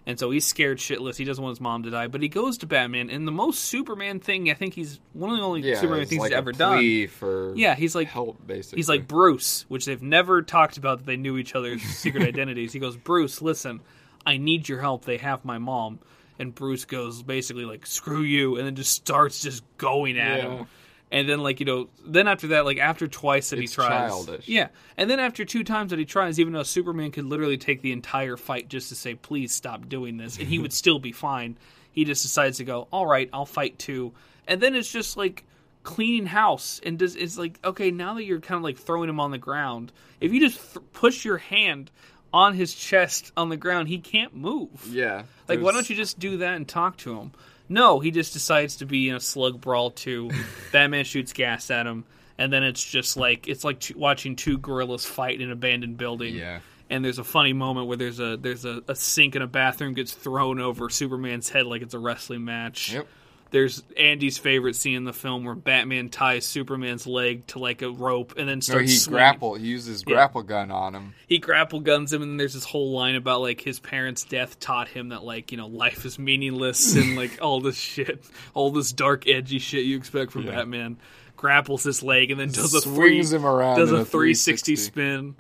[0.08, 2.58] and so he's scared shitless he doesn't want his mom to die but he goes
[2.58, 5.80] to batman and the most superman thing i think he's one of the only Yeah.
[5.80, 8.78] superman things like he's ever done for yeah he's like help basically.
[8.78, 12.74] He's like Bruce, which they've never talked about that they knew each other's secret identities.
[12.74, 13.82] He goes, Bruce, listen,
[14.26, 15.06] I need your help.
[15.06, 16.00] They have my mom.
[16.40, 20.50] And Bruce goes basically like, screw you, and then just starts just going at Yeah.
[20.58, 20.68] him.
[21.12, 24.10] And then like, you know, then after that, like after twice that It's he tries.
[24.10, 24.48] childish.
[24.48, 24.70] Yeah.
[24.96, 27.92] And then after two times that he tries, even though Superman could literally take the
[27.92, 31.58] entire fight just to say, please stop doing this, and he would still be fine.
[31.92, 34.14] He just decides to go, all right, I'll fight too.
[34.48, 35.44] And then it's just like
[35.84, 39.20] cleaning house and does it's like okay now that you're kind of like throwing him
[39.20, 41.90] on the ground if you just th- push your hand
[42.32, 45.24] on his chest on the ground he can't move yeah.
[45.48, 47.32] like why don't you just do that and talk to him
[47.72, 50.30] no he just decides to be in a slug brawl too
[50.72, 52.04] batman shoots gas at him
[52.38, 55.98] and then it's just like it's like two, watching two gorillas fight in an abandoned
[55.98, 56.60] building Yeah.
[56.90, 59.94] and there's a funny moment where there's a there's a, a sink in a bathroom
[59.94, 63.08] gets thrown over superman's head like it's a wrestling match Yep.
[63.52, 67.90] There's Andy's favorite scene in the film where Batman ties Superman's leg to like a
[67.90, 68.82] rope and then starts.
[68.82, 69.18] No, he swinging.
[69.18, 69.56] grapple.
[69.56, 71.14] He uses grapple gun on him.
[71.28, 74.60] He grapple guns him, and then there's this whole line about like his parents' death
[74.60, 78.24] taught him that like you know life is meaningless and like all this shit,
[78.54, 80.52] all this dark edgy shit you expect from Yeah.
[80.56, 80.98] Batman.
[81.38, 84.76] Grapples his leg and then does a Swings three, him around does a a 360
[84.76, 84.76] 360.
[84.76, 85.36] spin.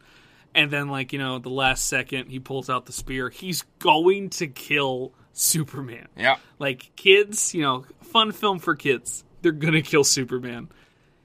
[0.54, 3.30] And then, like, you know, the last second, he pulls out the spear.
[3.30, 6.08] He's going to kill Superman.
[6.18, 6.38] Yeah.
[6.60, 9.24] Like kids, you know, fun film for kids.
[9.42, 10.70] They're gonna kill Superman.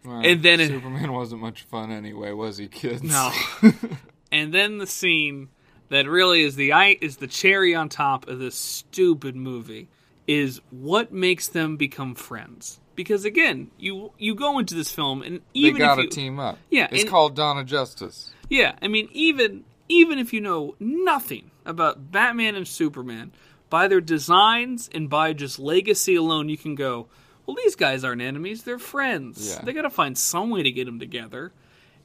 [0.05, 3.03] Well, And then it- Superman wasn't much fun anyway, was he, kids?
[3.03, 3.33] No.
[4.33, 5.49] and then the scene
[5.89, 9.89] that really is the i is the cherry on top of this stupid movie
[10.27, 12.81] is what makes them become friends.
[12.97, 16.39] Because again, you you go into this film and they even gotta if you, team
[16.41, 16.59] up.
[16.71, 18.33] Yeah, It's and- called of Justice.
[18.49, 23.33] Yeah, I mean, even even if you know nothing about Batman and Superman,
[23.71, 27.09] by their designs and by just legacy alone, you can go,
[27.47, 29.49] well, these guys aren't enemies; they're friends.
[29.55, 29.63] Yeah.
[29.65, 31.53] They got to find some way to get them together,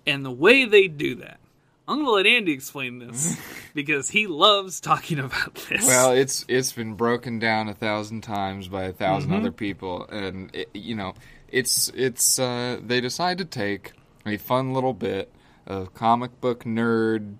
[0.05, 1.39] and the way they do that,
[1.87, 3.37] I'm gonna let Andy explain this
[3.73, 5.85] because he loves talking about this.
[5.87, 9.39] Well, it's it's been broken down a thousand times by a 1000 Mm-hmm.
[9.39, 11.13] other people, and it, you know,
[11.49, 13.93] it's it's uh, they decide to take
[14.25, 15.31] a fun little bit
[15.65, 17.35] of comic book nerd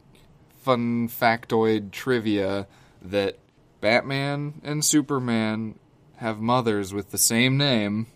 [0.58, 2.68] fun factoid trivia
[3.02, 3.38] that
[3.82, 5.78] Batman and Superman
[6.18, 8.08] have mothers with the same name,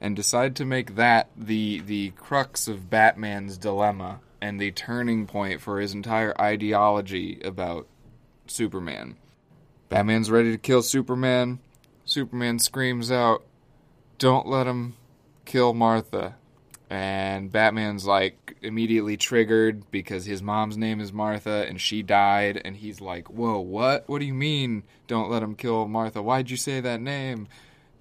[0.00, 5.60] and decide to make that the the crux of Batman's dilemma and the turning point
[5.60, 7.88] for his entire ideology about
[8.46, 9.16] Superman.
[9.88, 11.60] Batman's ready to kill Superman.
[12.04, 13.42] Superman screams out,
[14.18, 14.96] "Don't let him
[15.44, 16.36] kill Martha.
[16.90, 22.60] And Batman's like immediately triggered because his mom's name is Martha and she died.
[22.64, 24.08] And he's like, Whoa, what?
[24.08, 26.22] What do you mean don't let him kill Martha?
[26.22, 27.48] Why'd you say that name?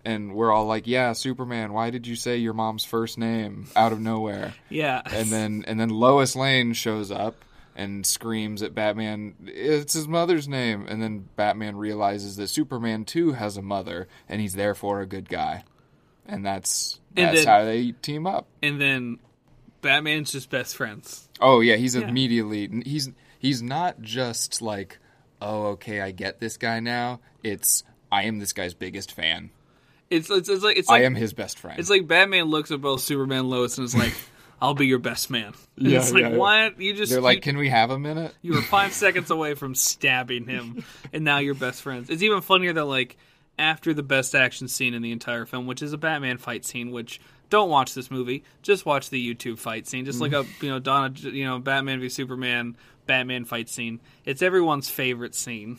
[0.05, 3.91] And we're all like, Yeah, Superman, why did you say your mom's first name out
[3.93, 4.53] of nowhere?
[4.69, 5.01] Yeah.
[5.05, 7.35] and then and then Lois Lane shows up
[7.75, 13.31] and screams at Batman, "It's his mother's name!" And then Batman realizes that Superman too
[13.31, 15.63] has a mother, and he's therefore a good guy,
[16.27, 18.45] and that's And that's then- how they team up.
[18.61, 19.17] and then
[19.83, 21.29] Batman's just best friends.
[21.39, 24.97] Oh yeah, he's immediately he's he's not just like,
[25.41, 27.19] oh okay, I get this guy now.
[27.43, 29.51] It's I am this guy's biggest fan.
[30.09, 31.79] It's it's, it's like it's I like am his best friend.
[31.79, 34.13] it's like Batman looks at both Superman and Lois and is like,
[34.61, 36.37] "I'll be your best man." And Yeah, it's like yeah, yeah.
[36.37, 38.33] what you just They're like, you, can we have a minute?
[38.41, 42.09] you were five seconds away from stabbing him, and now you're best friends.
[42.09, 43.17] It's even funnier that like
[43.57, 46.91] after the best action scene in the entire film, which is a Batman fight scene,
[46.91, 47.19] which
[47.49, 50.05] don't watch this movie, just watch the YouTube fight scene.
[50.05, 53.99] Just look up, you know, Donna, you know, Batman v Superman, Batman fight scene.
[54.25, 55.77] It's everyone's favorite scene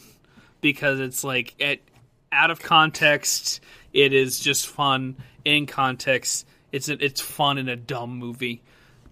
[0.61, 1.81] because it's like at
[2.33, 3.61] out of context,
[3.93, 5.17] it is just fun.
[5.45, 8.63] In context, it's a, it's fun in a dumb movie.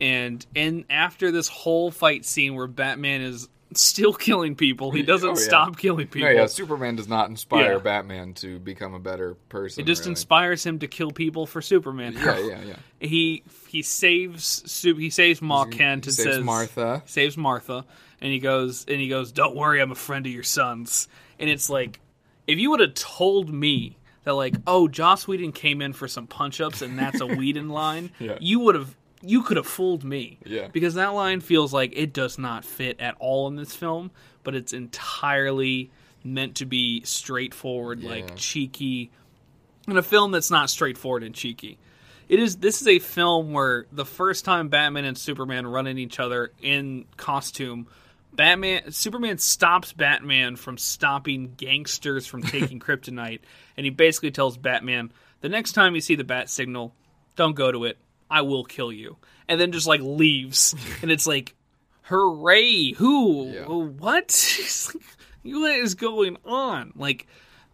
[0.01, 5.29] And and after this whole fight scene where Batman is still killing people, he doesn't
[5.29, 5.45] Oh, yeah.
[5.47, 6.33] stop killing No, people.
[6.33, 7.79] yeah, Superman does not inspire Yeah.
[7.79, 9.83] Batman to become a better person.
[9.83, 10.13] it just really.
[10.13, 12.15] inspires him to kill people for Superman.
[12.15, 12.77] Yeah, yeah, yeah.
[13.01, 17.03] He he saves he saves Ma Kent He and saves says Martha.
[17.07, 17.85] saves Martha,
[18.21, 21.09] and he goes and he goes, "Don't worry, I'm a friend of your son's."
[21.39, 21.99] And it's like,
[22.47, 26.29] if you would have told me that, like, oh, Joss Whedon came in for some
[26.29, 28.39] punch ups and that's a Whedon line, Yeah.
[28.41, 30.39] you would have you could have fooled me.
[30.45, 30.69] Yeah.
[30.73, 34.11] because that line feels like it does not fit at all in this film,
[34.43, 35.91] but it's entirely
[36.25, 38.11] meant to be straightforward, Yeah.
[38.11, 39.11] like cheeky,
[39.89, 41.79] in a film that's not straightforward and cheeky.
[42.29, 42.57] It is.
[42.57, 46.53] This is a film where the first time Batman and Superman run at each other
[46.63, 47.89] in costume,
[48.33, 53.41] Batman, Superman stops Batman from stopping gangsters from taking kryptonite,
[53.77, 55.13] and he basically tells Batman,
[55.43, 56.95] "The next time you see the bat signal,
[57.37, 57.99] don't go to it.
[58.33, 59.17] I will kill you."
[59.49, 61.55] And then just like leaves, and it's like,
[62.03, 62.93] "Hooray!
[62.93, 63.51] Who?
[63.53, 63.65] Yeah.
[63.67, 64.33] What?
[65.45, 67.27] What is going on?" Like,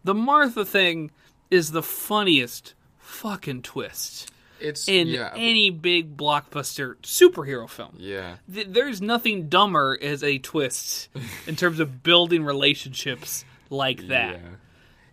[0.03, 1.11] the Martha thing
[1.51, 7.95] is the funniest fucking twist It's in yeah, any big blockbuster superhero film.
[7.97, 8.37] yeah.
[8.53, 11.09] Th- There's nothing dumber as a twist
[11.47, 14.33] in terms of building relationships like that.
[14.41, 14.49] Yeah.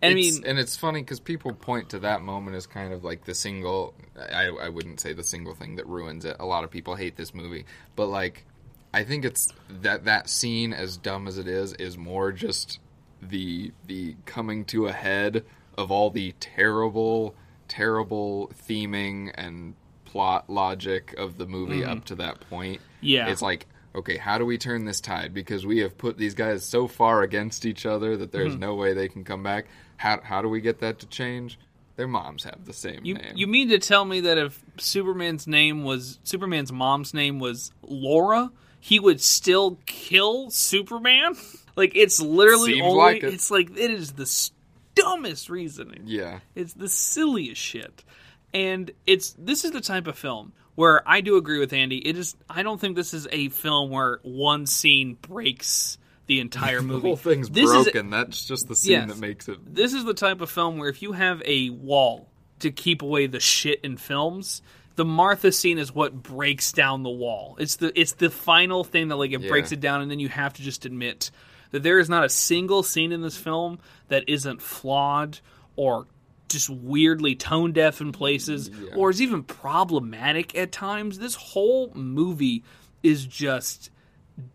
[0.01, 3.03] I It's- mean, and it's funny because people point to that moment as kind of
[3.03, 3.93] like the single.
[4.17, 6.35] I, I wouldn't say the single thing that ruins it.
[6.39, 7.65] A lot of people hate this movie,
[7.95, 8.45] but like,
[8.93, 9.47] I think it's
[9.81, 12.79] that that scene, as dumb as it is, is more just
[13.21, 15.43] the the coming to a head
[15.77, 17.35] of all the terrible,
[17.67, 19.75] terrible theming and
[20.05, 22.81] plot logic of the movie up to that point.
[23.01, 23.27] Yeah.
[23.29, 23.65] it's like.
[23.95, 25.33] Okay, how do we turn this tide?
[25.33, 28.59] Because we have put these guys so far against each other that there's Mm-hmm.
[28.59, 29.65] no way they can come back.
[29.97, 31.59] How how do we get that to change?
[31.95, 33.33] Their moms have the same you name.
[33.35, 38.51] you mean to tell me that if Superman's name was Superman's mom's name was Laura,
[38.79, 41.35] he would still kill Superman?
[41.75, 43.33] Like it's literally Seems only like it.
[43.35, 44.49] it's like it is the
[44.95, 46.01] dumbest reasoning.
[46.05, 48.03] yeah, It's the silliest shit.
[48.51, 51.97] And it's this is the type of film where I do agree with Andy.
[51.99, 56.81] It is I don't think this is a film where one scene breaks the entire
[56.83, 57.01] movie.
[57.01, 58.09] the whole thing's this Is, broken.
[58.09, 59.07] That's just the scene Yes.
[59.09, 59.57] that makes it.
[59.73, 62.29] this is the type of film where if you have a wall
[62.59, 64.61] to keep away the shit in films,
[64.95, 67.55] the Martha scene is what breaks down the wall.
[67.59, 69.47] It's the it's the final thing that like it Yeah.
[69.49, 71.29] breaks it down and then you have to just admit
[71.71, 75.39] that there is not a single scene in this film that isn't flawed
[75.75, 76.07] or
[76.49, 81.19] just weirdly tone deaf in places or is even problematic at times.
[81.19, 82.63] This whole movie
[83.03, 83.91] is just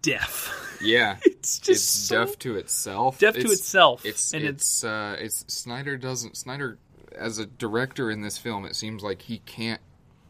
[0.02, 0.78] deaf.
[0.82, 3.18] Yeah, it's just it's so deaf to itself.
[3.18, 4.04] deaf to itself.
[4.04, 6.78] It's and it's uh, it's Snyder doesn't Snyder
[7.16, 8.64] as a director in this film.
[8.64, 9.80] It seems like he can't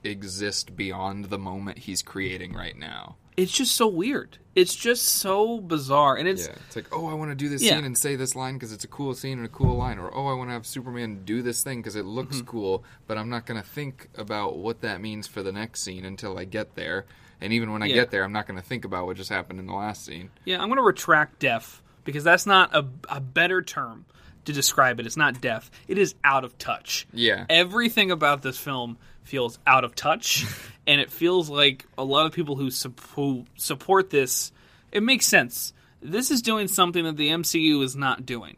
[0.05, 3.16] exist beyond the moment he's creating right now.
[3.37, 4.37] it's just so weird.
[4.55, 7.62] It's just so bizarre, and it's Yeah, it's like, oh, I want to do this
[7.62, 7.77] Yeah.
[7.77, 10.15] scene and say this line because it's a cool scene and a cool line, or
[10.15, 12.47] oh, I want to have Superman do this thing because it looks Mm-hmm.
[12.47, 16.05] cool, but I'm not going to think about what that means for the next scene
[16.05, 17.07] until I get there.
[17.43, 17.94] And even when I Yeah.
[17.97, 20.31] get there, I'm not going to think about what just happened in the last scene.
[20.44, 20.60] yeah.
[20.60, 24.05] I'm going to retract deaf because that's not a, a better term
[24.44, 25.06] to describe it.
[25.06, 25.70] It's not deaf.
[25.89, 27.06] It is out of touch.
[27.12, 30.44] Yeah, Everything about this film feels out of touch,
[30.86, 34.51] and it feels like a lot of people who, sup- who support this.
[34.90, 35.73] It makes sense.
[36.01, 38.56] This is doing something that the MCU is not doing.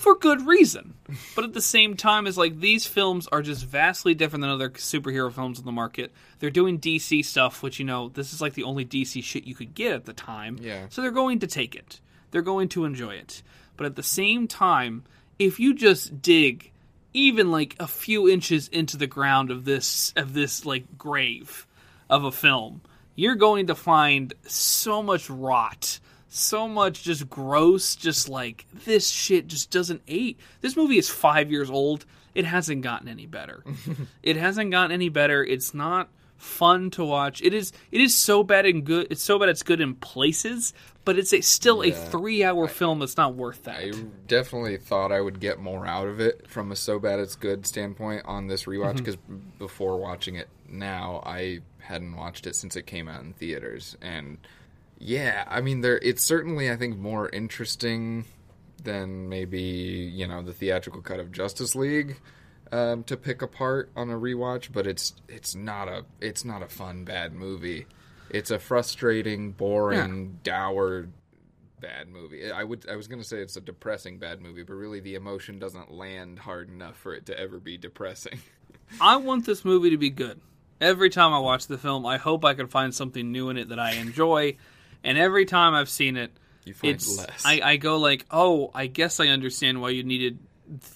[0.00, 0.94] For good reason.
[1.36, 4.70] But at the same time, it's like these films are just vastly different than other
[4.70, 6.10] superhero films on the market.
[6.38, 9.54] They're doing DC stuff, which you know this is like the only DC shit you
[9.54, 10.58] could get at the time.
[10.60, 10.86] Yeah.
[10.88, 12.00] So they're going to take it.
[12.30, 13.42] They're going to enjoy it.
[13.76, 15.04] But at the same time,
[15.38, 16.70] if you just dig
[17.12, 21.66] even like a few inches into the ground of this of this like grave
[22.08, 22.80] of a film,
[23.16, 25.98] you're going to find so much rot,
[26.30, 30.36] so much just gross, just like this shit just doesn't age.
[30.60, 32.06] This movie is five years old.
[32.34, 33.64] It hasn't gotten any better.
[34.22, 35.44] it hasn't gotten any better.
[35.44, 36.08] It's not
[36.38, 37.42] fun to watch.
[37.42, 37.72] It is.
[37.90, 39.08] It is so bad and good.
[39.10, 40.72] It's so bad it's good in places,
[41.04, 43.78] but it's a, still a three-hour film that's not worth that.
[43.80, 43.90] I
[44.28, 47.66] definitely thought I would get more out of it from a so bad it's good
[47.66, 48.70] standpoint on this Mm-hmm.
[48.82, 49.16] rewatch because
[49.58, 54.38] before watching it now, I hadn't watched it since it came out in theaters, and
[55.00, 58.26] yeah, I mean, there it's certainly I think more interesting
[58.84, 62.20] than maybe you know the theatrical cut of Justice League.
[62.72, 66.68] Um, to pick apart on a rewatch, but it's it's not a it's not a
[66.68, 67.86] fun bad movie.
[68.28, 71.08] It's a frustrating, boring, dour
[71.80, 72.50] bad movie.
[72.52, 75.16] I would I was going to say it's a depressing bad movie, but really the
[75.16, 78.38] emotion doesn't land hard enough for it to ever be depressing.
[79.00, 80.40] I want this movie to be good.
[80.80, 83.70] Every time I watch the film, I hope I can find something new in it
[83.70, 84.56] that I enjoy.
[85.04, 86.30] And every time I've seen it,
[86.64, 87.42] You find it's less.
[87.44, 90.38] I, I go like, oh, I guess I understand why you needed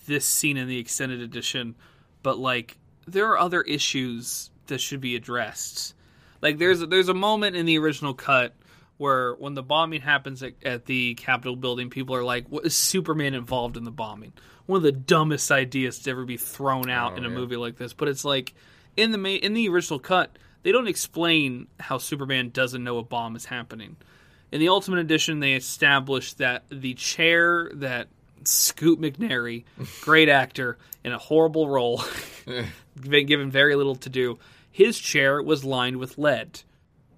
[0.06, 1.74] this scene in the extended edition,
[2.22, 2.76] but like
[3.06, 5.94] there are other issues that should be addressed.
[6.40, 8.54] Like there's there's a moment in the original cut
[8.98, 12.74] where when the bombing happens at, at the Capitol building, people are like, "What is
[12.76, 14.32] Superman involved in the bombing?"
[14.66, 17.34] One of the dumbest ideas to ever be thrown out Oh, in a yeah.
[17.34, 17.92] movie like this.
[17.92, 18.54] But it's like
[18.96, 23.04] in the ma- in the original cut, they don't explain how Superman doesn't know a
[23.04, 23.96] bomb is happening.
[24.50, 28.08] In the Ultimate Edition, they established that the chair that
[28.44, 29.64] Scoot McNairy,
[30.00, 32.02] great actor in a horrible role,
[33.00, 34.38] been given very little to do,
[34.70, 36.62] his chair was lined with lead.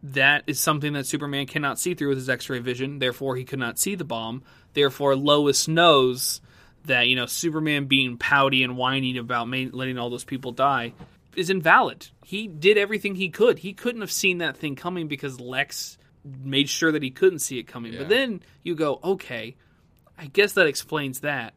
[0.03, 2.99] That is something that Superman cannot see through with his X-ray vision.
[2.99, 4.43] Therefore, he could not see the bomb.
[4.75, 6.41] Therefore, Lois knows
[6.85, 10.93] that you know Superman being pouty and whining about letting all those people die
[11.37, 12.09] is invalid.
[12.25, 13.61] He did everything he could.
[13.61, 17.59] He couldn't have seen that thing coming because Lex made sure that he couldn't see
[17.59, 17.93] it coming.
[17.93, 18.01] Yeah.
[18.01, 19.57] But then you go, okay,
[20.19, 21.55] I guess that explains that.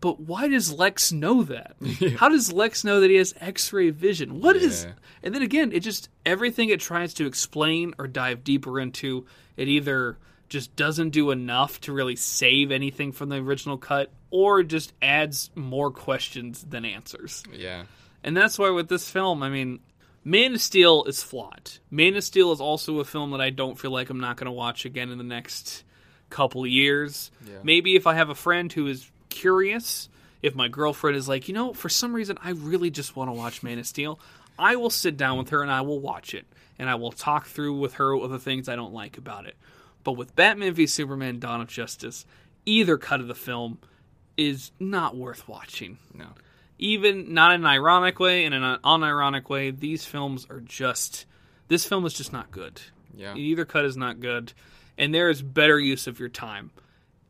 [0.00, 1.76] But why does Lex know that?
[2.18, 4.40] How does Lex know that he has X-ray vision?
[4.40, 4.84] What is?
[4.84, 4.92] Yeah.
[5.22, 9.26] And then again, it just everything it tries to explain or dive deeper into,
[9.56, 10.18] it either
[10.48, 15.50] just doesn't do enough to really save anything from the original cut, or just adds
[15.54, 17.42] more questions than answers.
[17.52, 17.84] yeah.
[18.24, 19.80] And that's why with this film, I mean,
[20.24, 21.72] Man of Steel is flawed.
[21.90, 24.46] Man of Steel is also a film that I don't feel like I'm not going
[24.46, 25.84] to watch again in the next
[26.30, 27.30] couple years.
[27.46, 27.58] Yeah.
[27.62, 30.08] Maybe if I have a friend who is curious,
[30.40, 33.32] if my girlfriend is like, you know, for some reason I really just want to
[33.32, 34.20] watch Man of Steel,
[34.58, 36.46] I will sit down with her and I will watch it.
[36.78, 39.56] And I will talk through with her the things I don't like about it.
[40.04, 42.24] But with Batman v Superman Dawn of Justice,
[42.66, 43.78] either cut of the film
[44.36, 46.28] is not worth watching No.
[46.82, 51.26] Even not in an ironic way in an unironic way, these films are just
[51.68, 52.82] this film is just not good.
[53.14, 53.34] Yeah.
[53.36, 54.52] Either cut is not good,
[54.98, 56.72] and there is better use of your time.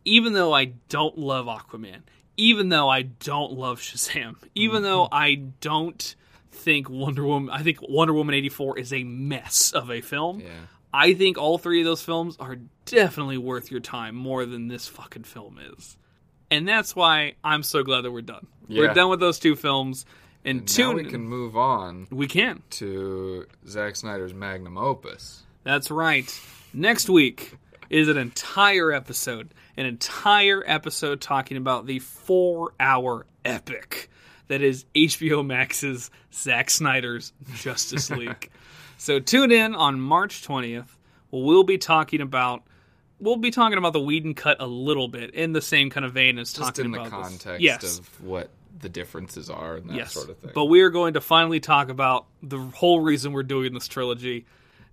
[0.05, 2.01] Even though I don't love Aquaman,
[2.37, 4.85] even though I don't love Shazam, even mm-hmm.
[4.85, 6.17] though I don't
[6.51, 10.41] think Wonder Woman, I think Wonder Woman eighty four is a mess of a film.
[10.41, 10.49] Yeah.
[10.95, 12.57] I think all three of those films are
[12.87, 15.97] definitely worth your time more than this fucking film is.
[16.53, 18.47] And that's why I'm so glad that we're done.
[18.69, 20.05] We're done with those two films.
[20.45, 22.63] And, Now tune we can move on we can.
[22.71, 25.45] to Zack Snyder's magnum opus.
[25.65, 26.29] That's right.
[26.75, 27.55] Next week
[27.89, 34.11] is an entire episode, an entire episode talking about the four-hour epic
[34.49, 38.51] that is HBO Max's Zack Snyder's Justice League.
[38.99, 40.89] so tune in on March 20th.
[41.31, 42.63] We'll be talking about
[43.23, 46.13] we'll be talking about the Whedon cut a little bit in the same kind of
[46.13, 47.13] vein as Just talking about this.
[47.13, 47.99] context Yes.
[47.99, 48.51] of what
[48.81, 50.13] the differences are and that yes.
[50.13, 50.51] sort of thing.
[50.55, 54.45] But we are going to finally talk about the whole reason we're doing this trilogy,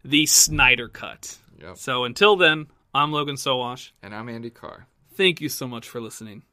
[0.06, 1.38] the Snyder cut.
[1.60, 1.78] Yep.
[1.78, 3.92] So until then, I'm Logan Sowash.
[4.04, 4.86] and I'm Andy Carr.
[5.16, 6.44] Thank you so much for listening.